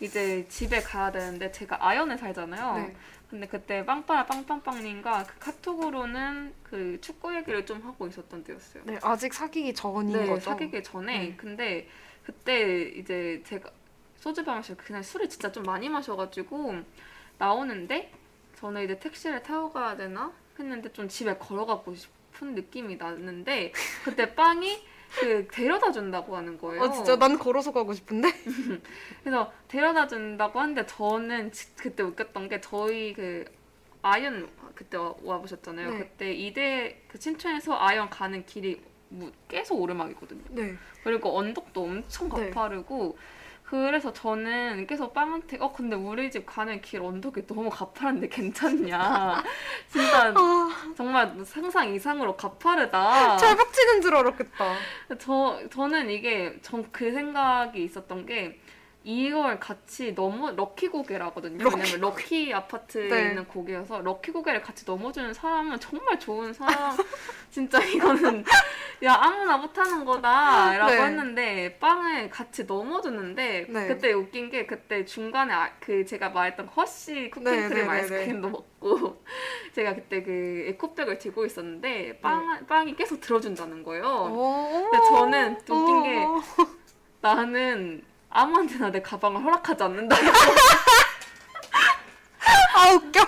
이제 0.00 0.44
집에 0.48 0.80
가야 0.80 1.12
되는데 1.12 1.52
제가 1.52 1.78
아연에 1.86 2.16
살잖아요. 2.16 2.76
네. 2.78 2.96
근데 3.30 3.46
그때 3.46 3.86
빵빠라 3.86 4.26
빵빵빵님과 4.26 5.26
그 5.28 5.38
카톡으로는 5.38 6.52
그 6.64 6.98
축구 7.00 7.32
얘기를 7.36 7.64
좀 7.64 7.80
하고 7.82 8.08
있었던 8.08 8.42
때였어요. 8.42 8.82
네, 8.84 8.98
아직 9.00 9.32
사귀기 9.32 9.74
전인 9.74 10.12
네, 10.12 10.26
거죠. 10.26 10.40
사귀기 10.40 10.82
전에. 10.82 11.18
네. 11.18 11.34
근데 11.36 11.88
그때 12.26 12.82
이제 12.96 13.40
제가 13.46 13.70
소주방 14.16 14.56
마시고 14.56 14.82
그냥 14.84 15.04
술을 15.04 15.28
진짜 15.28 15.52
좀 15.52 15.62
많이 15.62 15.88
마셔가지고 15.88 16.80
나오는데 17.38 18.10
저는 18.62 18.84
이제 18.84 18.96
택시를 19.00 19.42
타고 19.42 19.70
가야 19.72 19.96
되나 19.96 20.32
했는데 20.56 20.92
좀 20.92 21.08
집에 21.08 21.36
걸어가고 21.36 21.96
싶은 21.96 22.54
느낌이 22.54 22.94
났는데 22.96 23.72
그때 24.04 24.32
빵이 24.36 24.78
그 25.18 25.48
데려다 25.50 25.90
준다고 25.90 26.36
하는 26.36 26.56
거예요. 26.56 26.82
어 26.82 26.92
진짜 26.92 27.16
난 27.16 27.36
걸어서 27.38 27.72
가고 27.72 27.92
싶은데. 27.92 28.28
그래서 29.24 29.52
데려다 29.66 30.06
준다고 30.06 30.60
하는데 30.60 30.86
저는 30.86 31.50
지- 31.50 31.74
그때 31.74 32.04
웃겼던 32.04 32.48
게 32.48 32.60
저희 32.60 33.12
그 33.12 33.44
아연 34.00 34.48
그때 34.76 34.96
와- 34.96 35.12
와보셨잖아요. 35.22 35.90
네. 35.90 35.98
그때 35.98 36.32
이대 36.32 37.02
그 37.08 37.18
신촌에서 37.20 37.76
아연 37.76 38.08
가는 38.10 38.46
길이 38.46 38.80
무- 39.08 39.32
계속 39.48 39.80
오르막이거든요. 39.82 40.42
네. 40.50 40.74
그리고 41.02 41.36
언덕도 41.36 41.82
엄청 41.82 42.28
네. 42.30 42.50
가파르고 42.50 43.18
그래서 43.72 44.12
저는 44.12 44.86
계속 44.86 45.14
빵한테 45.14 45.56
어 45.58 45.72
근데 45.72 45.96
우리 45.96 46.30
집 46.30 46.44
가는 46.44 46.78
길 46.82 47.00
언덕이 47.00 47.46
너무 47.46 47.70
가파른데 47.70 48.28
괜찮냐? 48.28 49.42
진짜 49.88 50.34
아. 50.36 50.92
정말 50.94 51.34
상상 51.46 51.88
이상으로 51.94 52.36
가파르다. 52.36 53.38
철벽 53.38 53.72
치는 53.72 54.02
줄 54.02 54.14
알았겠다. 54.14 54.74
저 55.18 55.58
저는 55.70 56.10
이게 56.10 56.58
전 56.60 56.82
그 56.92 57.10
생각이 57.12 57.82
있었던 57.82 58.26
게 58.26 58.60
이걸 59.04 59.58
같이 59.58 60.12
넘어 60.12 60.52
럭키 60.52 60.88
고개라거든요. 60.88 61.64
럭키 61.64 61.76
왜냐면 61.76 62.00
럭키 62.00 62.54
아파트에 62.54 63.08
네. 63.08 63.28
있는 63.28 63.44
고개여서 63.46 64.00
럭키 64.02 64.30
고개를 64.30 64.62
같이 64.62 64.84
넘어주는 64.86 65.34
사람은 65.34 65.80
정말 65.80 66.18
좋은 66.20 66.52
사람. 66.52 66.96
진짜 67.50 67.82
이거는 67.82 68.44
야 69.04 69.14
아무나 69.14 69.56
못하는 69.56 70.04
거다라고 70.04 70.92
네. 70.92 71.02
했는데 71.02 71.78
빵을 71.78 72.30
같이 72.30 72.64
넘어주는데 72.64 73.66
네. 73.68 73.88
그때 73.88 74.12
웃긴 74.12 74.48
게 74.50 74.66
그때 74.66 75.04
중간에 75.04 75.52
아, 75.52 75.72
그 75.80 76.04
제가 76.04 76.30
말했던 76.30 76.68
허쉬 76.68 77.30
쿠키 77.30 77.38
and 77.38 77.44
네, 77.44 77.68
크림 77.68 77.74
네, 77.74 77.82
네, 77.82 77.88
아이스크림도 77.88 78.48
먹고 78.48 79.22
제가 79.74 79.96
그때 79.96 80.22
그 80.22 80.64
에코백을 80.68 81.18
들고 81.18 81.44
있었는데 81.44 82.20
빵 82.20 82.64
빵이 82.66 82.94
계속 82.94 83.20
들어준다는 83.20 83.82
거예요. 83.82 84.04
오. 84.04 84.88
근데 84.90 84.98
저는 85.08 85.56
웃긴 85.68 86.02
게 86.04 86.24
어. 86.24 86.40
나는 87.20 88.02
아무한테나 88.32 88.90
내 88.90 89.00
가방을 89.02 89.42
허락하지 89.42 89.82
않는다. 89.82 90.16
아 92.74 92.90
웃겨. 92.92 93.20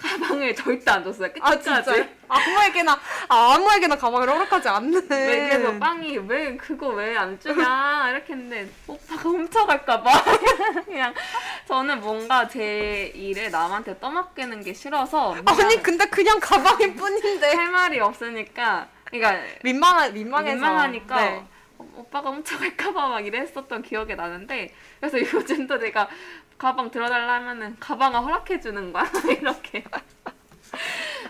가방을 0.00 0.54
절대 0.54 0.90
안 0.90 1.02
줬어요. 1.02 1.28
아 1.40 1.50
끝까지. 1.50 1.62
진짜 1.92 2.08
아무에게나 2.28 2.92
아, 3.28 3.54
아무에게나 3.54 3.96
가방을 3.96 4.28
허락하지 4.28 4.68
않는. 4.68 5.06
왜 5.10 5.48
그래서 5.48 5.78
빵이 5.78 6.18
왜 6.28 6.56
그거 6.56 6.88
왜 6.88 7.16
안 7.16 7.38
주냐 7.40 8.10
이렇게 8.10 8.32
했는데 8.34 8.68
오빠가 8.86 9.22
훔쳐갈까봐 9.22 10.10
그냥 10.84 11.14
저는 11.66 12.00
뭔가 12.00 12.46
제 12.48 13.12
일을 13.14 13.50
남한테 13.50 13.98
떠맡기는 13.98 14.62
게 14.62 14.72
싫어서 14.74 15.34
아니 15.46 15.82
근데 15.82 16.04
그냥 16.06 16.38
가방일 16.40 16.94
뿐인데 16.96 17.54
할 17.54 17.68
말이 17.70 17.98
없으니까 18.00 18.88
그러니까 19.06 19.42
민망하 19.62 20.08
민망해서. 20.10 20.54
민망하니까 20.54 21.16
네. 21.16 21.46
어, 21.92 22.00
오빠가 22.00 22.30
훔쳐갈까봐 22.30 23.08
막 23.08 23.20
이랬었던 23.26 23.82
기억이 23.82 24.14
나는데 24.14 24.72
그래서 25.00 25.20
요즘도 25.20 25.78
내가 25.78 26.08
가방 26.58 26.90
들어달라 26.90 27.34
하면은 27.34 27.76
가방을 27.80 28.20
허락해 28.20 28.60
주는 28.60 28.92
거야 28.92 29.04
이렇게 29.40 29.84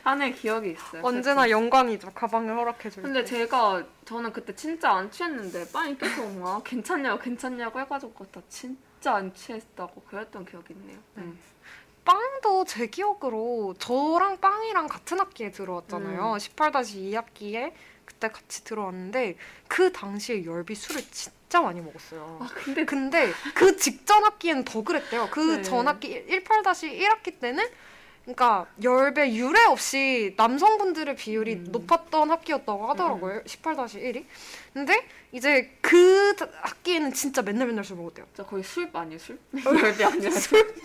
하는 0.02 0.34
기억이 0.34 0.72
있어요. 0.72 1.02
언제나 1.02 1.48
영광이죠. 1.48 2.10
가방을 2.10 2.54
허락해 2.56 2.90
줄. 2.90 3.02
근데 3.02 3.24
제가 3.24 3.84
저는 4.04 4.32
그때 4.32 4.54
진짜 4.54 4.92
안 4.92 5.10
취했는데 5.10 5.70
빵이 5.72 5.96
계속 5.98 6.30
막 6.38 6.62
괜찮냐고 6.62 7.18
괜찮냐고 7.20 7.80
해가지고 7.80 8.26
나 8.26 8.42
진짜 8.48 9.14
안 9.14 9.32
취했다고 9.32 10.02
그랬던 10.02 10.44
기억이 10.44 10.74
있네요. 10.74 10.98
음. 11.18 11.38
빵도 12.04 12.64
제 12.66 12.86
기억으로 12.86 13.74
저랑 13.78 14.38
빵이랑 14.38 14.88
같은 14.88 15.18
학기에 15.18 15.50
들어왔잖아요. 15.50 16.32
음. 16.34 16.36
18-2학기에 16.36 17.72
그때 18.04 18.28
같이 18.28 18.64
들어왔는데 18.64 19.36
그 19.68 19.92
당시에 19.92 20.44
열비 20.44 20.74
술을 20.74 21.02
진짜 21.10 21.60
많이 21.60 21.80
먹었어요. 21.80 22.38
아 22.40 22.48
근데 22.54 22.84
근데 22.84 23.32
그 23.54 23.76
직전 23.76 24.24
학기에는 24.24 24.64
더 24.64 24.82
그랬대요. 24.82 25.28
그 25.30 25.56
네. 25.56 25.62
전 25.62 25.88
학기 25.88 26.24
18-1학기 26.26 27.38
때는 27.40 27.64
그러니까 28.24 28.66
열배 28.82 29.34
유례 29.34 29.64
없이 29.64 30.34
남성분들의 30.36 31.14
비율이 31.16 31.54
음. 31.54 31.66
높았던 31.70 32.30
학기였다고 32.30 32.88
하더라고요. 32.90 33.42
18-1이. 33.42 34.24
근데 34.72 35.06
이제 35.32 35.76
그 35.82 36.34
학기에는 36.62 37.12
진짜 37.12 37.42
맨날 37.42 37.66
맨날 37.68 37.84
술 37.84 37.96
먹었대요. 37.98 38.26
진짜 38.34 38.48
거의 38.48 38.64
술 38.64 38.88
아니에요 38.92 39.18
술? 39.18 39.38
열비 39.64 40.04
아니야 40.04 40.30
술? 40.30 40.74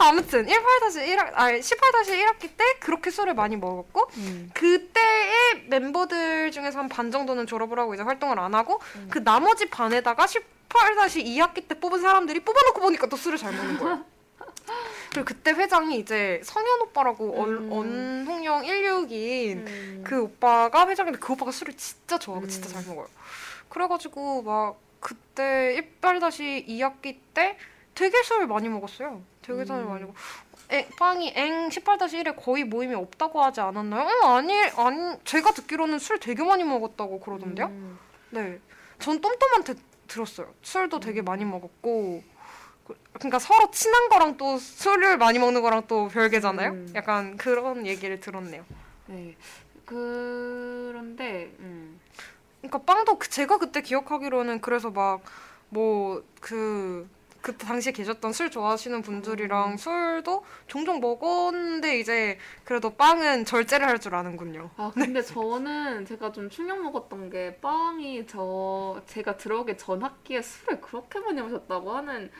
아무튼 0.00 0.46
18-1학 0.46 1.32
아 1.34 1.52
18-1학기 1.52 2.56
때 2.56 2.64
그렇게 2.80 3.10
술을 3.10 3.34
많이 3.34 3.56
먹었고 3.56 4.10
음. 4.16 4.50
그때의 4.54 5.66
멤버들 5.68 6.50
중에서 6.50 6.78
한 6.78 6.88
반 6.88 7.10
정도는 7.10 7.46
졸업을 7.46 7.78
하고 7.78 7.94
이제 7.94 8.02
활동을 8.02 8.38
안 8.38 8.54
하고 8.54 8.80
음. 8.96 9.08
그 9.10 9.22
나머지 9.22 9.66
반에다가 9.68 10.26
18-2학기 10.26 11.68
때 11.68 11.78
뽑은 11.78 12.00
사람들이 12.00 12.40
뽑아놓고 12.40 12.80
보니까 12.80 13.06
또 13.06 13.16
술을 13.16 13.38
잘 13.38 13.52
먹는 13.52 13.78
거예요. 13.78 14.04
그리고 15.10 15.24
그때 15.24 15.50
회장이 15.52 15.98
이제 15.98 16.40
성현 16.44 16.80
오빠라고 16.82 17.44
음. 17.44 17.72
언, 17.72 18.26
언홍영 18.28 18.62
16인 18.62 19.56
음. 19.66 20.04
그 20.06 20.22
오빠가 20.22 20.88
회장인데 20.88 21.18
그 21.18 21.32
오빠가 21.32 21.50
술을 21.50 21.74
진짜 21.76 22.18
좋아하고 22.18 22.46
음. 22.46 22.48
진짜 22.48 22.68
잘 22.70 22.84
먹어요. 22.86 23.06
그래가지고 23.68 24.42
막 24.42 24.78
그때 25.00 25.80
18-2학기 26.00 27.18
때 27.34 27.56
되게 27.94 28.22
술 28.22 28.46
많이 28.46 28.68
먹었어요. 28.68 29.22
되게 29.42 29.64
술 29.64 29.76
음. 29.76 29.88
많이 29.88 30.02
먹고 30.02 30.14
에, 30.72 30.86
빵이 30.98 31.32
엥 31.34 31.68
18-1에 31.68 32.36
거의 32.36 32.64
모임이 32.64 32.94
없다고 32.94 33.42
하지 33.42 33.60
않았나요? 33.60 34.06
어, 34.24 34.36
아니 34.36 34.52
아니 34.76 35.16
제가 35.24 35.52
듣기로는 35.52 35.98
술 35.98 36.20
되게 36.20 36.44
많이 36.44 36.62
먹었다고 36.62 37.18
그러던데요. 37.20 37.66
음. 37.66 37.98
네, 38.30 38.60
전 39.00 39.20
똠똠한테 39.20 39.74
들었어요. 40.06 40.52
술도 40.62 40.98
음. 40.98 41.00
되게 41.00 41.22
많이 41.22 41.44
먹었고, 41.44 42.22
그- 42.86 42.96
그러니까 43.14 43.38
서로 43.40 43.70
친한 43.72 44.08
거랑 44.08 44.36
또 44.36 44.58
술을 44.58 45.18
많이 45.18 45.38
먹는 45.40 45.60
거랑 45.62 45.84
또 45.88 46.06
별개잖아요. 46.08 46.70
음. 46.70 46.92
약간 46.94 47.36
그런 47.36 47.84
얘기를 47.86 48.20
들었네요. 48.20 48.64
네. 49.06 49.36
그런데 49.84 51.52
음. 51.58 52.00
그러니까 52.60 52.78
빵도 52.82 53.18
그- 53.18 53.28
제가 53.28 53.58
그때 53.58 53.80
기억하기로는 53.82 54.60
그래서 54.60 54.90
막 54.90 55.22
뭐 55.72 56.22
그 56.40 57.08
그때 57.42 57.66
당시에 57.66 57.92
계셨던 57.92 58.32
술 58.32 58.50
좋아하시는 58.50 59.02
분들이랑 59.02 59.72
음. 59.72 59.76
술도 59.76 60.44
종종 60.66 61.00
먹었는데 61.00 61.98
이제 61.98 62.38
그래도 62.64 62.90
빵은 62.94 63.44
절제를 63.44 63.86
할 63.86 63.98
줄 64.00 64.14
아는군요. 64.14 64.70
아 64.76 64.90
근데 64.94 65.20
저는 65.22 66.06
제가 66.06 66.32
좀 66.32 66.48
충격 66.50 66.80
먹었던 66.82 67.30
게 67.30 67.56
빵이 67.60 68.26
저 68.26 69.00
제가 69.06 69.36
들어오기 69.36 69.76
전 69.76 70.02
학기에 70.02 70.40
술을 70.42 70.80
그렇게 70.80 71.18
많이 71.20 71.40
마셨다고 71.42 71.92
하는 71.92 72.30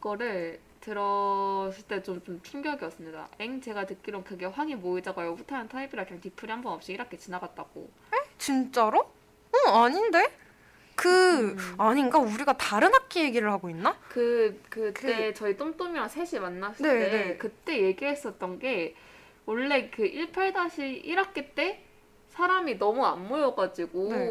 거를 0.00 0.60
들었을 0.80 1.82
때 1.88 2.02
좀 2.02 2.22
좀 2.22 2.40
충격이었습니다. 2.42 3.28
엥 3.40 3.60
제가 3.60 3.86
듣기론 3.86 4.22
그게 4.22 4.44
황이 4.46 4.74
모이자가 4.74 5.24
여부타는 5.26 5.68
타입이라 5.68 6.04
그냥 6.04 6.20
뒤풀이 6.20 6.52
한 6.52 6.62
번 6.62 6.74
없이 6.74 6.94
1학기 6.96 7.18
지나갔다고. 7.18 7.90
진짜로? 8.38 9.00
어 9.66 9.70
아닌데? 9.84 10.26
그 10.94 11.50
음. 11.50 11.74
아닌가 11.78 12.18
우리가 12.18 12.56
다른 12.56 12.92
학기 12.94 13.22
얘기를 13.22 13.50
하고 13.50 13.68
있나? 13.68 13.96
그 14.08 14.60
그때 14.70 15.32
저희 15.34 15.56
똠똠이랑 15.56 16.08
셋이 16.08 16.40
만났을 16.40 16.86
네, 16.86 16.98
때 16.98 17.10
네. 17.10 17.36
그때 17.36 17.82
얘기했었던 17.82 18.58
게 18.58 18.94
원래 19.46 19.90
그 19.90 20.02
18-1학기 20.04 21.54
때 21.54 21.84
사람이 22.30 22.78
너무 22.78 23.04
안 23.04 23.26
모여가지고 23.28 24.08
네. 24.12 24.30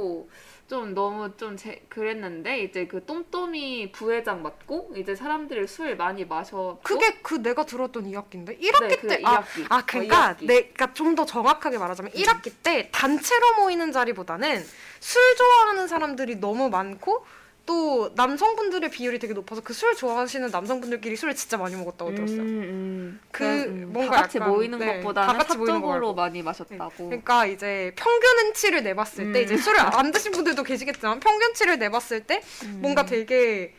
좀 0.67 0.93
너무 0.93 1.35
좀 1.37 1.55
제, 1.57 1.83
그랬는데 1.89 2.63
이제 2.63 2.87
그 2.87 3.05
똠똠이 3.05 3.91
부회장 3.91 4.41
맡고 4.41 4.93
이제 4.95 5.15
사람들이 5.15 5.67
술 5.67 5.95
많이 5.95 6.25
마셔 6.25 6.79
그게 6.83 7.19
그 7.21 7.35
내가 7.41 7.65
들었던 7.65 8.05
2학기인데 8.05 8.59
1학기 8.59 8.87
네, 8.89 8.95
그때 8.95 9.21
아, 9.23 9.41
2학기. 9.41 9.65
아 9.69 9.85
그러니까 9.85 10.29
어, 10.31 10.33
2학기. 10.35 10.45
내가 10.47 10.93
좀 10.93 11.13
더 11.15 11.25
정확하게 11.25 11.77
말하자면 11.77 12.11
음. 12.15 12.19
1학기 12.19 12.51
때 12.63 12.89
단체로 12.91 13.55
모이는 13.57 13.91
자리보다는 13.91 14.65
술 14.99 15.35
좋아하는 15.35 15.87
사람들이 15.87 16.37
너무 16.37 16.69
많고 16.69 17.25
또 17.65 18.11
남성분들의 18.15 18.89
비율이 18.91 19.19
되게 19.19 19.33
높아서 19.33 19.61
그 19.61 19.73
술 19.73 19.95
좋아하시는 19.95 20.49
남성분들끼리 20.51 21.15
술을 21.15 21.35
진짜 21.35 21.57
많이 21.57 21.75
먹었다고 21.75 22.13
들었어요. 22.13 22.41
음, 22.41 23.19
그 23.31 23.43
음. 23.43 23.89
뭔가 23.93 24.17
다 24.17 24.21
같이 24.23 24.37
약간, 24.37 24.51
모이는 24.51 24.79
네, 24.79 25.01
것보다는 25.01 25.81
거 25.81 26.13
많이 26.13 26.41
마셨다고. 26.41 27.05
그러니까 27.07 27.45
이제 27.45 27.93
평균치를 27.95 28.83
내봤을 28.83 29.31
때 29.31 29.39
음. 29.39 29.43
이제 29.43 29.57
술을 29.57 29.79
안 29.79 30.11
드신 30.11 30.31
분들도 30.31 30.63
계시겠지만 30.63 31.19
평균치를 31.19 31.79
내봤을 31.79 32.23
때 32.25 32.41
음. 32.63 32.79
뭔가 32.81 33.05
되게 33.05 33.73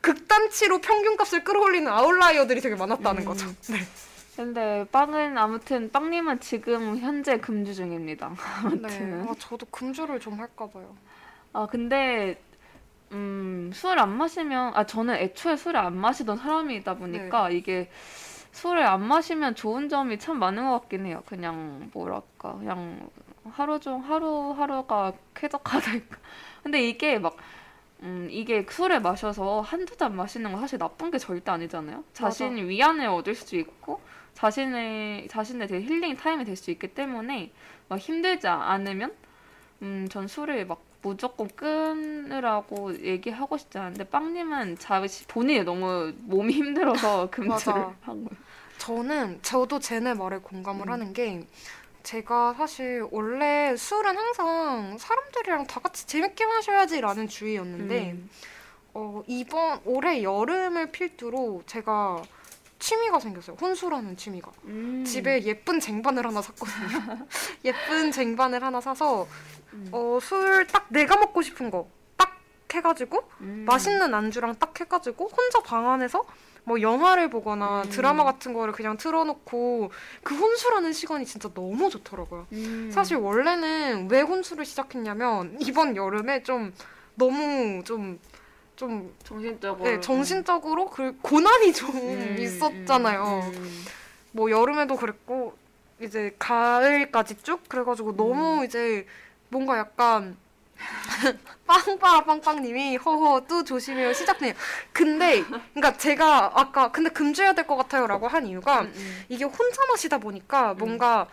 극단치로 0.00 0.80
평균값을 0.80 1.44
끌어올리는 1.44 1.90
아웃라이어들이 1.90 2.60
되게 2.60 2.74
많았다는 2.74 3.22
음. 3.22 3.26
거죠. 3.26 3.46
네. 3.70 3.78
근데 4.36 4.84
빵은 4.90 5.38
아무튼 5.38 5.90
빵님은 5.92 6.40
지금 6.40 6.98
현재 6.98 7.38
금주 7.38 7.74
중입니다. 7.74 8.28
네. 8.28 8.36
아무튼. 8.64 9.26
아, 9.28 9.34
저도 9.38 9.66
금주를 9.70 10.20
좀 10.20 10.38
할까 10.38 10.68
봐요. 10.68 10.94
아 11.56 11.66
근데 11.70 12.36
음, 13.14 13.70
술 13.74 13.98
안 13.98 14.10
마시면 14.16 14.72
아 14.74 14.84
저는 14.86 15.14
애초에 15.16 15.56
술을 15.56 15.78
안 15.80 15.96
마시던 15.96 16.36
사람이다 16.38 16.94
보니까 16.96 17.50
이게 17.50 17.90
술을 18.52 18.86
안 18.86 19.02
마시면 19.04 19.54
좋은 19.56 19.88
점이 19.88 20.18
참 20.18 20.38
많은 20.38 20.64
것 20.66 20.80
같긴 20.80 21.06
해요. 21.06 21.22
그냥 21.26 21.90
뭐랄까, 21.94 22.54
그냥 22.58 23.08
하루 23.52 23.80
중 23.80 24.00
하루 24.04 24.52
하루가 24.56 25.12
쾌적하달까. 25.34 26.18
근데 26.62 26.82
이게 26.88 27.18
막 27.18 27.36
음, 28.02 28.28
이게 28.30 28.66
술을 28.68 29.00
마셔서 29.00 29.60
한두 29.62 29.96
잔 29.96 30.14
마시는 30.16 30.52
건 30.52 30.60
사실 30.60 30.78
나쁜 30.78 31.10
게 31.10 31.18
절대 31.18 31.50
아니잖아요. 31.52 32.04
자신 32.12 32.56
위안을 32.68 33.06
얻을 33.08 33.34
수 33.34 33.56
있고 33.56 34.00
자신의 34.34 35.28
자신의 35.28 35.68
되게 35.68 35.84
힐링 35.86 36.16
타임이 36.16 36.44
될 36.44 36.56
수 36.56 36.70
있기 36.72 36.88
때문에 36.94 37.52
막 37.88 37.98
힘들지 37.98 38.46
않으면 38.48 39.12
음, 39.82 40.08
전 40.10 40.26
술을 40.28 40.66
막 40.66 40.82
무조건 41.04 41.48
끊으라고 41.54 42.98
얘기하고 42.98 43.58
싶지 43.58 43.76
않은데 43.76 44.04
빵님은 44.04 44.78
자시 44.78 45.26
본인이 45.26 45.62
너무 45.62 46.14
몸이 46.20 46.54
힘들어서 46.54 47.28
금지를. 47.30 47.74
한 48.00 48.24
거예요. 48.24 48.30
저는 48.78 49.40
저도 49.42 49.78
제네 49.78 50.14
말에 50.14 50.38
공감을 50.38 50.88
음. 50.88 50.92
하는 50.92 51.12
게 51.12 51.46
제가 52.02 52.54
사실 52.54 53.06
원래 53.10 53.76
술은 53.76 54.16
항상 54.16 54.96
사람들이랑 54.98 55.66
다 55.66 55.80
같이 55.80 56.06
재밌게 56.06 56.46
마셔야지라는 56.46 57.28
주의였는데 57.28 58.12
음. 58.12 58.30
어, 58.94 59.22
이번 59.26 59.80
올해 59.84 60.22
여름을 60.22 60.90
필두로 60.90 61.64
제가 61.66 62.22
취미가 62.78 63.20
생겼어요. 63.20 63.56
혼술하는 63.60 64.16
취미가. 64.16 64.50
음. 64.64 65.04
집에 65.06 65.42
예쁜 65.44 65.80
쟁반을 65.80 66.26
하나 66.26 66.42
샀거든요. 66.42 67.26
예쁜 67.64 68.10
쟁반을 68.10 68.62
하나 68.62 68.80
사서 68.80 69.26
음. 69.74 69.88
어, 69.92 70.18
술 70.20 70.66
딱 70.66 70.86
내가 70.88 71.16
먹고 71.16 71.42
싶은 71.42 71.70
거 71.70 71.86
딱 72.16 72.38
해가지고 72.72 73.22
음. 73.40 73.64
맛있는 73.66 74.12
안주랑 74.14 74.56
딱 74.58 74.78
해가지고 74.80 75.28
혼자 75.28 75.60
방 75.62 75.88
안에서 75.90 76.24
뭐 76.64 76.80
영화를 76.80 77.28
보거나 77.28 77.82
음. 77.82 77.90
드라마 77.90 78.24
같은 78.24 78.52
거를 78.54 78.72
그냥 78.72 78.96
틀어놓고 78.96 79.90
그 80.22 80.34
혼술하는 80.34 80.92
시간이 80.92 81.26
진짜 81.26 81.48
너무 81.54 81.90
좋더라고요. 81.90 82.46
음. 82.52 82.90
사실 82.92 83.16
원래는 83.18 84.08
왜 84.10 84.22
혼술을 84.22 84.64
시작했냐면 84.64 85.56
이번 85.60 85.94
여름에 85.94 86.42
좀 86.42 86.72
너무 87.16 87.82
좀좀 87.84 89.14
정신적으로 89.22 89.84
네, 89.84 90.00
정신적으로 90.00 90.88
그 90.90 91.16
고난이 91.22 91.72
좀 91.74 91.90
음, 91.90 92.36
있었잖아요. 92.38 93.42
음, 93.44 93.52
음. 93.54 93.84
뭐 94.32 94.50
여름에도 94.50 94.96
그랬고 94.96 95.54
이제 96.00 96.34
가을까지 96.38 97.36
쭉 97.42 97.60
그래가지고 97.68 98.10
음. 98.10 98.16
너무 98.16 98.64
이제 98.64 99.06
뭔가 99.54 99.78
약간 99.78 100.36
빵빠라 101.66 102.24
빵빵님이 102.24 102.96
허허 102.96 103.46
또 103.46 103.62
조심해요 103.62 104.12
시작해요. 104.12 104.52
근데 104.92 105.44
그러니까 105.44 105.96
제가 105.96 106.50
아까 106.54 106.90
근데 106.90 107.08
금지해야 107.10 107.52
될 107.52 107.64
것 107.68 107.76
같아요라고 107.76 108.26
한 108.26 108.46
이유가 108.48 108.80
음, 108.80 108.92
음. 108.94 109.24
이게 109.28 109.44
혼자 109.44 109.86
마시다 109.88 110.18
보니까 110.18 110.74
뭔가 110.74 111.28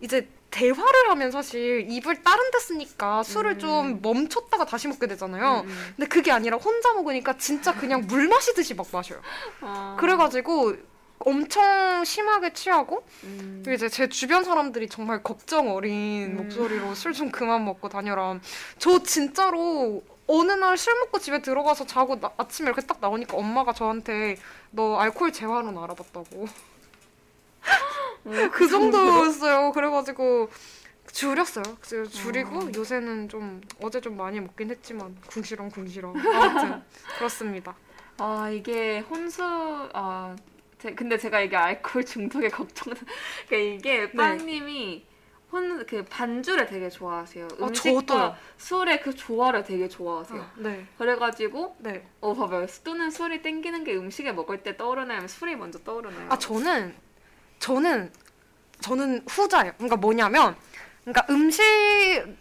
이제 0.00 0.26
대화를 0.50 1.10
하면 1.10 1.30
사실 1.30 1.86
입을 1.90 2.22
다른 2.22 2.50
데 2.50 2.58
쓰니까 2.58 3.22
술을 3.24 3.52
음. 3.52 3.58
좀 3.58 4.00
멈췄다가 4.00 4.64
다시 4.64 4.88
먹게 4.88 5.06
되잖아요. 5.06 5.60
음, 5.66 5.68
음. 5.68 5.92
근데 5.96 6.08
그게 6.08 6.32
아니라 6.32 6.56
혼자 6.56 6.94
먹으니까 6.94 7.36
진짜 7.36 7.74
그냥 7.74 8.06
물 8.08 8.26
마시듯이 8.28 8.72
막 8.74 8.86
마셔요. 8.90 9.20
아. 9.60 9.96
그래가지고 10.00 10.76
엄청 11.20 12.04
심하게 12.04 12.52
취하고 12.52 13.04
음. 13.24 13.62
이제 13.68 13.88
제 13.88 14.08
주변 14.08 14.44
사람들이 14.44 14.88
정말 14.88 15.22
걱정 15.22 15.74
어린 15.74 16.32
음. 16.32 16.36
목소리로 16.36 16.94
술 16.94 17.12
좀 17.12 17.30
그만 17.30 17.64
먹고 17.64 17.88
다녀라. 17.88 18.38
저 18.78 19.02
진짜로 19.02 20.02
어느 20.28 20.52
날 20.52 20.76
술 20.76 20.94
먹고 21.00 21.18
집에 21.18 21.40
들어가서 21.40 21.86
자고 21.86 22.18
나- 22.20 22.32
아침에 22.36 22.66
이렇게 22.68 22.82
딱 22.86 22.98
나오니까 23.00 23.36
엄마가 23.36 23.72
저한테 23.72 24.36
너 24.70 24.98
알코올 24.98 25.32
재활은 25.32 25.76
알아봤다고. 25.78 26.46
음, 28.26 28.50
그 28.52 28.68
정도였어요. 28.68 29.72
그래가지고 29.72 30.50
줄였어요. 31.12 31.62
줄이고 32.10 32.58
음. 32.58 32.72
요새는 32.74 33.28
좀 33.28 33.60
어제 33.80 34.00
좀 34.00 34.16
많이 34.16 34.40
먹긴 34.40 34.70
했지만 34.70 35.16
궁시렁 35.28 35.70
궁시렁. 35.70 36.12
아무튼 36.18 36.82
그렇습니다. 37.18 37.74
아 38.18 38.50
이게 38.50 38.98
혼수 39.00 39.42
아 39.44 40.34
제, 40.78 40.94
근데 40.94 41.16
제가 41.16 41.40
이게 41.40 41.56
알코올 41.56 42.04
중독에 42.04 42.48
걱정 42.50 42.94
그러니까 43.48 43.74
이게 43.76 44.00
네. 44.00 44.12
빵님이 44.12 45.04
혼그 45.52 46.04
반주를 46.10 46.66
되게 46.66 46.88
좋아하세요. 46.88 47.48
아, 47.60 47.66
음식과 47.66 48.00
저도요. 48.00 48.36
술의 48.58 49.00
그 49.00 49.14
조화를 49.14 49.62
되게 49.62 49.88
좋아하세요. 49.88 50.44
네, 50.56 50.86
그래가지고 50.98 51.76
네. 51.78 52.06
어 52.20 52.34
봐봐요. 52.34 52.66
또는 52.84 53.10
술이 53.10 53.42
땡기는 53.42 53.84
게 53.84 53.94
음식에 53.94 54.32
먹을 54.32 54.62
때 54.62 54.76
떠오르나요? 54.76 55.26
술이 55.28 55.56
먼저 55.56 55.78
떠오르나요? 55.78 56.26
아 56.30 56.38
저는 56.38 56.94
저는 57.60 58.12
저는 58.80 59.22
후자예요. 59.28 59.72
그러니까 59.76 59.96
뭐냐면 59.96 60.56
그러니까 61.04 61.24
음식 61.30 61.62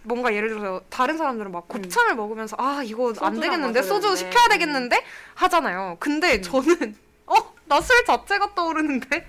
뭔가 0.02 0.34
예를 0.34 0.50
들어서 0.50 0.82
다른 0.90 1.18
사람들은 1.18 1.52
막 1.52 1.68
곱창을 1.68 2.16
먹으면서 2.16 2.56
아 2.60 2.82
이거 2.84 3.14
안 3.22 3.40
되겠는데 3.40 3.84
소주 3.84 4.08
되는데. 4.08 4.16
시켜야 4.18 4.48
되겠는데 4.50 5.04
하잖아요. 5.36 5.98
근데 6.00 6.38
음. 6.38 6.42
저는 6.42 6.96
어 6.96 7.05
나 7.66 7.82
술 7.82 8.04
자체가 8.06 8.54
떠오르는데. 8.56 9.28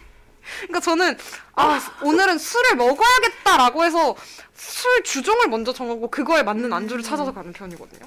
그러니까 0.58 0.80
저는 0.80 1.18
아 1.56 1.80
오늘은 2.02 2.38
술을 2.38 2.76
먹어야겠다라고 2.76 3.84
해서 3.84 4.14
술 4.54 5.02
주종을 5.02 5.48
먼저 5.48 5.72
정하고 5.72 6.08
그거에 6.10 6.42
맞는 6.44 6.72
안주를 6.72 7.00
음. 7.00 7.04
찾아서 7.04 7.32
가는 7.32 7.52
편이거든요. 7.52 8.06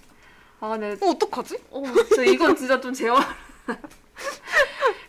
아, 0.62 0.78
네. 0.80 0.96
어 1.02 1.10
어떡하지? 1.10 1.58
어, 1.72 1.84
저 2.16 2.24
이건 2.24 2.56
진짜 2.56 2.80
좀 2.80 2.94
제어. 2.94 3.18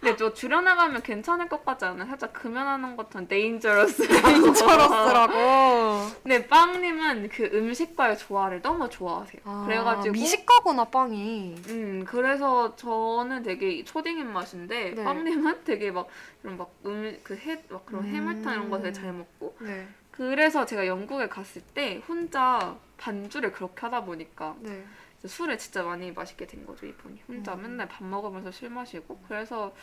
근데 0.01 0.17
저 0.17 0.33
줄여나가면 0.33 1.03
괜찮을 1.03 1.49
것 1.49 1.65
같지 1.65 1.85
않아요? 1.85 2.09
살짝 2.09 2.33
금연하는 2.33 2.97
것처럼 2.97 3.29
데인저러스. 3.29 4.03
인처러스라고. 4.03 6.07
근데 6.23 6.47
빵님은 6.47 7.29
그 7.29 7.51
음식과의 7.53 8.19
조화를 8.19 8.63
너무 8.63 8.89
좋아하세요. 8.89 9.43
그래가지고 9.67 10.09
아, 10.09 10.13
미식가구나 10.13 10.85
빵이. 10.87 11.55
음 11.69 12.05
그래서 12.07 12.75
저는 12.77 13.43
되게 13.43 13.85
초딩 13.85 14.19
입맛인데 14.19 14.95
네. 14.95 15.05
빵님은 15.05 15.65
되게 15.65 15.91
막 15.91 16.09
이런 16.43 16.57
막 16.57 16.73
음그해막 16.85 17.87
그런 17.87 18.05
음. 18.05 18.15
해물탕 18.15 18.55
이런 18.55 18.71
거 18.71 18.79
되게 18.79 18.93
잘 18.93 19.13
먹고 19.13 19.57
네. 19.61 19.87
그래서 20.11 20.65
제가 20.67 20.87
영국에 20.87 21.29
갔을 21.29 21.63
때 21.75 22.03
혼자 22.09 22.77
반주를 22.97 23.53
그렇게 23.53 23.81
하다 23.83 24.05
보니까 24.05 24.55
네. 24.61 24.85
술을 25.27 25.59
진짜 25.59 25.83
많이 25.83 26.12
마시게 26.12 26.47
된 26.47 26.64
거죠 26.64 26.87
이분이 26.87 27.23
혼자 27.29 27.55
음. 27.55 27.62
맨날 27.62 27.89
밥 27.89 28.05
먹으면서 28.05 28.51
술 28.51 28.71
마시고 28.71 29.21
그래서 29.29 29.75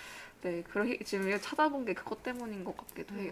네 0.41 0.63
그렇게 0.63 0.99
지금 1.03 1.39
찾아본 1.39 1.85
게 1.85 1.93
그것 1.93 2.23
때문인 2.23 2.63
것 2.63 2.75
같기도 2.77 3.15
해요. 3.15 3.31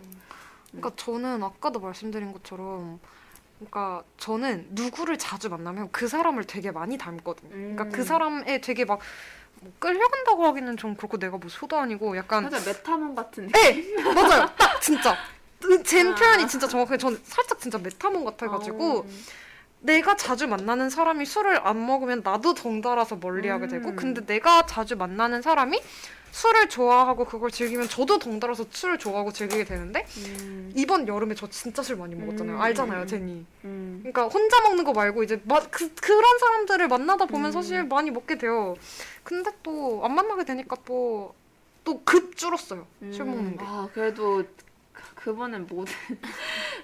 그러니까 0.67 0.91
저는 0.95 1.43
아까도 1.43 1.79
말씀드린 1.79 2.33
것처럼 2.33 2.99
그러니까 3.57 4.03
저는 4.17 4.67
누구를 4.71 5.17
자주 5.17 5.49
만나면 5.49 5.91
그 5.91 6.07
사람을 6.07 6.45
되게 6.45 6.71
많이 6.71 6.97
닮거든요. 6.97 7.49
그러니까 7.49 7.83
음. 7.85 7.91
그 7.91 8.03
사람에 8.03 8.61
되게 8.61 8.85
막 8.85 8.99
뭐 9.61 9.71
끌려간다고 9.79 10.45
하기는 10.45 10.77
좀 10.77 10.95
그렇고 10.95 11.17
내가 11.17 11.37
뭐 11.37 11.49
소도 11.49 11.77
아니고 11.77 12.17
약간 12.17 12.49
살짝 12.49 12.65
메타몬 12.65 13.15
같은 13.15 13.47
느낌. 13.47 13.61
네 13.61 14.03
맞아요 14.13 14.49
딱 14.57 14.81
진짜 14.81 15.15
제 15.83 16.01
아. 16.01 16.15
표현이 16.15 16.47
진짜 16.47 16.67
정확하게 16.67 16.97
저는 16.97 17.19
살짝 17.23 17.59
진짜 17.59 17.77
메타몬 17.77 18.25
같아가지고 18.25 18.99
어. 18.99 19.05
내가 19.85 20.15
자주 20.17 20.47
만나는 20.47 20.89
사람이 20.89 21.25
술을 21.25 21.65
안 21.67 21.85
먹으면 21.85 22.21
나도 22.23 22.53
덩달아서 22.53 23.17
멀리하게 23.17 23.67
되고 23.67 23.89
음. 23.89 23.95
근데 23.95 24.25
내가 24.25 24.65
자주 24.65 24.95
만나는 24.95 25.41
사람이 25.41 25.79
술을 26.31 26.67
좋아하고 26.67 27.23
그걸 27.25 27.49
즐기면 27.49 27.87
저도 27.87 28.19
덩달아서 28.19 28.65
술을 28.69 28.97
좋아하고 28.97 29.31
즐기게 29.31 29.63
되는데 29.63 30.05
음. 30.17 30.73
이번 30.75 31.07
여름에 31.07 31.33
저 31.33 31.47
진짜 31.49 31.81
술 31.81 31.95
많이 31.95 32.13
먹었잖아요. 32.15 32.57
음. 32.57 32.61
알잖아요, 32.61 33.05
제니. 33.05 33.45
음. 33.63 33.99
그러니까 34.01 34.23
혼자 34.27 34.59
먹는 34.61 34.83
거 34.83 34.91
말고 34.91 35.23
이제 35.23 35.39
마, 35.45 35.61
그, 35.69 35.93
그런 35.95 36.37
사람들을 36.39 36.87
만나다 36.89 37.25
보면 37.25 37.47
음. 37.47 37.51
사실 37.53 37.83
많이 37.85 38.11
먹게 38.11 38.37
돼요. 38.37 38.75
근데 39.23 39.49
또 39.63 40.01
안 40.03 40.13
만나게 40.13 40.43
되니까 40.43 40.75
또 40.85 41.33
또 41.85 42.03
급 42.03 42.35
줄었어요. 42.35 42.87
술 43.11 43.25
먹는 43.25 43.57
게. 43.57 43.63
아 43.63 43.87
그래도 43.93 44.43
그- 44.91 45.15
그분은 45.15 45.67
모든 45.67 45.93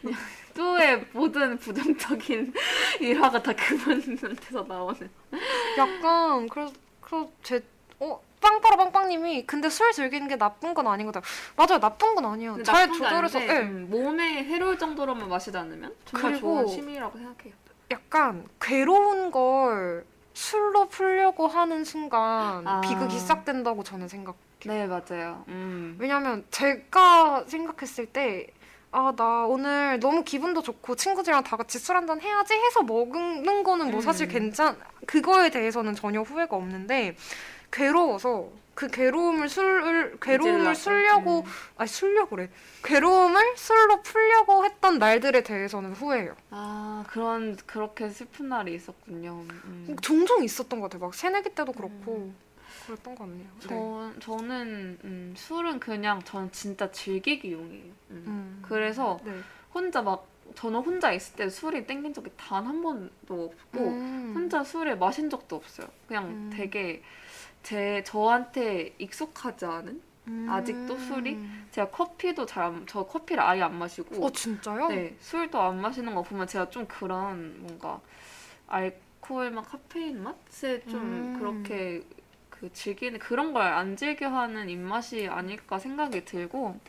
또의 0.54 1.06
모든 1.14 1.58
부정적인 1.58 2.54
일화가 2.99 3.41
다 3.41 3.54
그분한테서 3.54 4.64
나오는. 4.68 5.10
약간 5.78 6.47
그래서 6.49 6.74
그래서 6.99 7.30
제 7.41 7.64
어, 7.99 8.20
빵빠라 8.41 8.76
빵빵님이 8.78 9.45
근데 9.45 9.70
술 9.70 9.91
즐기는 9.91 10.28
게 10.28 10.38
나쁜 10.38 10.74
건 10.74 10.88
아닌 10.88 11.06
거다. 11.06 11.22
맞아요, 11.56 11.80
나쁜 11.80 12.16
건 12.16 12.26
아니에요. 12.26 12.64
잘 12.64 12.91
조절해서 12.91 13.41
예. 13.41 13.60
음, 13.60 13.88
몸에 13.89 14.43
해로울 14.43 14.78
정도로만 14.78 15.30
마시지 15.30 15.58
않으면 15.58 15.93
정말 16.06 16.32
그리고 16.32 16.66
좋은 16.66 16.68
취미라고 16.68 17.18
생각해요. 17.18 17.54
약간 17.91 18.47
괴로운 18.60 19.32
걸 19.32 20.06
술로 20.34 20.88
풀려고 20.88 21.47
하는 21.47 21.84
순간 21.84 22.66
아. 22.68 22.82
비극이 22.82 23.20
시작된다고 23.20 23.84
저는 23.84 24.08
생각. 24.08 24.36
네 24.66 24.86
맞아요. 24.86 25.43
음. 25.47 25.97
왜냐면 25.99 26.45
제가 26.52 27.45
생각했을 27.47 28.06
때 28.08 28.47
아, 28.91 29.13
나 29.15 29.45
오늘 29.45 29.99
너무 29.99 30.23
기분도 30.23 30.61
좋고 30.61 30.95
친구들이랑 30.95 31.43
다 31.43 31.55
같이 31.55 31.79
술 31.79 31.95
한잔 31.95 32.19
해야지 32.19 32.53
해서 32.53 32.83
먹는 32.83 33.63
거는 33.63 33.91
뭐 33.91 34.01
사실 34.01 34.27
음. 34.27 34.31
괜찮, 34.31 34.77
그거에 35.07 35.49
대해서는 35.49 35.95
전혀 35.95 36.21
후회가 36.21 36.55
없는데 36.55 37.15
괴로워서 37.71 38.49
그 38.75 38.87
괴로움을 38.87 39.47
술을 39.47 40.17
괴로움을. 40.19 40.75
술려고 40.75 41.41
음. 41.41 41.51
아니 41.77 41.87
술려고 41.87 42.35
그래 42.35 42.49
괴로움을 42.83 43.53
술로 43.55 44.01
풀려고 44.01 44.65
했던 44.65 44.97
날들에 44.97 45.43
대해서는 45.43 45.93
후회해요. 45.93 46.35
아 46.49 47.05
그런 47.09 47.55
그렇게 47.65 48.09
슬픈 48.09 48.49
날이 48.49 48.73
있었군요. 48.75 49.45
음. 49.65 49.95
종종 50.01 50.43
있었던 50.43 50.79
것 50.79 50.89
같아요. 50.89 51.05
막 51.05 51.13
새내기 51.13 51.49
때도 51.49 51.71
그렇고 51.71 52.15
음. 52.15 52.35
그랬던 52.86 53.15
것 53.15 53.23
같네요. 53.25 53.47
네. 53.61 53.67
저 53.67 54.11
저는 54.19 54.99
음, 55.03 55.34
술은 55.38 55.79
그냥 55.79 56.21
저는 56.23 56.51
진짜 56.51 56.91
즐기기용이에요. 56.91 57.84
음. 58.11 58.23
음. 58.27 58.59
그래서 58.61 59.19
네. 59.23 59.39
혼자 59.73 60.01
막 60.01 60.27
저는 60.55 60.79
혼자 60.82 61.11
있을 61.13 61.36
때 61.36 61.49
술이 61.49 61.86
땡긴 61.88 62.13
적이 62.13 62.32
단 62.38 62.65
한 62.65 62.82
번도 62.82 63.45
없고 63.73 63.79
음. 63.88 64.34
혼자 64.36 64.63
술을 64.63 64.97
마신 64.97 65.29
적도 65.29 65.55
없어요. 65.57 65.88
그냥 66.07 66.25
음. 66.27 66.49
되게 66.53 67.01
제 67.63 68.03
저한테 68.03 68.93
익숙하지 68.97 69.65
않은 69.65 70.01
음. 70.27 70.47
아직도 70.49 70.97
술이? 70.97 71.38
제가 71.71 71.89
커피도 71.89 72.45
잘 72.45 72.84
저 72.88 73.05
커피를 73.05 73.43
아예 73.43 73.61
안 73.61 73.75
마시고 73.75 74.25
어 74.25 74.29
진짜요? 74.32 74.88
네 74.89 75.15
술도 75.19 75.59
안 75.61 75.79
마시는 75.82 76.13
거 76.15 76.21
보면 76.21 76.47
제가 76.47 76.69
좀 76.69 76.86
그런 76.88 77.61
뭔가 77.61 77.99
알코올 78.67 79.51
맛 79.51 79.63
카페인 79.63 80.21
맛에 80.23 80.82
좀 80.86 81.01
음. 81.01 81.39
그렇게 81.39 82.03
그 82.62 82.72
즐기는 82.72 83.18
그런 83.20 83.53
걸 83.53 83.62
안 83.62 83.95
즐겨 83.97 84.28
하는 84.30 84.70
입맛이 84.70 85.28
아닐까 85.28 85.80
생각이 85.80 86.26
들고 86.26 86.80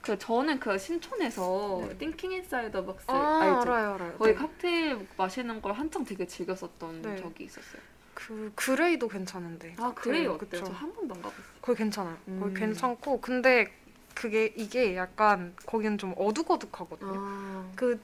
그 0.00 0.18
저는 0.18 0.58
그 0.58 0.76
신촌에서 0.76 1.84
네. 1.90 1.98
띵킹 1.98 2.32
인사이더 2.32 2.84
박스 2.84 3.06
아 3.08 3.38
알죠? 3.40 3.72
알아요 3.72 3.94
알아요. 3.94 4.12
거기 4.18 4.30
네. 4.32 4.34
칵테일 4.36 5.06
마시는 5.16 5.62
걸 5.62 5.74
한창 5.74 6.04
되게 6.04 6.26
즐겼었던 6.26 7.02
네. 7.02 7.16
적이 7.16 7.44
있었어요. 7.44 7.80
그 8.14 8.52
그레이도 8.56 9.06
괜찮은데. 9.08 9.76
아 9.78 9.92
그쵸. 9.94 10.32
어때요? 10.32 10.64
저 10.64 10.72
한 10.72 10.92
번도 10.92 11.14
안 11.14 11.22
가봤어요. 11.22 11.44
거기 11.60 11.78
괜찮아요. 11.78 12.16
거기 12.26 12.32
음. 12.50 12.54
괜찮고 12.54 13.20
근데 13.20 13.72
그게 14.14 14.46
이게 14.56 14.96
약간 14.96 15.54
거기는 15.66 15.98
좀 15.98 16.14
어둑어둑하거든요. 16.16 17.12
아, 17.16 17.70
그 17.76 18.00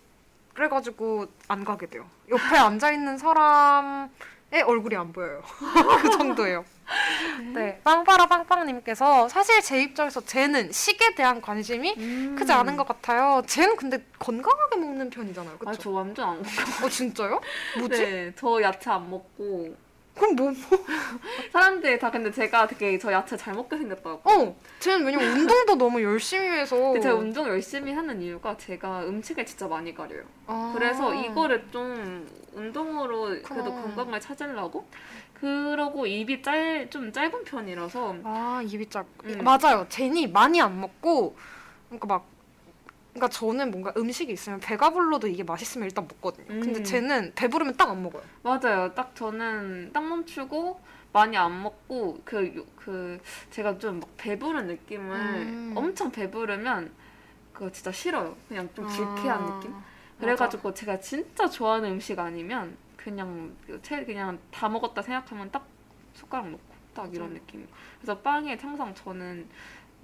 그래가지고 0.54 1.26
안 1.48 1.64
가게 1.64 1.86
돼요. 1.86 2.08
옆에 2.28 2.56
앉아 2.56 2.92
있는 2.92 3.18
사람 3.18 4.10
의 4.50 4.62
얼굴이 4.62 4.96
안 4.96 5.12
보여요. 5.12 5.42
그 6.02 6.10
정도예요. 6.10 6.64
네, 7.54 7.80
빵빠라 7.84 8.26
빵빵님께서 8.26 9.28
사실 9.28 9.60
제 9.60 9.82
입장에서 9.82 10.22
쟤는 10.22 10.72
식에 10.72 11.14
대한 11.14 11.42
관심이 11.42 11.94
음. 11.98 12.36
크지 12.38 12.50
않은 12.50 12.76
것 12.76 12.88
같아요. 12.88 13.42
쟤는 13.46 13.76
근데 13.76 14.02
건강하게 14.18 14.76
먹는 14.76 15.10
편이잖아요. 15.10 15.54
아, 15.54 15.58
그렇죠? 15.58 15.82
저 15.82 15.90
완전 15.90 16.30
안 16.30 16.36
먹어요. 16.36 16.86
어 16.86 16.88
진짜요? 16.88 17.40
뭐지? 17.78 18.02
네, 18.02 18.32
저 18.36 18.62
야채 18.62 18.90
안 18.90 19.10
먹고 19.10 19.76
그럼 20.18 20.36
뭐? 20.36 20.52
사람들이 21.52 21.98
다 21.98 22.10
근데 22.10 22.30
제가 22.30 22.66
되게 22.66 22.98
저 22.98 23.12
야채 23.12 23.36
잘 23.36 23.54
먹게 23.54 23.76
생겼다고. 23.78 24.20
어, 24.24 24.56
쟤는 24.80 25.06
왜냐면 25.06 25.38
운동도 25.38 25.76
너무 25.76 26.02
열심히 26.02 26.46
해서. 26.46 26.76
근데 26.76 27.00
제가 27.00 27.14
운동 27.14 27.46
열심히 27.48 27.92
하는 27.92 28.20
이유가 28.20 28.56
제가 28.56 29.04
음식을 29.04 29.46
진짜 29.46 29.66
많이 29.66 29.94
가려요. 29.94 30.24
아. 30.46 30.72
그래서 30.74 31.14
이거를 31.14 31.64
좀 31.70 32.28
운동으로 32.52 33.22
그래도 33.22 33.44
그렇구나. 33.44 33.82
건강을 33.82 34.20
찾으려고 34.20 34.86
그러고 35.34 36.06
입이 36.06 36.42
짧, 36.42 36.90
좀 36.90 37.12
짧은 37.12 37.44
편이라서 37.44 38.16
아 38.24 38.62
입이 38.66 38.88
짧. 38.90 39.06
음. 39.24 39.38
맞아요. 39.44 39.86
제니 39.88 40.26
많이 40.26 40.60
안 40.60 40.80
먹고 40.80 41.36
그러니까 41.88 42.06
막 42.06 42.37
그러니까 43.18 43.28
저는 43.28 43.70
뭔가 43.72 43.92
음식이 43.96 44.32
있으면 44.32 44.60
배가 44.60 44.90
불러도 44.90 45.26
이게 45.26 45.42
맛있으면 45.42 45.86
일단 45.88 46.06
먹거든요. 46.06 46.46
근데 46.46 46.78
음. 46.80 46.84
쟤는 46.84 47.32
배부르면 47.34 47.76
딱 47.76 47.88
안 47.90 48.02
먹어요. 48.02 48.22
맞아요. 48.42 48.92
딱 48.94 49.14
저는 49.16 49.90
딱 49.92 50.04
멈추고 50.06 50.78
많이 51.12 51.36
안 51.36 51.62
먹고 51.62 52.20
그그 52.24 53.18
제가 53.50 53.78
좀 53.78 53.98
막 54.00 54.08
배부른 54.16 54.66
느낌을 54.68 55.16
음. 55.16 55.72
엄청 55.76 56.12
배부르면 56.12 56.92
그거 57.52 57.70
진짜 57.72 57.90
싫어요. 57.90 58.36
그냥 58.46 58.68
좀 58.74 58.86
불쾌한 58.86 59.42
아, 59.42 59.58
느낌. 59.58 59.74
그래가지고 60.20 60.72
제가 60.74 61.00
진짜 61.00 61.48
좋아하는 61.48 61.92
음식 61.92 62.18
아니면 62.18 62.76
그냥 62.96 63.52
채 63.82 64.04
그냥 64.04 64.38
다 64.52 64.68
먹었다 64.68 65.02
생각하면 65.02 65.50
딱 65.50 65.66
숟가락 66.14 66.50
놓고 66.50 66.62
딱 66.94 67.12
이런 67.14 67.28
맞아요. 67.30 67.40
느낌. 67.40 67.66
그래서 68.00 68.18
빵에 68.18 68.54
항상 68.60 68.94
저는 68.94 69.48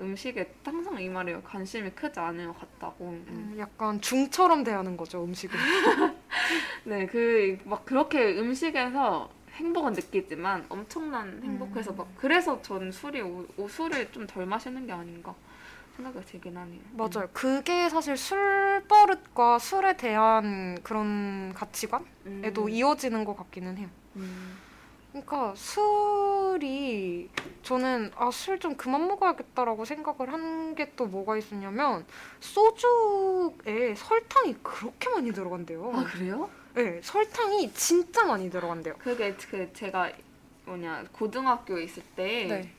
음식에 0.01 0.55
항상 0.64 1.01
이 1.01 1.09
말이에요. 1.09 1.42
관심이 1.42 1.90
크지 1.90 2.18
않은 2.18 2.49
것 2.49 2.59
같다고. 2.61 3.05
음. 3.11 3.24
음, 3.28 3.57
약간 3.59 4.01
중처럼 4.01 4.64
대하는 4.64 4.97
거죠 4.97 5.22
음식을. 5.24 5.57
네, 6.84 7.07
그 7.07 7.59
막 7.64 7.84
그렇게 7.84 8.38
음식에서 8.38 9.30
행복은 9.53 9.92
느끼지만 9.92 10.66
엄청난 10.68 11.40
행복해서 11.42 11.92
음. 11.92 11.97
막 11.97 12.09
그래서 12.16 12.61
전 12.62 12.90
술이 12.90 13.20
오, 13.22 13.47
오- 13.57 13.68
술을 13.68 14.11
좀 14.12 14.26
덜 14.26 14.45
마시는 14.47 14.86
게 14.86 14.92
아닌가 14.92 15.32
생각이 15.97 16.20
들긴 16.26 16.57
하네요. 16.57 16.80
맞아요. 16.92 17.28
그게 17.32 17.88
사실 17.88 18.16
술 18.16 18.82
버릇과 18.88 19.61
술에 19.61 19.97
대한 19.97 20.76
그런 20.82 21.55
가치관에도 21.55 22.64
음. 22.64 22.68
이어지는 22.68 23.24
것 23.24 23.36
같기는 23.36 23.78
해요. 23.78 23.88
음. 24.16 24.59
그러니까 25.15 25.55
술이 25.57 27.31
저는 27.62 28.11
아 28.17 28.29
술 28.29 28.59
좀 28.59 28.77
그만 28.77 29.07
먹어야겠다라고 29.07 29.85
생각을 29.85 30.33
한 30.33 30.75
게 30.75 30.91
또 30.97 31.07
뭐가 31.07 31.37
있었냐면 31.37 32.05
소주에 32.41 33.95
설탕이 33.95 34.57
그렇게 34.62 35.09
많이 35.09 35.31
들어간대요. 35.33 35.93
아 35.95 36.03
그래요? 36.05 36.51
네, 36.75 37.01
설탕이 37.03 37.73
진짜 37.75 38.25
많이 38.25 38.51
들어간대요. 38.51 38.97
그게 38.99 39.35
그 39.35 39.73
제가 39.73 40.11
뭐냐 40.67 41.05
고등학교에 41.12 41.85
있을 41.85 42.03
때 42.17 42.47
네. 42.49 42.73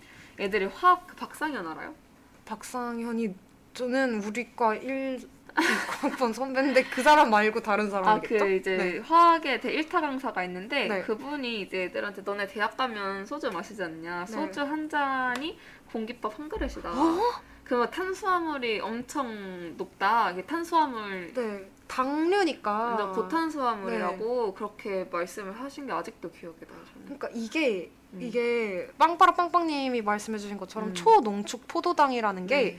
애들이 0.43 0.65
화학 0.65 1.07
그 1.07 1.15
박상현 1.15 1.65
알아요? 1.65 1.95
박상현이 2.43 3.33
저는 3.73 4.21
우리과 4.23 4.75
1 4.75 5.29
학번 5.55 6.33
선배인데 6.33 6.83
그 6.83 7.01
사람 7.01 7.29
말고 7.29 7.61
다른 7.61 7.87
아 7.87 7.89
사람이겠죠? 7.89 8.45
그 8.45 8.51
이제 8.51 8.77
네. 8.77 8.99
화학의 8.99 9.61
대 9.61 9.75
1타 9.75 10.01
강사가 10.01 10.43
있는데 10.43 10.87
네. 10.87 11.01
그분이 11.03 11.61
이제 11.61 11.83
애들한테 11.83 12.21
너네 12.23 12.47
대학 12.47 12.75
가면 12.75 13.25
소주 13.25 13.49
마시지 13.49 13.81
않냐 13.81 14.25
네. 14.25 14.31
소주 14.31 14.61
한 14.61 14.89
잔이 14.89 15.57
공깃밥 15.91 16.37
한 16.39 16.49
그릇이다 16.49 16.91
어? 16.91 17.19
그러면 17.63 17.89
탄수화물이 17.89 18.79
엄청 18.79 19.75
높다 19.75 20.31
이게 20.31 20.43
탄수화물 20.43 21.33
네, 21.33 21.69
당류니까. 21.87 23.11
고탄수화물이라고 23.15 24.53
그렇게 24.53 25.05
말씀을 25.11 25.51
하신 25.59 25.87
게 25.87 25.93
아직도 25.93 26.31
기억이 26.31 26.59
나요 26.65 26.79
저는 26.93 27.05
그러니까 27.05 27.29
이게 27.33 27.91
음. 28.13 28.21
이게 28.21 28.87
빵빠라 28.97 29.33
빵빵님이 29.33 30.01
말씀해주신 30.01 30.57
것처럼 30.57 30.89
음. 30.89 30.93
초농축 30.93 31.67
포도당이라는 31.67 32.47
게 32.47 32.77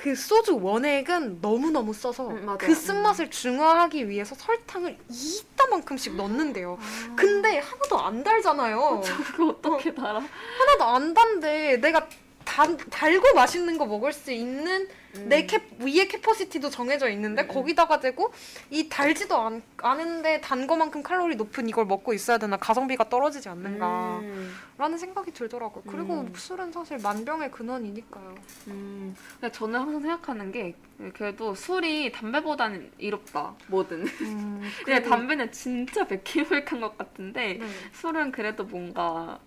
그 0.00 0.14
소주 0.14 0.58
원액은 0.58 1.42
너무 1.42 1.70
너무 1.70 1.92
써서 1.92 2.28
음. 2.28 2.56
그 2.58 2.74
쓴맛을 2.74 3.28
중화하기 3.28 4.08
위해서 4.08 4.34
설탕을 4.34 4.96
이따만큼씩 5.10 6.16
넣는데요. 6.16 6.78
아. 6.80 7.14
근데 7.14 7.58
하나도 7.58 7.98
안 8.00 8.24
달잖아요. 8.24 9.02
그거 9.36 9.48
어떻게 9.48 9.92
달아? 9.92 10.22
하나도 10.58 10.84
안 10.84 11.12
단데 11.12 11.76
내가 11.82 12.08
단, 12.46 12.78
달고 12.78 13.34
맛있는 13.34 13.76
거 13.76 13.84
먹을 13.84 14.14
수 14.14 14.32
있는 14.32 14.88
내 15.12 15.44
캐, 15.46 15.60
위에 15.80 16.06
캐퍼시티도 16.06 16.70
정해져 16.70 17.08
있는데 17.10 17.42
음. 17.42 17.48
거기다가 17.48 17.98
대고 18.00 18.32
이 18.70 18.88
달지도 18.88 19.36
않, 19.36 19.62
않은데 19.78 20.40
단 20.40 20.66
거만큼 20.66 21.02
칼로리 21.02 21.36
높은 21.36 21.68
이걸 21.68 21.84
먹고 21.86 22.12
있어야 22.14 22.38
되나 22.38 22.56
가성비가 22.56 23.08
떨어지지 23.08 23.48
않는가 23.48 24.18
음. 24.20 24.54
라는 24.78 24.96
생각이 24.98 25.32
들더라고요. 25.32 25.84
그리고 25.86 26.20
음. 26.20 26.32
술은 26.34 26.72
사실 26.72 26.98
만병의 26.98 27.50
근원이니까요. 27.50 28.34
음. 28.68 29.16
근데 29.40 29.52
저는 29.52 29.80
항상 29.80 30.00
생각하는 30.00 30.52
게 30.52 30.74
그래도 31.14 31.54
술이 31.54 32.12
담배보다는 32.12 32.92
이롭다 32.98 33.54
뭐든 33.68 34.06
음, 34.06 34.60
근데 34.84 35.00
그리고- 35.00 35.08
담배는 35.08 35.50
진짜 35.50 36.06
백희물한 36.06 36.80
것 36.80 36.96
같은데 36.96 37.54
네. 37.54 37.66
술은 37.92 38.32
그래도 38.32 38.64
뭔가 38.64 39.38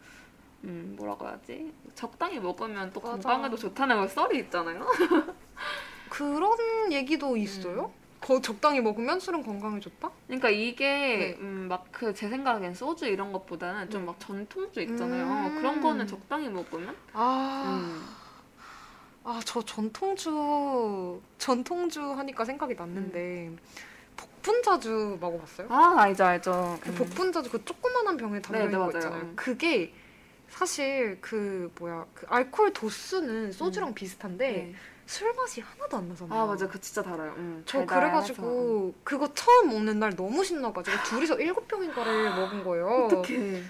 음 0.64 0.95
뭐라고 0.97 1.28
해야지 1.28 1.74
적당히 1.95 2.39
먹으면 2.39 2.91
또 2.91 2.99
맞아. 3.01 3.11
건강에도 3.14 3.57
좋다는 3.57 3.97
걸 3.97 4.07
썰이 4.07 4.38
있잖아요. 4.39 4.86
그런 6.09 6.91
얘기도 6.91 7.36
있어요? 7.36 7.91
거, 8.22 8.39
적당히 8.39 8.80
먹으면 8.80 9.20
술은 9.20 9.43
건강에 9.43 9.80
좋다? 9.82 10.09
그러니까 10.28 10.49
이게 10.49 11.36
네. 11.38 11.38
음, 11.39 11.68
막그 11.68 12.14
제 12.14 12.30
생각엔 12.30 12.74
소주 12.74 13.05
이런 13.05 13.34
것보다는 13.34 13.89
좀 13.89 14.01
네. 14.01 14.07
막 14.07 14.20
전통주 14.20 14.82
있잖아요. 14.82 15.26
음. 15.49 15.55
그런 15.57 15.82
거는 15.82 16.07
적당히 16.07 16.47
먹으면 16.47 16.95
아, 17.11 17.82
음. 17.82 18.05
아, 19.26 19.41
저 19.43 19.61
전통주, 19.61 21.22
전통주 21.38 22.14
하니까 22.14 22.45
생각이 22.45 22.76
났는데, 22.76 23.51
복분자주 24.16 25.18
먹어봤어요? 25.20 25.68
아 25.70 25.95
알죠 26.01 26.24
알죠. 26.26 26.78
그 26.82 26.89
음. 26.89 26.95
복분자주 26.95 27.49
그 27.49 27.66
조그만한 27.66 28.16
병에 28.18 28.41
담겨 28.41 28.59
네, 28.59 28.66
있는 28.66 28.72
네, 28.72 28.78
거 28.78 28.86
맞아요. 28.86 28.97
있잖아요. 28.97 29.22
음. 29.22 29.34
그게 29.36 29.93
사실 30.54 31.18
그 31.20 31.72
뭐야 31.80 32.06
그 32.14 32.28
알코올 32.30 32.74
도수는 32.74 33.51
소주랑 33.51 33.93
비슷한데 33.95 34.51
네. 34.51 34.76
술 35.08 35.34
맛이 35.34 35.62
하나도 35.62 35.97
안 35.97 36.08
나잖아요. 36.10 36.41
아 36.41 36.45
맞아 36.45 36.68
그 36.68 36.80
진짜 36.80 37.01
달아요. 37.01 37.34
음, 37.38 37.64
저. 37.66 37.84
그래가지고 37.86 38.93
그거 39.04 39.34
처음 39.34 39.70
먹는 39.70 39.99
날 39.99 40.16
너무 40.16 40.43
신나가지고 40.43 41.04
둘이서 41.04 41.39
일곱 41.39 41.68
병인가를 41.68 42.30
먹은 42.38 42.64
거예요. 42.64 42.88
어떡해. 43.06 43.64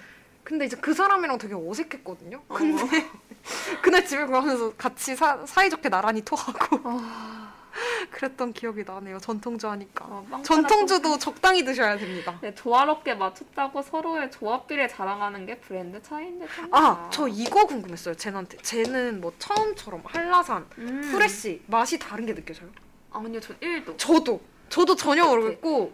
근데 0.44 0.66
이제 0.66 0.76
그 0.76 0.92
사람이랑 0.92 1.38
되게 1.38 1.54
어색했거든요. 1.54 2.42
어. 2.48 2.54
근데 2.54 2.82
그날 3.82 4.04
집에 4.04 4.26
가면서 4.26 4.74
같이 4.74 5.16
사, 5.16 5.44
사이좋게 5.46 5.88
나란히 5.88 6.20
토하고 6.22 6.80
아, 6.84 7.43
그랬던 8.10 8.52
기억이 8.52 8.84
나네요. 8.84 9.18
전통주 9.18 9.68
하니까. 9.68 10.04
어, 10.08 10.26
빵 10.30 10.42
전통주도 10.42 11.18
적당히 11.18 11.64
드셔야 11.64 11.96
됩니다. 11.96 12.38
네, 12.40 12.54
조화롭게 12.54 13.14
맞췄다고 13.14 13.82
서로의 13.82 14.30
조합비를 14.30 14.88
자랑하는 14.88 15.46
게 15.46 15.58
브랜드 15.58 16.00
차이인 16.02 16.38
듯 16.38 16.48
합니다. 16.58 16.78
아, 16.78 17.08
저 17.12 17.26
이거 17.28 17.66
궁금했어요. 17.66 18.14
쟤한테. 18.14 18.56
쟤는 18.58 19.20
뭐 19.20 19.32
처음처럼 19.38 20.02
한라산, 20.04 20.66
음. 20.78 21.08
프레쉬 21.12 21.62
맛이 21.66 21.98
다른 21.98 22.26
게 22.26 22.34
느껴져요? 22.34 22.68
아니요, 23.12 23.40
전 23.40 23.56
1도. 23.60 23.96
저도. 23.98 24.40
저도 24.68 24.96
전혀. 24.96 25.24
모르겠고 25.24 25.92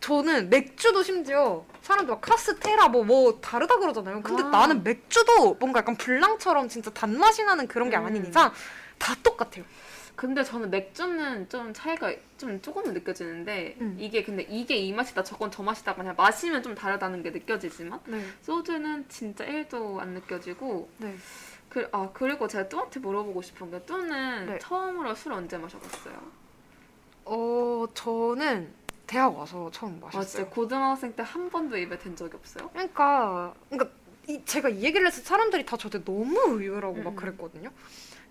저는 0.00 0.50
맥주도 0.50 1.02
심지어 1.02 1.64
사람들 1.80 2.14
막 2.14 2.20
카스테라 2.20 2.88
뭐 2.88 3.04
뭐 3.04 3.40
다르다 3.40 3.78
그러잖아요. 3.78 4.20
근데 4.22 4.42
아. 4.42 4.48
나는 4.48 4.82
맥주도 4.82 5.54
뭔가 5.54 5.78
약간 5.78 5.96
블랑처럼 5.96 6.68
진짜 6.68 6.90
단맛이 6.90 7.42
나는 7.44 7.66
그런 7.66 7.88
게 7.88 7.96
음. 7.96 8.04
아닌 8.06 8.26
이상 8.26 8.52
다 8.98 9.14
똑같아요. 9.22 9.64
근데 10.16 10.44
저는 10.44 10.70
맥주는 10.70 11.48
좀 11.48 11.72
차이가 11.74 12.14
좀 12.38 12.60
조금은 12.62 12.94
느껴지는데 12.94 13.76
음. 13.80 13.96
이게 13.98 14.22
근데 14.22 14.44
이게 14.48 14.76
이 14.76 14.92
맛이다 14.92 15.24
저건 15.24 15.50
저 15.50 15.62
맛이다 15.62 15.94
그냥 15.96 16.14
마시면 16.16 16.62
좀 16.62 16.74
다르다는 16.74 17.22
게 17.22 17.30
느껴지지만 17.30 18.00
네. 18.06 18.24
소주는 18.42 19.08
진짜 19.08 19.44
1도 19.44 19.98
안 19.98 20.10
느껴지고 20.10 20.88
네. 20.98 21.16
그, 21.68 21.88
아 21.90 22.10
그리고 22.12 22.46
제가 22.46 22.68
뚜한테 22.68 23.00
물어보고 23.00 23.42
싶은 23.42 23.70
게 23.72 23.82
뚜는 23.84 24.46
네. 24.46 24.58
처음으로 24.60 25.14
술 25.16 25.32
언제 25.32 25.58
마셔봤어요? 25.58 26.14
어, 27.24 27.86
저는 27.94 28.72
대학 29.08 29.36
와서 29.36 29.68
처음 29.72 29.94
아 30.04 30.10
진짜 30.10 30.18
마셨어요. 30.18 30.46
고등학생 30.50 31.12
때 31.16 31.22
한 31.24 31.50
번도 31.50 31.76
입에 31.76 31.98
댄 31.98 32.14
적이 32.14 32.36
없어요? 32.36 32.70
그러니까 32.70 33.52
그러니까 33.68 33.90
이, 34.28 34.40
제가 34.44 34.68
이 34.68 34.82
얘기를 34.84 35.04
해서 35.06 35.20
사람들이 35.22 35.66
다 35.66 35.76
저한테 35.76 36.04
너무 36.04 36.38
의외라고 36.60 36.94
음. 36.98 37.04
막 37.04 37.16
그랬거든요. 37.16 37.70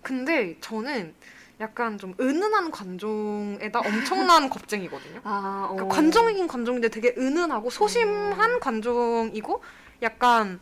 근데 0.02 0.56
저는 0.60 1.14
약간 1.60 1.98
좀 1.98 2.14
은은한 2.20 2.70
관종에다 2.70 3.80
엄청난 3.80 4.48
겁쟁이거든요. 4.50 5.20
아 5.24 5.68
어. 5.70 5.74
그러니까 5.74 5.94
관종이긴 5.94 6.48
관종인데 6.48 6.88
되게 6.88 7.14
은은하고 7.16 7.70
소심한 7.70 8.50
음. 8.52 8.60
관종이고 8.60 9.62
약간 10.02 10.60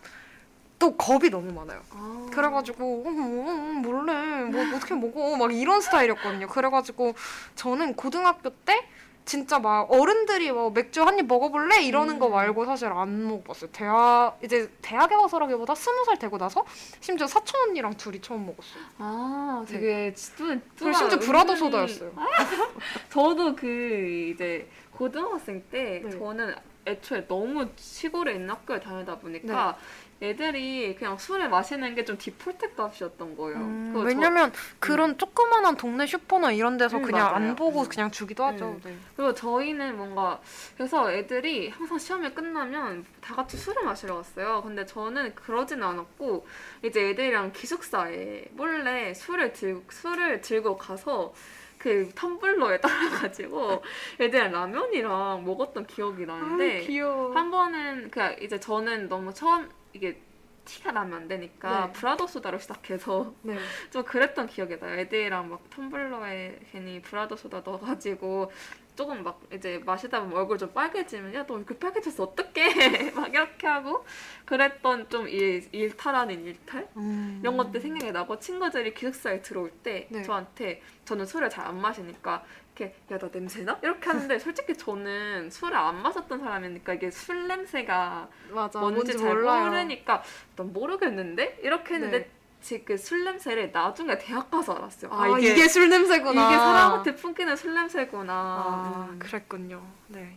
또 0.79 0.97
겁이 0.97 1.31
너무 1.31 1.53
많아요. 1.53 1.81
아. 1.91 2.27
그래가지고 2.33 3.05
음, 3.07 3.19
음, 3.19 3.49
음, 3.49 3.83
몰래 3.83 4.43
뭐 4.45 4.77
어떻게 4.77 4.95
먹어 4.95 5.37
막 5.37 5.55
이런 5.55 5.81
스타일이었거든요. 5.81 6.49
그래가지고 6.49 7.15
저는 7.55 7.95
고등학교 7.95 8.51
때 8.51 8.89
진짜 9.25 9.59
막 9.59 9.91
어른들이 9.91 10.51
뭐 10.53 10.71
맥주 10.71 11.03
한 11.03 11.19
입 11.19 11.27
먹어볼래 11.27 11.83
이러는 11.83 12.19
거 12.19 12.27
음. 12.27 12.33
말고 12.33 12.65
사실 12.65 12.89
안 12.89 13.27
먹어봤어요. 13.29 13.71
대학 13.71 14.39
이제 14.43 14.71
대학에 14.83 15.15
와서라기보다 15.15 15.75
스무 15.75 16.05
살 16.05 16.19
되고 16.19 16.39
나서 16.39 16.65
심지어 17.01 17.27
사촌 17.27 17.69
언니랑 17.69 17.97
둘이 17.97 18.21
처음 18.21 18.47
먹었어요. 18.47 18.83
아 18.99 19.65
되게 19.69 20.13
뚜 20.37 20.59
그리고 20.79 20.93
심지어 20.93 21.19
브라더 21.19 21.55
소다였어요. 21.55 22.13
저도 23.11 23.55
그 23.55 24.31
이제 24.35 24.69
고등학생 24.93 25.63
때 25.71 26.01
네. 26.05 26.11
저는 26.11 26.55
애초에 26.87 27.27
너무 27.29 27.69
시골에 27.77 28.33
있는 28.35 28.51
학교에 28.51 28.81
다니다 28.81 29.17
보니까 29.19 29.77
애들이 30.23 30.95
그냥 30.95 31.19
술을 31.19 31.49
마시는 31.49 31.95
게 31.97 32.05
좀 32.05 32.17
디폴트 32.19 32.75
값이었던 32.75 33.37
거예요. 33.37 33.59
음, 33.59 33.91
그거 33.93 34.01
저- 34.01 34.07
왜냐면 34.09 34.53
그런 34.81 35.17
조그만한 35.19 35.77
동네 35.77 36.05
슈퍼나 36.07 36.51
이런 36.53 36.77
데서 36.77 36.97
음, 36.99 37.03
그냥 37.03 37.23
맞아요. 37.27 37.35
안 37.37 37.57
보고 37.57 37.83
음. 37.83 37.89
그냥 37.89 38.11
주기도 38.11 38.45
하죠. 38.45 38.67
음. 38.71 38.81
네. 38.85 38.97
그리고 39.17 39.33
저희는 39.35 39.97
뭔가 39.97 40.41
그래서 40.77 41.13
애들이 41.13 41.69
항상 41.71 41.99
시험이 41.99 42.31
끝나면 42.31 43.05
다 43.21 43.35
같이 43.35 43.57
술을 43.57 43.85
마시러 43.85 44.17
갔어요. 44.17 44.63
근데 44.63 44.85
저는 44.87 45.35
그러지는 45.35 45.83
않았고 45.87 46.47
이제 46.85 47.11
애들이랑 47.11 47.53
기숙사에 47.53 48.47
몰래 48.53 49.15
술을 49.15 49.53
들 49.53 49.81
술을 49.91 50.41
들고 50.41 50.77
가서 50.77 51.33
그 51.79 52.09
텀블러에 52.15 52.81
따라가지고 52.83 53.83
애들이랑 54.21 54.53
라면이랑 54.53 55.45
먹었던 55.45 55.87
기억이 55.87 56.27
나는데 56.27 56.81
귀여워. 56.81 57.33
한 57.35 57.51
번은 57.51 58.11
그 58.11 58.21
이제 58.41 58.59
저는 58.61 59.09
너무 59.09 59.33
처음 59.35 59.69
이게 59.93 60.21
티가 60.65 60.93
나면 60.93 61.23
안 61.23 61.29
되니까 61.29 61.87
네. 61.87 61.93
브라더 61.93 62.27
소다로 62.27 62.59
시작해서 62.59 63.35
네. 63.43 63.59
좀 63.91 64.05
그랬던 64.05 64.47
기억이 64.47 64.79
나요. 64.79 64.99
애들이랑 65.01 65.51
막 65.51 65.69
텀블러에 65.71 66.59
괜히 66.71 67.03
브라더 67.03 67.37
소다 67.37 67.61
넣어가지고 67.65 68.53
조금 68.95 69.23
막 69.25 69.41
이제 69.53 69.81
마시다 69.87 70.21
보면 70.21 70.37
얼굴 70.37 70.59
좀 70.59 70.73
빨개지면 70.73 71.35
야 71.35 71.47
너 71.47 71.55
얼굴 71.55 71.79
빨개졌어 71.79 72.25
어떡해 72.25 73.11
막 73.17 73.29
이렇게 73.33 73.67
하고 73.67 74.05
그랬던 74.45 75.09
좀 75.09 75.27
일, 75.29 75.67
일탈 75.73 76.15
아닌 76.15 76.45
일탈 76.45 76.89
음. 76.99 77.39
이런 77.43 77.57
것들 77.57 77.81
생각이 77.81 78.13
나고 78.13 78.39
친구들이 78.39 78.93
기숙사에 78.95 79.41
들어올 79.43 79.71
때 79.83 80.07
네. 80.11 80.23
저한테 80.23 80.83
저는 81.07 81.27
술을 81.27 81.49
잘 81.51 81.63
안 81.67 81.81
마시니까 81.81 82.45
이렇게 82.83 82.95
야 83.11 83.19
나 83.19 83.29
냄새나? 83.33 83.79
이렇게 83.83 84.09
하는데 84.09 84.39
솔직히 84.39 84.77
저는 84.77 85.51
술을 85.51 85.77
안 85.77 86.03
마셨던 86.03 86.41
사람이니까 86.41 86.95
이게 86.95 87.11
술 87.11 87.47
냄새가 87.47 88.29
맞아. 88.51 88.81
뭔지, 88.81 89.17
잘 89.17 89.35
몰라요. 89.35 89.65
모르니까 89.67 90.23
난 90.57 90.73
모르겠는데 90.73 91.61
이렇게 91.63 91.95
했는데 91.95 92.31
네. 92.61 92.81
그술 92.85 93.25
냄새를 93.25 93.71
나중에 93.73 94.19
대학 94.19 94.51
가서 94.51 94.75
알았어요. 94.75 95.13
아, 95.13 95.39
이게, 95.39 95.67
술 95.69 95.89
냄새구나. 95.89 96.47
이게 96.49 96.57
사람한테 96.57 97.15
품기는 97.17 97.57
술 97.57 97.75
냄새구나. 97.75 98.33
아, 98.33 99.09
음. 99.11 99.19
그랬군요. 99.19 99.83
네. 100.09 100.37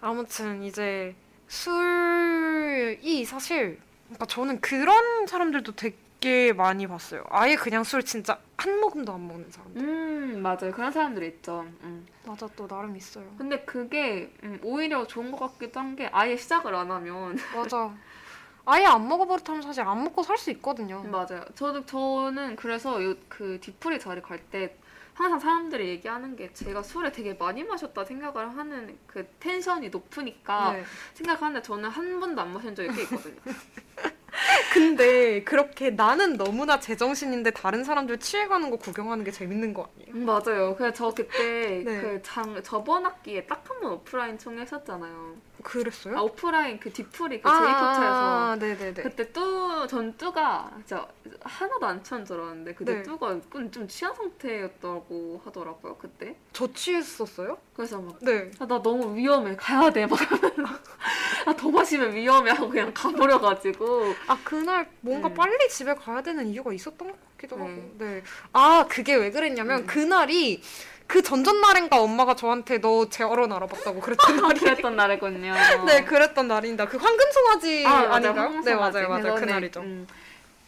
아무튼 0.00 0.62
이제 0.62 1.14
술이 1.48 3.24
사실 3.24 3.78
그러니까 4.08 4.26
저는 4.26 4.60
그런 4.60 5.26
사람들도 5.26 5.72
되게 5.72 5.96
많이 6.52 6.86
봤어요. 6.86 7.24
아예 7.30 7.56
그냥 7.56 7.84
술 7.84 8.02
진짜 8.04 8.38
한 8.56 8.80
모금도 8.80 9.12
안 9.12 9.26
먹는 9.26 9.50
사람들. 9.50 9.82
음 9.82 10.42
맞아요. 10.42 10.72
그런 10.72 10.90
사람들이 10.92 11.26
있죠. 11.28 11.66
음. 11.82 12.06
맞아 12.24 12.48
또 12.56 12.66
나름 12.66 12.96
있어요. 12.96 13.24
근데 13.38 13.60
그게 13.64 14.32
음, 14.42 14.58
오히려 14.62 15.06
좋은 15.06 15.30
것 15.32 15.38
같기도 15.38 15.80
한 15.80 15.96
게 15.96 16.08
아예 16.12 16.36
시작을 16.36 16.74
안 16.74 16.90
하면 16.90 17.36
맞아. 17.54 17.94
아예 18.64 18.84
안 18.84 19.06
먹어버릇하면 19.08 19.62
사실 19.62 19.82
안 19.82 20.02
먹고 20.02 20.22
살 20.24 20.36
수 20.38 20.50
있거든요. 20.52 21.02
맞아요. 21.04 21.44
저도 21.54 21.86
저는 21.86 22.56
그래서 22.56 23.02
요, 23.04 23.14
그 23.28 23.58
뒤풀이 23.60 23.98
자리 24.00 24.20
갈 24.20 24.40
때 24.50 24.76
항상 25.14 25.38
사람들이 25.38 25.88
얘기하는 25.88 26.36
게 26.36 26.52
제가 26.52 26.82
술을 26.82 27.10
되게 27.12 27.32
많이 27.34 27.64
마셨다 27.64 28.04
생각을 28.04 28.54
하는 28.54 28.98
그 29.06 29.26
텐션이 29.40 29.88
높으니까 29.88 30.72
네. 30.72 30.84
생각하는데 31.14 31.62
저는 31.62 31.88
한 31.88 32.20
번도 32.20 32.42
안 32.42 32.52
마신 32.52 32.74
적이 32.74 32.94
꽤 32.94 33.02
있거든요. 33.04 33.36
근데 34.72 35.42
그렇게 35.44 35.90
나는 35.90 36.36
너무나 36.36 36.78
제정신인데 36.80 37.52
다른 37.52 37.84
사람들 37.84 38.18
취해가는 38.18 38.70
거 38.70 38.76
구경하는 38.76 39.24
게 39.24 39.30
재밌는 39.30 39.74
거 39.74 39.88
아니에요? 39.94 40.14
음, 40.14 40.24
맞아요. 40.26 40.74
그래서 40.76 40.92
저 40.94 41.14
그때 41.14 41.82
네. 41.84 42.00
그장 42.00 42.62
저번 42.62 43.04
학기에 43.06 43.46
딱 43.46 43.64
한 43.70 43.80
번 43.80 43.92
오프라인 43.92 44.38
총회 44.38 44.62
했었잖아요. 44.62 45.36
그랬어요? 45.62 46.16
아 46.18 46.22
오프라인 46.22 46.78
그 46.78 46.92
뒤풀이 46.92 47.40
그 47.40 47.48
제이포차에서 47.48 48.50
아, 48.52 48.56
네네네. 48.58 49.02
그때 49.02 49.32
뚜, 49.32 49.86
전 49.88 50.16
뚜가 50.16 50.70
진짜 50.78 51.06
하나도 51.42 51.86
안 51.86 52.02
취한 52.02 52.24
줄 52.24 52.40
알았는데 52.40 52.74
그때 52.74 52.94
네. 52.96 53.02
뚜가 53.02 53.40
좀 53.70 53.88
취한 53.88 54.14
상태였다고 54.14 55.42
하더라고요 55.44 55.96
그때. 55.96 56.36
저 56.52 56.72
취했었어요? 56.72 57.58
그래서 57.74 58.00
막 58.00 58.18
네. 58.20 58.50
아, 58.58 58.66
나 58.66 58.82
너무 58.82 59.16
위험해 59.16 59.56
가야 59.56 59.90
돼 59.90 60.06
막. 60.06 60.18
아더 61.46 61.70
마시면 61.70 62.12
위험해 62.14 62.50
하고 62.50 62.68
그냥 62.68 62.92
가버려가지고 62.92 64.14
아 64.26 64.38
그날 64.42 64.88
뭔가 65.00 65.28
음. 65.28 65.34
빨리 65.34 65.68
집에 65.68 65.94
가야 65.94 66.20
되는 66.20 66.46
이유가 66.48 66.72
있었던 66.72 67.08
것 67.08 67.30
같기도 67.32 67.56
네. 67.56 67.62
하고. 67.62 67.90
네. 67.98 68.22
아 68.52 68.86
그게 68.88 69.14
왜 69.14 69.30
그랬냐면 69.30 69.82
음. 69.82 69.86
그날이 69.86 70.60
그 71.06 71.22
전전 71.22 71.60
날인가 71.60 72.00
엄마가 72.00 72.34
저한테 72.34 72.78
너제 72.78 73.24
결혼 73.24 73.52
알아봤다고 73.52 74.00
그랬던 74.00 74.36
날이. 74.42 74.60
그랬던 74.60 74.96
날이군요. 74.96 75.54
네 75.86 76.04
그랬던 76.04 76.48
날입니다. 76.48 76.86
그 76.86 76.96
황금 76.96 77.30
송아지 77.30 77.84
아, 77.86 78.14
아. 78.14 78.18
닌가요 78.18 78.42
황금 78.42 78.60
네 78.64 78.72
송아지. 78.72 78.94
맞아요 78.98 79.08
맞아요 79.08 79.22
그거는, 79.22 79.40
그날이죠. 79.46 79.80
음. 79.80 80.06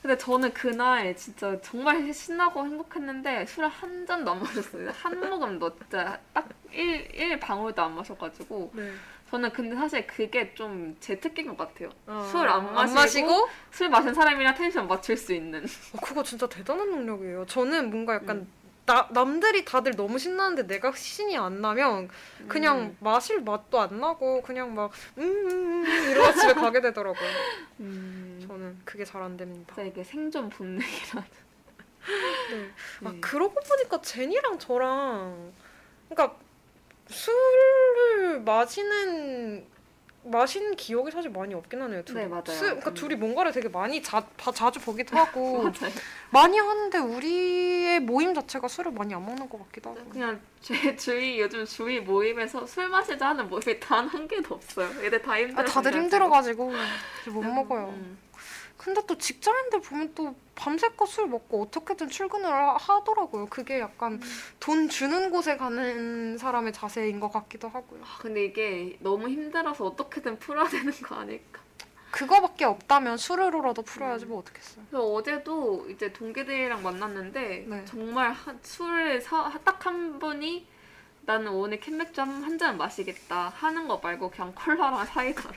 근데 0.00 0.16
저는 0.16 0.54
그날 0.54 1.16
진짜 1.16 1.60
정말 1.60 2.12
신나고 2.14 2.64
행복했는데 2.64 3.46
술을 3.46 3.68
한 3.68 4.06
잔도 4.06 4.30
안 4.30 4.38
마셨어요. 4.40 4.90
한 5.02 5.28
모금도 5.28 5.76
진짜 5.76 6.18
딱 6.32 6.48
1, 6.70 7.14
일 7.14 7.40
방울도 7.40 7.82
안 7.82 7.96
마셔가지고 7.96 8.70
네. 8.74 8.92
저는 9.30 9.52
근데 9.52 9.74
사실 9.74 10.06
그게 10.06 10.54
좀 10.54 10.96
제 11.00 11.18
특기인 11.18 11.48
것 11.48 11.58
같아요. 11.58 11.90
어, 12.06 12.26
술안 12.30 12.72
마시고? 12.94 13.48
술 13.72 13.88
마신 13.88 14.14
사람이랑 14.14 14.54
텐션 14.54 14.86
맞출 14.86 15.16
수 15.16 15.34
있는. 15.34 15.64
어, 15.64 15.98
그거 16.00 16.22
진짜 16.22 16.46
대단한 16.48 16.88
능력이에요. 16.90 17.44
저는 17.46 17.90
뭔가 17.90 18.14
약간 18.14 18.36
음. 18.38 18.52
나, 18.88 19.06
남들이 19.10 19.66
다들 19.66 19.96
너무 19.96 20.18
신나는데 20.18 20.66
내가 20.66 20.92
신이 20.92 21.36
안 21.36 21.60
나면 21.60 22.08
그냥 22.48 22.78
음. 22.78 22.96
마실 23.00 23.42
맛도 23.42 23.78
안 23.78 24.00
나고 24.00 24.40
그냥 24.40 24.74
막 24.74 24.90
음, 25.18 25.22
음, 25.22 25.84
음 25.84 26.10
이러다 26.10 26.32
집에 26.32 26.54
가게 26.54 26.80
되더라고요. 26.80 27.28
음. 27.80 28.42
저는 28.48 28.78
그게 28.86 29.04
잘 29.04 29.18
안 29.18 29.36
됩니다. 29.36 29.82
이게 29.82 30.02
생존 30.02 30.48
본능이라. 30.48 30.86
네. 32.50 32.70
아 33.04 33.12
네. 33.12 33.20
그러고 33.20 33.60
보니까 33.60 34.00
제니랑 34.00 34.58
저랑 34.58 35.52
그러니까 36.08 36.38
술을 37.08 38.40
마시는 38.40 39.66
마신 40.24 40.74
기억이 40.76 41.10
사실 41.10 41.30
많이 41.30 41.54
없긴 41.54 41.80
하네요. 41.82 42.02
둘이. 42.04 42.20
네, 42.20 42.26
맞아요. 42.26 42.44
스- 42.46 42.60
그러니까 42.60 42.90
음. 42.90 42.94
둘이 42.94 43.14
뭔가를 43.14 43.52
되게 43.52 43.68
많이 43.68 44.02
자, 44.02 44.26
바- 44.36 44.52
자주 44.52 44.78
보기도 44.80 45.16
하고. 45.16 45.64
많이 46.30 46.58
하는데 46.58 46.98
우리의 46.98 48.00
모임 48.00 48.34
자체가 48.34 48.68
술을 48.68 48.92
많이 48.92 49.14
안 49.14 49.24
먹는 49.24 49.48
것 49.48 49.58
같기도 49.66 49.90
하고. 49.90 50.00
그냥 50.10 50.40
제 50.60 50.94
주위 50.96 51.40
요즘 51.40 51.64
주위 51.64 52.00
모임에서 52.00 52.66
술 52.66 52.88
마시자 52.88 53.28
하는 53.28 53.48
모임이 53.48 53.80
단 53.80 54.06
한 54.08 54.26
개도 54.28 54.54
없어요. 54.56 54.88
애들 55.02 55.22
다 55.22 55.38
힘들어. 55.38 55.62
아, 55.62 55.64
다들 55.64 55.94
힘들어가지고 55.94 56.72
못 57.28 57.42
음, 57.42 57.54
먹어요. 57.54 57.88
음. 57.96 58.18
근데 58.78 59.02
또 59.06 59.18
직장인들 59.18 59.80
보면 59.82 60.14
또 60.14 60.34
밤새껏 60.54 61.06
술 61.08 61.26
먹고 61.26 61.62
어떻게든 61.64 62.08
출근을 62.08 62.46
하- 62.48 62.76
하더라고요. 62.76 63.46
그게 63.46 63.80
약간 63.80 64.14
음. 64.14 64.20
돈 64.60 64.88
주는 64.88 65.30
곳에 65.30 65.56
가는 65.56 66.38
사람의 66.38 66.72
자세인 66.72 67.20
것 67.20 67.28
같기도 67.32 67.68
하고요. 67.68 68.00
아, 68.04 68.18
근데 68.20 68.44
이게 68.44 68.96
너무 69.00 69.28
힘들어서 69.28 69.84
어떻게든 69.84 70.38
풀어야 70.38 70.66
되는 70.70 70.92
거 70.92 71.16
아닐까? 71.16 71.60
그거밖에 72.12 72.64
없다면 72.64 73.18
술으로라도 73.18 73.82
풀어야지 73.82 74.24
음. 74.24 74.30
뭐 74.30 74.38
어떻겠어요. 74.38 74.84
그래서 74.88 75.06
어제도 75.12 75.86
이제 75.90 76.10
동기들이랑 76.12 76.82
만났는데 76.82 77.66
네. 77.68 77.84
정말 77.84 78.32
한- 78.32 78.58
술을 78.62 79.22
딱 79.64 79.86
한 79.86 80.18
분이 80.18 80.66
나는 81.22 81.52
오늘 81.52 81.78
캔맥주 81.80 82.20
한 82.20 82.58
잔 82.58 82.78
마시겠다 82.78 83.50
하는 83.56 83.86
거 83.86 83.98
말고 83.98 84.30
그냥 84.30 84.52
콜라랑 84.54 85.04
사이다로. 85.06 85.54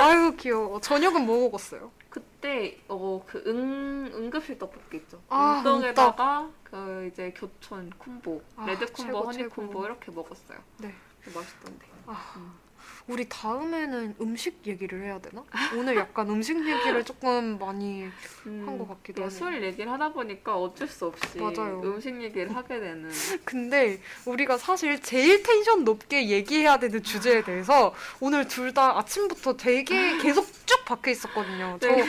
아유 0.00 0.34
귀여워. 0.36 0.80
저녁은 0.80 1.24
뭐 1.26 1.40
먹었어요? 1.40 1.90
그때 2.10 2.78
어그 2.88 3.44
응 3.46 4.10
응급실 4.14 4.58
떡볶이 4.58 4.98
있죠. 4.98 5.20
아, 5.28 5.58
응떡에다가 5.66 6.50
그 6.62 7.08
이제 7.10 7.32
교촌 7.36 7.90
콤보, 7.98 8.42
아, 8.56 8.66
레드 8.66 8.86
콤보, 8.86 9.02
최고, 9.02 9.20
허니 9.24 9.38
최고. 9.38 9.54
콤보 9.54 9.84
이렇게 9.84 10.10
먹었어요. 10.12 10.58
네. 10.78 10.94
맛있던데. 11.34 11.86
아, 12.06 12.34
음. 12.36 12.63
우리 13.06 13.28
다음에는 13.28 14.14
음식 14.22 14.66
얘기를 14.66 15.02
해야 15.02 15.18
되나? 15.20 15.44
오늘 15.76 15.94
약간 15.96 16.26
음식 16.30 16.56
얘기를 16.56 17.04
조금 17.04 17.58
많이 17.58 18.08
한것 18.44 18.88
같기도 18.88 19.20
네, 19.20 19.24
하네요. 19.24 19.38
술 19.38 19.62
얘기를 19.62 19.92
하다 19.92 20.12
보니까 20.14 20.56
어쩔 20.56 20.88
수 20.88 21.06
없이 21.06 21.38
맞아요. 21.38 21.82
음식 21.84 22.22
얘기를 22.22 22.54
하게 22.56 22.80
되는. 22.80 23.10
근데 23.44 24.00
우리가 24.24 24.56
사실 24.56 25.02
제일 25.02 25.42
텐션 25.42 25.84
높게 25.84 26.30
얘기해야 26.30 26.78
되는 26.78 27.02
주제에 27.02 27.42
대해서 27.44 27.94
오늘 28.20 28.48
둘 28.48 28.72
다 28.74 28.98
아침부터 28.98 29.56
되게 29.56 30.16
계속 30.18 30.46
쭉 30.66 30.84
박혀 30.86 31.10
있었거든요. 31.12 31.76
저, 31.80 31.86
네. 31.94 32.04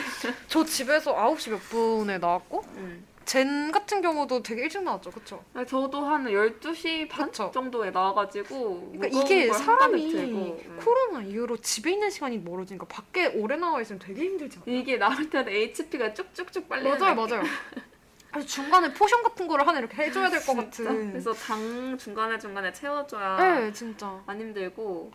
저 0.48 0.64
집에서 0.64 1.14
9시 1.14 1.50
몇 1.50 1.58
분에 1.68 2.18
나왔고 2.18 2.64
음. 2.76 3.06
젠 3.26 3.72
같은 3.72 4.00
경우도 4.00 4.42
되게 4.42 4.62
일찍 4.62 4.82
나왔죠. 4.82 5.10
그쵸? 5.10 5.44
저도 5.66 6.04
한 6.06 6.24
12시 6.26 7.08
반 7.08 7.26
그쵸. 7.26 7.50
정도에 7.52 7.90
나와가지고 7.90 8.92
그러니까 8.96 9.20
이게 9.24 9.48
걸 9.48 9.58
사람이 9.58 10.12
들고, 10.12 10.38
음. 10.64 10.80
코로나 10.82 11.22
이후로 11.22 11.56
집에 11.58 11.92
있는 11.92 12.08
시간이 12.08 12.38
멀어지니까 12.38 12.86
밖에 12.86 13.26
오래 13.26 13.56
나와 13.56 13.80
있으면 13.80 13.98
되게 13.98 14.24
않아요? 14.64 14.80
이게 14.80 14.96
나올 14.96 15.28
때는 15.28 15.52
HP가 15.52 16.14
쭉쭉쭉 16.14 16.68
빨리 16.68 16.88
맞아요, 16.88 17.14
맞아요. 17.16 17.42
그래서 18.30 18.46
중간에 18.48 18.92
potion 18.92 19.22
같은 19.22 19.48
거를 19.48 19.66
하나 19.66 19.78
이렇게 19.80 19.96
해줘야 20.02 20.28
될 20.30 20.40
것 20.44 20.54
같은. 20.54 21.10
그래서 21.10 21.32
당 21.32 21.96
중간에 21.98 22.38
중간에 22.38 22.72
채워줘야 22.72 23.36
네, 23.60 23.72
진짜. 23.72 24.22
안 24.26 24.40
힘들고 24.40 25.10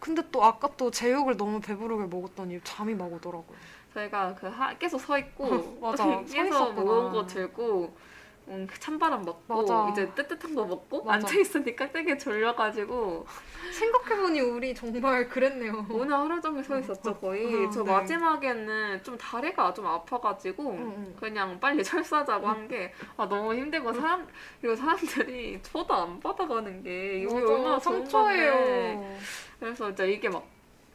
근데 0.00 0.22
또 0.32 0.42
아까 0.44 0.68
또 0.76 0.90
제육을 0.90 1.36
너무 1.36 1.60
배부르게 1.60 2.04
먹었더니 2.06 2.60
잠이 2.64 2.94
막 2.94 3.12
오더라고요. 3.12 3.56
저희가 3.94 4.34
그 4.34 4.48
하, 4.48 4.74
계속 4.76 5.00
서 5.00 5.16
있고 5.18 5.78
맞아, 5.80 6.04
서 6.04 6.24
계속. 6.24 6.72
무거운 6.74 7.12
거 7.12 7.24
들고 7.26 7.96
음, 8.46 8.66
그 8.70 8.78
찬바람 8.78 9.22
먹고 9.24 9.54
맞아. 9.62 9.88
이제 9.90 10.06
뜨뜻한 10.14 10.54
거 10.54 10.66
먹고 10.66 11.02
맞아. 11.02 11.26
앉아 11.28 11.40
있으니까 11.40 11.90
되게 11.90 12.18
졸려가지고 12.18 13.24
생각해보니 13.72 14.38
우리 14.40 14.74
정말 14.74 15.26
그랬네요. 15.26 15.86
오늘 15.88 16.14
하루 16.14 16.38
종일 16.42 16.62
서 16.62 16.78
있었죠 16.78 17.16
거의 17.16 17.64
어, 17.66 17.70
저 17.70 17.82
네. 17.82 17.90
마지막에는 17.90 19.02
좀 19.02 19.16
다리가 19.16 19.72
좀 19.72 19.86
아파가지고 19.86 20.62
응, 20.72 20.94
응. 20.98 21.16
그냥 21.18 21.58
빨리 21.58 21.82
철수하자고 21.82 22.46
한 22.46 22.68
게 22.68 22.92
아, 23.16 23.26
너무 23.26 23.54
힘들고 23.54 23.92
사람 23.94 24.26
그리고 24.60 24.76
사람들이 24.76 25.60
쳐도 25.62 25.94
안 25.94 26.20
받아가는 26.20 26.82
게 26.82 27.20
이게 27.20 27.34
얼마나 27.34 27.78
상처예요. 27.78 29.16
그래서 29.58 29.88
이제 29.90 30.06
이게 30.12 30.28
막 30.28 30.44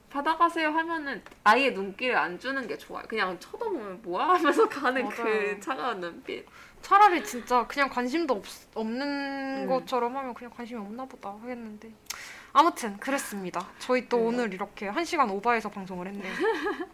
받아가세요 0.10 0.70
하면은 0.70 1.22
아예 1.44 1.70
눈길을 1.72 2.16
안 2.18 2.40
주는 2.40 2.68
게 2.68 2.78
좋아요. 2.78 3.04
그냥 3.08 3.40
쳐다보면 3.40 4.02
뭐야 4.04 4.28
하면서 4.36 4.68
가는 4.68 5.08
그 5.10 5.22
맞아요. 5.22 5.60
차가운 5.60 6.00
눈빛. 6.00 6.46
차라리 6.82 7.24
진짜 7.24 7.66
그냥 7.68 7.90
관심도 7.90 8.34
없, 8.36 8.44
없는 8.74 9.02
음. 9.64 9.68
것처럼 9.68 10.16
하면 10.16 10.34
그냥 10.34 10.52
관심이 10.56 10.80
없나 10.80 11.06
보다 11.06 11.30
하겠는데. 11.42 11.92
아무튼 12.52 12.98
그랬습니다. 12.98 13.68
저희 13.78 14.08
또 14.10 14.18
네. 14.18 14.24
오늘 14.24 14.54
이렇게 14.54 14.88
한 14.88 15.06
시간 15.06 15.30
오바해서 15.30 15.70
방송을 15.70 16.08
했네요. 16.08 16.34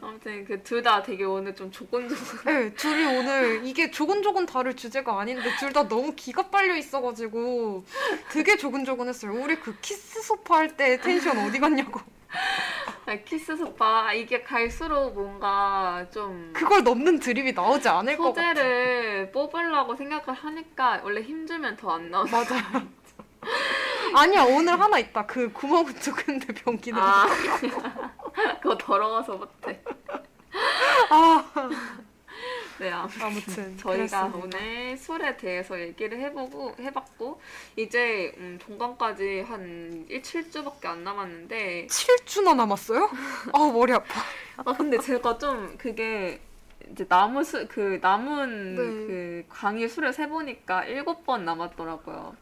아무튼 0.00 0.44
그 0.46 0.62
둘 0.62 0.82
다 0.82 1.02
되게 1.02 1.24
오늘 1.24 1.54
좀 1.54 1.70
조곤조곤. 1.70 2.44
네, 2.46 2.72
둘이 2.74 3.04
오늘 3.18 3.66
이게 3.66 3.90
조곤조곤 3.90 4.46
다룰 4.46 4.74
주제가 4.76 5.18
아닌데 5.20 5.42
둘 5.58 5.72
다 5.74 5.86
너무 5.88 6.14
기가 6.14 6.48
빨려 6.48 6.74
있어가지고 6.76 7.84
되게 8.30 8.56
조근조근했어요. 8.56 9.32
우리 9.32 9.56
그 9.56 9.76
키스 9.80 10.22
소파 10.22 10.58
할 10.58 10.76
때 10.76 10.98
텐션 10.98 11.36
어디 11.38 11.58
갔냐고. 11.58 12.00
키스 13.24 13.56
소파 13.56 14.12
이게 14.12 14.42
갈수록 14.42 15.12
뭔가 15.14 16.06
좀 16.12 16.52
그걸 16.54 16.82
넘는 16.82 17.18
드립이 17.20 17.52
나오지 17.52 17.88
않을 17.88 18.16
것 18.16 18.32
같아. 18.32 18.48
소재를 18.54 19.30
뽑으려고 19.32 19.94
생각을 19.94 20.32
하니까 20.32 21.00
원래 21.04 21.20
힘주면 21.22 21.76
더 21.76 21.92
안 21.94 22.10
나와. 22.10 22.24
맞아요. 22.24 22.82
아니야 24.16 24.44
오늘 24.44 24.80
하나 24.80 24.98
있다. 24.98 25.26
그 25.26 25.52
구멍은 25.52 25.92
뚫는데 25.94 26.54
변기는. 26.54 26.98
아 27.00 27.26
그거 28.62 28.76
더러워서 28.78 29.34
못해. 29.34 29.80
아, 31.10 31.44
네 32.80 32.90
아무튼 32.90 33.76
저희가 33.78 34.28
그랬습니다. 34.28 34.32
오늘 34.34 34.96
술에 34.96 35.36
대해서 35.36 35.78
얘기를 35.80 36.18
해보고 36.20 36.74
해봤고 36.80 37.40
이제 37.76 38.32
음, 38.38 38.58
종강까지 38.66 39.42
한 39.42 40.04
1, 40.08 40.22
7주밖에 40.22 40.86
안 40.86 41.04
남았는데 41.04 41.86
7주나 41.88 42.56
남았어요? 42.56 43.08
아 43.52 43.58
머리 43.72 43.92
아파. 43.92 44.20
아 44.56 44.72
근데 44.76 44.98
제가 44.98 45.38
좀 45.38 45.76
그게 45.78 46.40
이제 46.90 47.06
남은 47.08 47.44
수, 47.44 47.66
그 47.68 47.98
남은 48.02 48.74
네. 48.74 48.82
그 48.82 49.44
강의 49.48 49.88
수를 49.88 50.12
세 50.12 50.28
보니까 50.28 50.84
일곱 50.84 51.24
번 51.24 51.44
남았더라고요. 51.44 52.36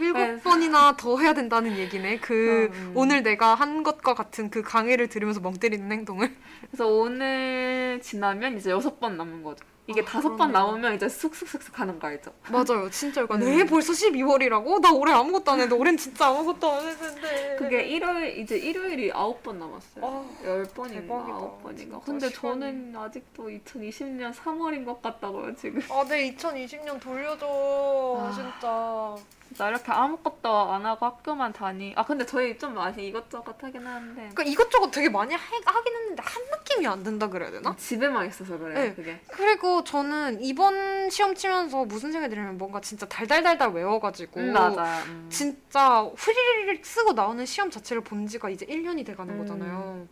일곱 0.00 0.12
그래서- 0.18 0.42
번이나 0.50 0.96
더 0.96 1.18
해야 1.18 1.34
된다는 1.34 1.76
얘기네. 1.76 2.18
그 2.20 2.70
음. 2.72 2.92
오늘 2.94 3.22
내가 3.22 3.54
한 3.54 3.82
것과 3.82 4.14
같은 4.14 4.50
그 4.50 4.62
강의를 4.62 5.08
들으면서 5.08 5.40
멍 5.40 5.54
때리는 5.54 5.90
행동을. 5.90 6.32
그래서 6.70 6.86
오늘 6.86 8.00
지나면 8.02 8.56
이제 8.56 8.70
여섯 8.70 9.00
번 9.00 9.16
남은 9.16 9.42
거죠. 9.42 9.64
이게 9.88 10.02
아, 10.02 10.04
다섯 10.04 10.36
번. 10.36 10.52
나오면 10.52 10.94
이제 10.94 11.08
쑥쑥쑥쑥 11.08 11.80
하는 11.80 11.98
거 11.98 12.08
알죠? 12.08 12.30
맞아요. 12.50 12.90
진짜 12.90 13.22
이거 13.22 13.34
음. 13.36 13.40
네 13.40 13.64
벌써 13.64 13.92
12월이라고? 13.94 14.80
나 14.80 14.92
올해 14.92 15.12
아무것도 15.14 15.50
안 15.50 15.60
했는데 15.60 15.80
올해는 15.80 15.96
진짜 15.96 16.26
아무것도 16.28 16.70
안 16.70 16.86
했는데. 16.86 17.56
그게 17.58 17.82
일요일 17.84 18.38
이제 18.38 18.56
일요일이 18.58 19.10
아홉 19.12 19.42
번 19.42 19.58
남았어요. 19.58 20.04
아, 20.04 20.26
열 20.44 20.62
번인가. 20.64 21.14
아홉 21.14 21.62
번인가. 21.62 22.00
근데 22.04 22.28
시간이- 22.28 22.34
저는 22.34 22.94
아직도 22.96 23.48
2020년 23.48 24.34
3월인 24.34 24.84
것 24.84 25.00
같다고요 25.00 25.56
지금. 25.56 25.80
아, 25.90 26.04
내 26.06 26.30
2020년 26.34 27.00
돌려줘. 27.00 27.46
아. 27.48 28.32
진짜. 28.34 29.16
나 29.56 29.70
이렇게 29.70 29.90
아무것도 29.90 30.46
안 30.72 30.84
하고 30.84 31.06
학교만 31.06 31.54
다니. 31.54 31.94
아 31.96 32.04
근데 32.04 32.26
저희 32.26 32.58
좀 32.58 32.74
많이 32.74 33.08
이것저것 33.08 33.56
하긴 33.58 33.86
하는데 33.86 34.14
그러니까 34.34 34.42
이것저것 34.42 34.90
되게 34.90 35.08
많이 35.08 35.34
하, 35.34 35.40
하긴 35.40 35.94
했는데 35.96 36.22
한 36.22 36.42
느낌이 36.52 36.86
안 36.86 37.02
든다 37.02 37.28
그래야 37.30 37.50
되나? 37.50 37.74
집에만 37.74 38.26
있어서 38.26 38.58
그래요 38.58 38.74
네. 38.78 38.94
그게. 38.94 39.18
그리고 39.28 39.77
저는 39.84 40.42
이번 40.42 41.10
시험 41.10 41.34
치면서 41.34 41.84
무슨 41.84 42.12
생각이 42.12 42.34
들냐면 42.34 42.58
뭔가 42.58 42.80
진짜 42.80 43.06
달달달달 43.06 43.70
외워가지고 43.72 44.40
음, 44.40 44.52
맞아. 44.52 45.02
음. 45.06 45.26
진짜 45.30 46.00
후리리리 46.16 46.82
쓰고 46.82 47.12
나오는 47.12 47.44
시험 47.46 47.70
자체를 47.70 48.02
본 48.02 48.26
지가 48.26 48.50
이제 48.50 48.66
1년이 48.66 49.04
돼가는 49.06 49.34
음. 49.34 49.38
거잖아요. 49.38 50.06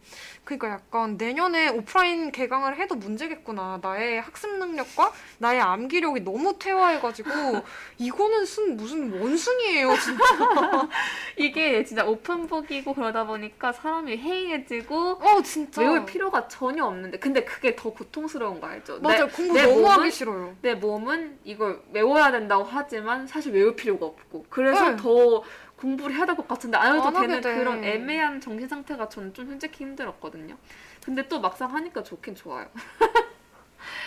그러니까 0.46 0.70
약간 0.70 1.16
내년에 1.16 1.68
오프라인 1.70 2.30
개강을 2.30 2.78
해도 2.78 2.94
문제겠구나. 2.94 3.80
나의 3.82 4.20
학습 4.20 4.56
능력과 4.58 5.12
나의 5.38 5.60
암기력이 5.60 6.20
너무 6.20 6.56
퇴화해가지고 6.56 7.28
이거는 7.98 8.44
순 8.46 8.76
무슨 8.76 9.20
원숭이에요, 9.20 9.92
진짜. 9.98 10.24
이게 11.36 11.84
진짜 11.84 12.06
오픈북이고 12.06 12.94
그러다 12.94 13.26
보니까 13.26 13.72
사람이 13.72 14.16
해이해지고 14.18 15.18
어, 15.20 15.42
진짜. 15.42 15.82
외울 15.82 16.04
필요가 16.06 16.46
전혀 16.46 16.84
없는데 16.84 17.18
근데 17.18 17.42
그게 17.44 17.74
더 17.74 17.90
고통스러운 17.90 18.60
거 18.60 18.68
알죠? 18.68 19.00
맞아요. 19.00 19.26
내, 19.26 19.32
공부 19.32 19.54
내 19.54 19.62
너무 19.64 19.82
몸은- 19.82 19.86
하기 19.98 20.10
싫어요. 20.12 20.54
내 20.62 20.74
몸은 20.74 21.40
이걸 21.42 21.82
외워야 21.92 22.30
된다고 22.30 22.62
하지만 22.62 23.26
사실 23.26 23.52
외울 23.52 23.74
필요가 23.74 24.06
없고 24.06 24.46
그래서 24.48 24.90
네. 24.90 24.96
더 24.96 25.42
공부를 25.76 26.14
해야 26.16 26.24
될 26.26 26.36
것 26.36 26.48
같은데 26.48 26.76
안 26.78 26.94
해도 26.94 27.04
안 27.06 27.12
되는 27.14 27.40
돼. 27.40 27.54
그런 27.54 27.84
애매한 27.84 28.40
정신 28.40 28.66
상태가 28.68 29.08
저는 29.08 29.34
좀 29.34 29.46
솔직히 29.46 29.84
힘들었거든요. 29.84 30.56
근데 31.04 31.26
또 31.28 31.40
막상 31.40 31.72
하니까 31.74 32.02
좋긴 32.02 32.34
좋아요. 32.34 32.68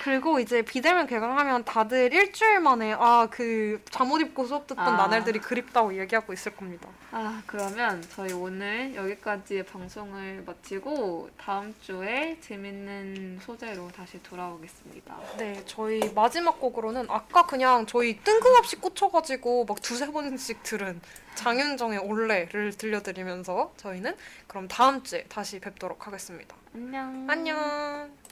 그리고 0.04 0.40
이제 0.40 0.62
비대면 0.62 1.08
개강하면 1.08 1.66
다들 1.66 2.14
일주일 2.14 2.60
만에 2.60 2.94
아 2.98 3.28
그 3.30 3.82
잠옷 3.90 4.22
입고 4.22 4.46
수업 4.46 4.68
듣던 4.68 4.86
아. 4.86 4.98
나날들이 4.98 5.40
그립다고 5.40 5.98
얘기하고 5.98 6.34
있을 6.34 6.56
겁니다. 6.56 6.90
아, 7.12 7.42
그러면 7.46 8.04
저희 8.14 8.34
오늘 8.34 8.94
여기까지 8.96 9.64
방송을 9.64 10.44
마치고 10.46 11.30
다음 11.38 11.74
주에 11.82 12.38
재밌는 12.42 13.40
소재로 13.42 13.90
다시 13.96 14.22
돌아오겠습니다. 14.24 15.18
네, 15.38 15.62
저희 15.66 16.00
마지막 16.14 16.60
곡으로는 16.60 17.08
아까 17.10 17.46
그냥 17.46 17.86
저희 17.86 18.20
뜬금없이 18.22 18.76
꽂혀가지고 18.78 19.66
막 19.66 19.82
두세 19.82 20.12
번씩 20.12 20.64
들은 20.64 21.02
장윤정의 21.36 22.00
올레를 22.00 22.74
들려드리면서 22.78 23.74
저희는 23.78 24.16
그럼 24.48 24.68
다음 24.68 25.04
주에 25.04 25.24
다시 25.24 25.60
뵙도록 25.60 26.08
하겠습니다. 26.08 26.56
안녕. 26.74 27.28
안녕. 27.30 28.29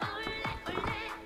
Olé, 0.00 0.76
olé. 0.76 1.17